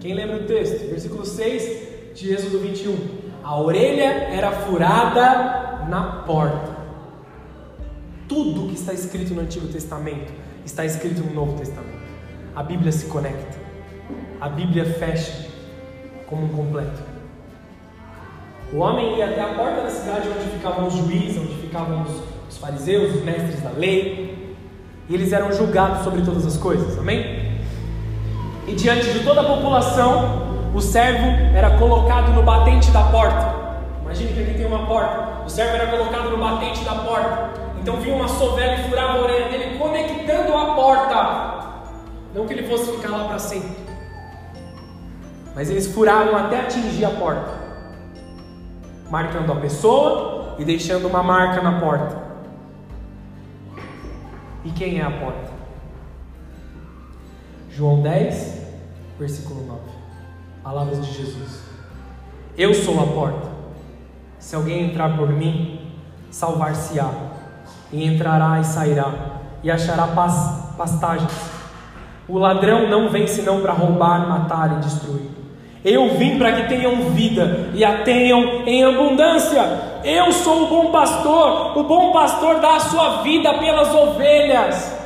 Quem 0.00 0.14
lembra 0.14 0.38
do 0.38 0.46
texto? 0.46 0.88
Versículo 0.88 1.24
6 1.24 2.14
de 2.14 2.32
Êxodo 2.32 2.58
21. 2.60 3.25
A 3.46 3.60
orelha 3.60 4.26
era 4.32 4.50
furada 4.50 5.86
na 5.88 6.24
porta. 6.26 6.76
Tudo 8.28 8.66
que 8.66 8.74
está 8.74 8.92
escrito 8.92 9.34
no 9.34 9.42
Antigo 9.42 9.68
Testamento 9.68 10.32
está 10.64 10.84
escrito 10.84 11.22
no 11.22 11.32
Novo 11.32 11.56
Testamento. 11.56 11.96
A 12.56 12.64
Bíblia 12.64 12.90
se 12.90 13.06
conecta. 13.06 13.56
A 14.40 14.48
Bíblia 14.48 14.84
fecha 14.84 15.46
como 16.26 16.46
um 16.46 16.48
completo. 16.48 17.00
O 18.72 18.78
homem 18.78 19.16
ia 19.16 19.26
até 19.26 19.40
a 19.40 19.54
porta 19.54 19.82
da 19.82 19.90
cidade 19.90 20.28
onde 20.28 20.50
ficavam 20.50 20.88
os 20.88 20.94
juízes, 20.94 21.38
onde 21.38 21.54
ficavam 21.54 22.02
os, 22.02 22.22
os 22.48 22.58
fariseus, 22.58 23.14
os 23.14 23.22
mestres 23.22 23.62
da 23.62 23.70
lei, 23.70 24.56
e 25.08 25.14
eles 25.14 25.32
eram 25.32 25.52
julgados 25.52 26.02
sobre 26.02 26.22
todas 26.22 26.44
as 26.44 26.56
coisas, 26.56 26.98
amém? 26.98 27.60
E 28.66 28.74
diante 28.74 29.12
de 29.12 29.20
toda 29.20 29.42
a 29.42 29.44
população, 29.44 30.45
o 30.76 30.80
servo 30.82 31.56
era 31.56 31.78
colocado 31.78 32.34
no 32.34 32.42
batente 32.42 32.90
da 32.90 33.04
porta. 33.04 33.54
Imagine 34.02 34.34
que 34.34 34.42
aqui 34.42 34.54
tem 34.58 34.66
uma 34.66 34.86
porta. 34.86 35.42
O 35.46 35.48
servo 35.48 35.74
era 35.74 35.86
colocado 35.86 36.28
no 36.28 36.36
batente 36.36 36.84
da 36.84 36.96
porta. 36.96 37.50
Então 37.80 37.96
vinha 37.96 38.14
uma 38.14 38.28
sovela 38.28 38.74
e 38.74 38.82
furava 38.82 39.14
a 39.14 39.22
orelha 39.22 39.48
dele, 39.48 39.78
conectando 39.78 40.54
a 40.54 40.74
porta. 40.74 41.96
Não 42.34 42.46
que 42.46 42.52
ele 42.52 42.68
fosse 42.68 42.92
ficar 42.92 43.08
lá 43.08 43.24
para 43.24 43.38
sempre. 43.38 43.74
Mas 45.54 45.70
eles 45.70 45.86
furavam 45.86 46.36
até 46.36 46.60
atingir 46.60 47.06
a 47.06 47.10
porta, 47.10 47.50
marcando 49.08 49.50
a 49.52 49.56
pessoa 49.56 50.56
e 50.58 50.64
deixando 50.66 51.08
uma 51.08 51.22
marca 51.22 51.62
na 51.62 51.80
porta. 51.80 52.18
E 54.62 54.70
quem 54.72 54.98
é 54.98 55.02
a 55.02 55.10
porta? 55.10 55.50
João 57.70 58.02
10, 58.02 58.60
versículo 59.18 59.64
9. 59.64 59.95
Palavras 60.66 61.00
de 61.00 61.12
Jesus. 61.12 61.62
Eu 62.58 62.74
sou 62.74 63.00
a 63.00 63.06
porta. 63.06 63.48
Se 64.36 64.56
alguém 64.56 64.90
entrar 64.90 65.16
por 65.16 65.28
mim, 65.28 65.92
salvar-se-á, 66.28 67.08
e 67.92 68.04
entrará 68.04 68.58
e 68.58 68.64
sairá, 68.64 69.12
e 69.62 69.70
achará 69.70 70.08
pastagens. 70.76 71.30
O 72.28 72.36
ladrão 72.36 72.90
não 72.90 73.08
vem 73.10 73.28
senão 73.28 73.60
para 73.60 73.72
roubar, 73.74 74.28
matar 74.28 74.78
e 74.78 74.80
destruir. 74.80 75.30
Eu 75.84 76.18
vim 76.18 76.36
para 76.36 76.50
que 76.50 76.68
tenham 76.68 77.10
vida 77.10 77.70
e 77.72 77.84
a 77.84 78.02
tenham 78.02 78.66
em 78.66 78.82
abundância. 78.82 79.62
Eu 80.02 80.32
sou 80.32 80.64
o 80.64 80.66
bom 80.66 80.90
pastor. 80.90 81.78
O 81.78 81.84
bom 81.84 82.10
pastor 82.10 82.58
dá 82.58 82.74
a 82.74 82.80
sua 82.80 83.22
vida 83.22 83.56
pelas 83.56 83.94
ovelhas. 83.94 85.05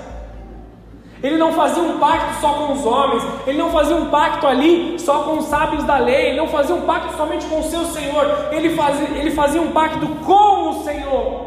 Ele 1.23 1.37
não 1.37 1.53
fazia 1.53 1.83
um 1.83 1.99
pacto 1.99 2.41
só 2.41 2.53
com 2.55 2.73
os 2.73 2.85
homens, 2.87 3.23
ele 3.47 3.59
não 3.59 3.71
fazia 3.71 3.95
um 3.95 4.09
pacto 4.09 4.47
ali 4.47 4.99
só 4.99 5.23
com 5.25 5.39
os 5.39 5.47
sábios 5.47 5.85
da 5.85 5.99
lei, 5.99 6.29
ele 6.29 6.39
não 6.39 6.49
fazia 6.49 6.75
um 6.75 6.87
pacto 6.87 7.15
somente 7.17 7.45
com 7.47 7.61
o 7.61 7.65
seu 7.65 7.85
Senhor, 7.85 8.49
ele 8.51 8.71
fazia, 8.71 9.09
ele 9.09 9.31
fazia 9.31 9.61
um 9.61 9.71
pacto 9.71 10.07
com 10.07 10.71
o 10.71 10.83
Senhor, 10.83 11.47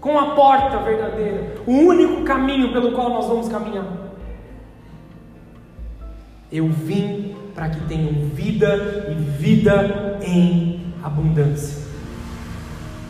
com 0.00 0.18
a 0.18 0.34
porta 0.34 0.76
verdadeira, 0.78 1.54
o 1.66 1.72
único 1.72 2.24
caminho 2.24 2.72
pelo 2.72 2.92
qual 2.92 3.08
nós 3.08 3.26
vamos 3.26 3.48
caminhar. 3.48 3.86
Eu 6.52 6.68
vim 6.68 7.34
para 7.54 7.70
que 7.70 7.80
tenham 7.86 8.12
vida 8.34 9.06
e 9.10 9.14
vida 9.14 10.18
em 10.22 10.92
abundância. 11.02 11.84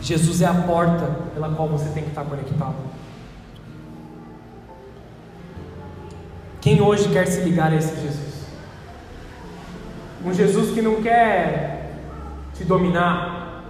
Jesus 0.01 0.41
é 0.41 0.45
a 0.45 0.53
porta 0.53 1.05
pela 1.33 1.49
qual 1.49 1.67
você 1.67 1.89
tem 1.89 2.03
que 2.03 2.09
estar 2.09 2.23
conectado. 2.23 2.75
Quem 6.65 6.81
hoje 6.81 7.07
quer 7.09 7.27
se 7.27 7.41
ligar 7.41 7.71
a 7.71 7.75
esse 7.75 7.93
Jesus? 8.01 8.47
Um 10.25 10.33
Jesus 10.33 10.73
que 10.73 10.81
não 10.81 10.95
quer 10.95 11.91
te 12.55 12.63
dominar, 12.63 13.63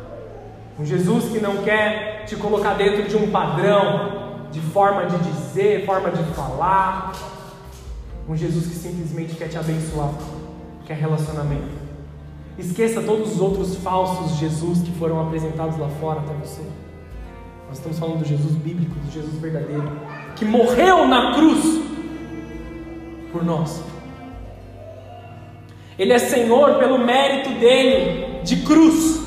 um 0.80 0.86
Jesus 0.86 1.26
que 1.26 1.40
não 1.40 1.58
quer 1.58 2.24
te 2.26 2.38
colocar 2.38 2.76
dentro 2.76 3.04
de 3.04 3.18
um 3.18 3.30
padrão 3.30 4.48
de 4.50 4.62
forma 4.62 5.08
de 5.08 5.18
dizer, 5.18 5.86
forma 5.86 6.10
de 6.10 6.24
falar, 6.36 7.12
um 8.30 8.34
Jesus 8.34 8.66
que 8.66 8.76
simplesmente 8.76 9.36
quer 9.36 9.50
te 9.50 9.58
abençoar 9.58 10.14
que 10.86 10.94
é 10.94 10.96
relacionamento. 10.96 11.76
Esqueça 12.58 13.02
todos 13.02 13.34
os 13.34 13.42
outros 13.42 13.76
falsos 13.76 14.38
Jesus 14.38 14.80
que 14.84 14.92
foram 14.94 15.20
apresentados 15.20 15.78
lá 15.78 15.90
fora 16.00 16.22
até 16.22 16.34
você. 16.36 16.62
Nós 17.68 17.78
estamos 17.78 18.00
falando 18.00 18.20
do 18.20 18.26
Jesus 18.26 18.54
bíblico, 18.54 18.96
do 18.98 19.12
Jesus 19.12 19.36
verdadeiro, 19.42 19.92
que 20.38 20.46
morreu 20.46 21.06
na 21.06 21.34
cruz 21.34 21.84
por 23.36 23.44
nós. 23.44 23.84
Ele 26.00 26.14
é 26.14 26.20
Senhor 26.20 26.76
pelo 26.76 26.98
mérito 26.98 27.50
dele 27.60 28.40
de 28.44 28.58
cruz. 28.58 29.20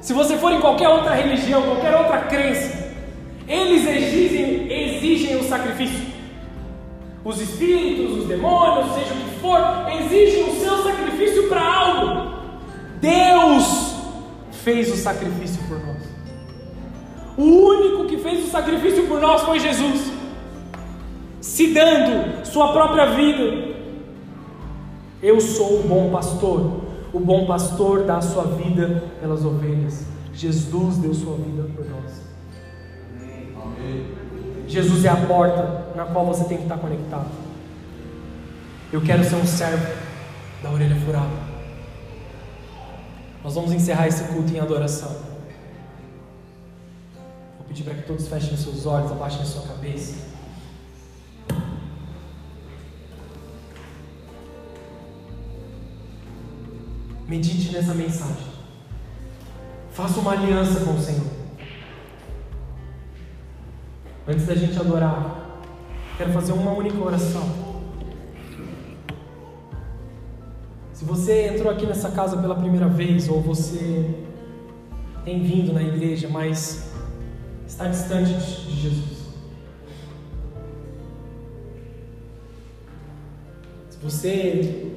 Se 0.00 0.14
você 0.14 0.38
for 0.38 0.50
em 0.50 0.60
qualquer 0.60 0.88
outra 0.88 1.14
religião, 1.14 1.62
qualquer 1.62 1.94
outra 1.94 2.20
crença, 2.20 2.94
eles 3.46 3.86
exigem, 3.86 4.72
exigem 4.72 5.36
o 5.36 5.44
sacrifício. 5.44 6.06
Os 7.22 7.38
espíritos, 7.38 8.18
os 8.18 8.28
demônios, 8.28 8.94
seja 8.94 9.12
o 9.12 9.16
que 9.16 9.40
for, 9.40 9.60
exigem 10.00 10.44
o 10.44 10.60
seu 10.60 10.82
sacrifício 10.82 11.48
para 11.48 11.62
algo. 11.62 12.34
Deus 12.98 13.96
fez 14.64 14.90
o 14.90 14.96
sacrifício 14.96 15.62
por 15.68 15.78
nós. 15.84 16.02
O 17.36 17.44
único 17.44 18.06
que 18.06 18.16
fez 18.16 18.46
o 18.46 18.50
sacrifício 18.50 19.06
por 19.06 19.20
nós 19.20 19.42
foi 19.42 19.60
Jesus, 19.60 20.10
se 21.42 21.74
dando 21.74 22.45
sua 22.56 22.72
própria 22.72 23.04
vida. 23.10 23.76
Eu 25.22 25.38
sou 25.42 25.80
o 25.80 25.82
bom 25.82 26.10
pastor. 26.10 26.84
O 27.12 27.20
bom 27.20 27.44
pastor 27.44 28.04
dá 28.04 28.16
a 28.16 28.22
sua 28.22 28.44
vida 28.44 29.04
pelas 29.20 29.44
ovelhas. 29.44 30.06
Jesus 30.32 30.96
deu 30.96 31.12
sua 31.12 31.36
vida 31.36 31.68
por 31.76 31.84
nós. 31.84 32.22
Amém. 33.62 34.06
Jesus 34.66 35.04
é 35.04 35.10
a 35.10 35.16
porta 35.16 35.92
na 35.94 36.06
qual 36.06 36.24
você 36.24 36.44
tem 36.44 36.56
que 36.56 36.62
estar 36.62 36.78
conectado. 36.78 37.28
Eu 38.90 39.02
quero 39.02 39.22
ser 39.22 39.36
um 39.36 39.46
servo 39.46 39.94
da 40.62 40.70
orelha 40.70 40.96
furada. 41.04 41.36
Nós 43.44 43.54
vamos 43.54 43.70
encerrar 43.72 44.08
esse 44.08 44.24
culto 44.32 44.50
em 44.54 44.60
adoração. 44.60 45.10
Vou 47.58 47.66
pedir 47.68 47.82
para 47.82 47.92
que 47.92 48.06
todos 48.06 48.26
fechem 48.28 48.56
seus 48.56 48.86
olhos, 48.86 49.12
abaixem 49.12 49.44
sua 49.44 49.62
cabeça. 49.62 50.35
Medite 57.26 57.72
nessa 57.72 57.94
mensagem. 57.94 58.46
Faça 59.92 60.20
uma 60.20 60.32
aliança 60.32 60.80
com 60.80 60.92
o 60.92 61.00
Senhor. 61.00 61.26
Antes 64.28 64.46
da 64.46 64.54
gente 64.54 64.78
adorar, 64.78 65.46
Quero 66.16 66.32
fazer 66.32 66.52
uma 66.52 66.72
única 66.72 66.98
oração. 66.98 67.42
Se 70.94 71.04
você 71.04 71.48
entrou 71.48 71.70
aqui 71.70 71.84
nessa 71.84 72.10
casa 72.10 72.38
pela 72.38 72.54
primeira 72.54 72.88
vez, 72.88 73.28
ou 73.28 73.42
você 73.42 74.14
tem 75.26 75.42
vindo 75.42 75.74
na 75.74 75.82
igreja, 75.82 76.26
mas 76.26 76.90
está 77.66 77.86
distante 77.86 78.32
de 78.32 78.80
Jesus. 78.80 79.26
Se 83.90 83.98
você 84.02 84.95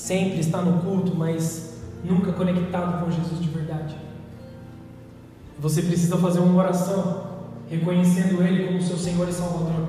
sempre 0.00 0.40
está 0.40 0.62
no 0.62 0.80
culto, 0.80 1.14
mas 1.14 1.74
nunca 2.02 2.32
conectado 2.32 3.04
com 3.04 3.10
Jesus 3.10 3.38
de 3.38 3.48
verdade. 3.48 3.94
Você 5.58 5.82
precisa 5.82 6.16
fazer 6.16 6.40
uma 6.40 6.58
oração, 6.58 7.26
reconhecendo 7.68 8.42
Ele 8.42 8.66
como 8.66 8.82
seu 8.82 8.96
Senhor 8.96 9.28
e 9.28 9.32
Salvador, 9.32 9.88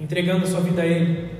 entregando 0.00 0.46
sua 0.48 0.60
vida 0.60 0.82
a 0.82 0.86
Ele. 0.86 1.30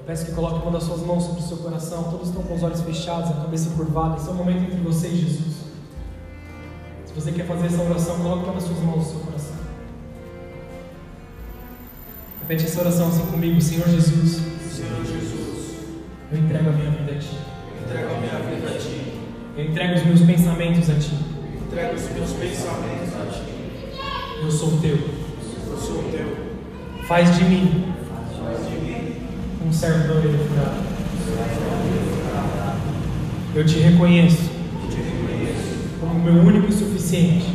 Eu 0.00 0.04
peço 0.04 0.26
que 0.26 0.32
coloque 0.32 0.60
uma 0.60 0.72
das 0.72 0.82
suas 0.82 1.02
mãos 1.02 1.22
sobre 1.22 1.40
o 1.40 1.44
seu 1.44 1.58
coração. 1.58 2.10
Todos 2.10 2.28
estão 2.30 2.42
com 2.42 2.56
os 2.56 2.62
olhos 2.64 2.80
fechados, 2.80 3.30
a 3.30 3.34
cabeça 3.34 3.70
curvada. 3.76 4.16
Esse 4.16 4.28
é 4.28 4.32
o 4.32 4.34
momento 4.34 4.64
entre 4.64 4.80
você 4.80 5.06
e 5.06 5.16
Jesus. 5.16 5.54
Se 7.06 7.14
você 7.14 7.30
quer 7.30 7.46
fazer 7.46 7.66
essa 7.66 7.82
oração, 7.82 8.16
coloque 8.18 8.42
uma 8.42 8.54
das 8.54 8.64
suas 8.64 8.80
mãos 8.80 9.14
no 9.14 9.19
Repete 12.50 12.66
essa 12.66 12.80
oração 12.80 13.06
assim 13.06 13.24
comigo, 13.26 13.60
Senhor 13.60 13.88
Jesus. 13.88 14.40
Senhor 14.74 15.06
Jesus, 15.06 15.76
eu 16.32 16.38
entrego 16.40 16.70
a 16.70 16.72
minha 16.72 16.90
vida 16.90 17.12
a 17.12 17.14
Ti. 17.14 17.36
Eu 17.76 17.84
entrego 17.84 18.12
a 18.12 18.18
minha 18.18 18.56
vida 18.56 18.74
a 18.74 18.76
Ti. 18.76 19.12
Eu 19.56 19.64
entrego 19.66 19.94
os 19.94 20.04
meus 20.04 20.20
pensamentos 20.22 20.90
a 20.90 20.94
Ti. 20.94 21.12
Eu 21.54 21.60
entrego 21.62 21.94
os 21.94 22.10
meus 22.10 22.32
pensamentos 22.32 23.14
a 23.14 23.26
Ti. 23.26 24.42
Eu 24.42 24.50
sou 24.50 24.80
Teu. 24.80 24.96
Eu 24.96 25.76
sou 25.78 26.02
Teu. 26.10 27.06
Faz 27.06 27.36
de 27.36 27.44
mim 27.44 27.94
Faz 28.42 28.68
de 28.68 28.76
mim 28.80 29.14
um 29.64 29.72
servo 29.72 30.08
da 30.08 30.14
orelha 30.14 30.38
furada. 30.38 30.74
Eu 33.54 33.64
te 33.64 33.78
reconheço 33.78 34.50
te 34.90 34.96
reconheço 34.96 35.78
como 36.00 36.18
meu 36.18 36.42
único 36.42 36.68
e 36.68 36.72
suficiente 36.72 37.46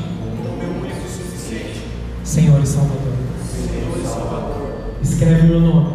como 0.42 0.56
meu 0.58 0.70
único 0.70 1.06
e 1.06 1.10
suficiente 1.10 1.82
Senhor 2.24 2.64
e 2.64 2.66
Salvador. 2.66 3.05
Escreve 5.02 5.48
meu 5.48 5.60
nome 5.60 5.88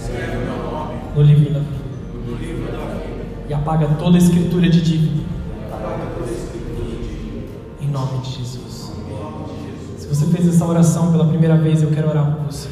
Escreve 0.00 0.36
o 0.36 0.40
meu 0.40 0.56
nome 0.72 0.94
no 1.16 1.22
livro 1.22 1.52
da 1.54 1.60
vida 1.60 1.74
no 2.26 2.36
livro 2.36 2.72
da 2.72 2.78
vida. 2.78 3.24
e 3.48 3.54
apaga 3.54 3.86
toda 3.98 4.16
a 4.16 4.18
escritura 4.20 4.68
de 4.68 4.80
dívida 4.80 5.22
Apaga 5.70 6.06
toda 6.16 6.30
a 6.30 6.32
escritura 6.32 6.90
de 6.90 7.08
ti. 7.08 7.48
em 7.82 7.88
nome 7.88 8.18
de 8.20 8.30
Jesus. 8.30 8.92
Em 8.98 9.12
nome 9.12 9.44
de 9.46 9.70
Jesus. 9.70 10.00
Se 10.02 10.06
você 10.08 10.26
fez 10.26 10.48
essa 10.48 10.64
oração 10.66 11.12
pela 11.12 11.26
primeira 11.26 11.56
vez, 11.56 11.82
eu 11.82 11.90
quero 11.90 12.08
orar 12.08 12.32
por 12.36 12.44
você. 12.52 12.68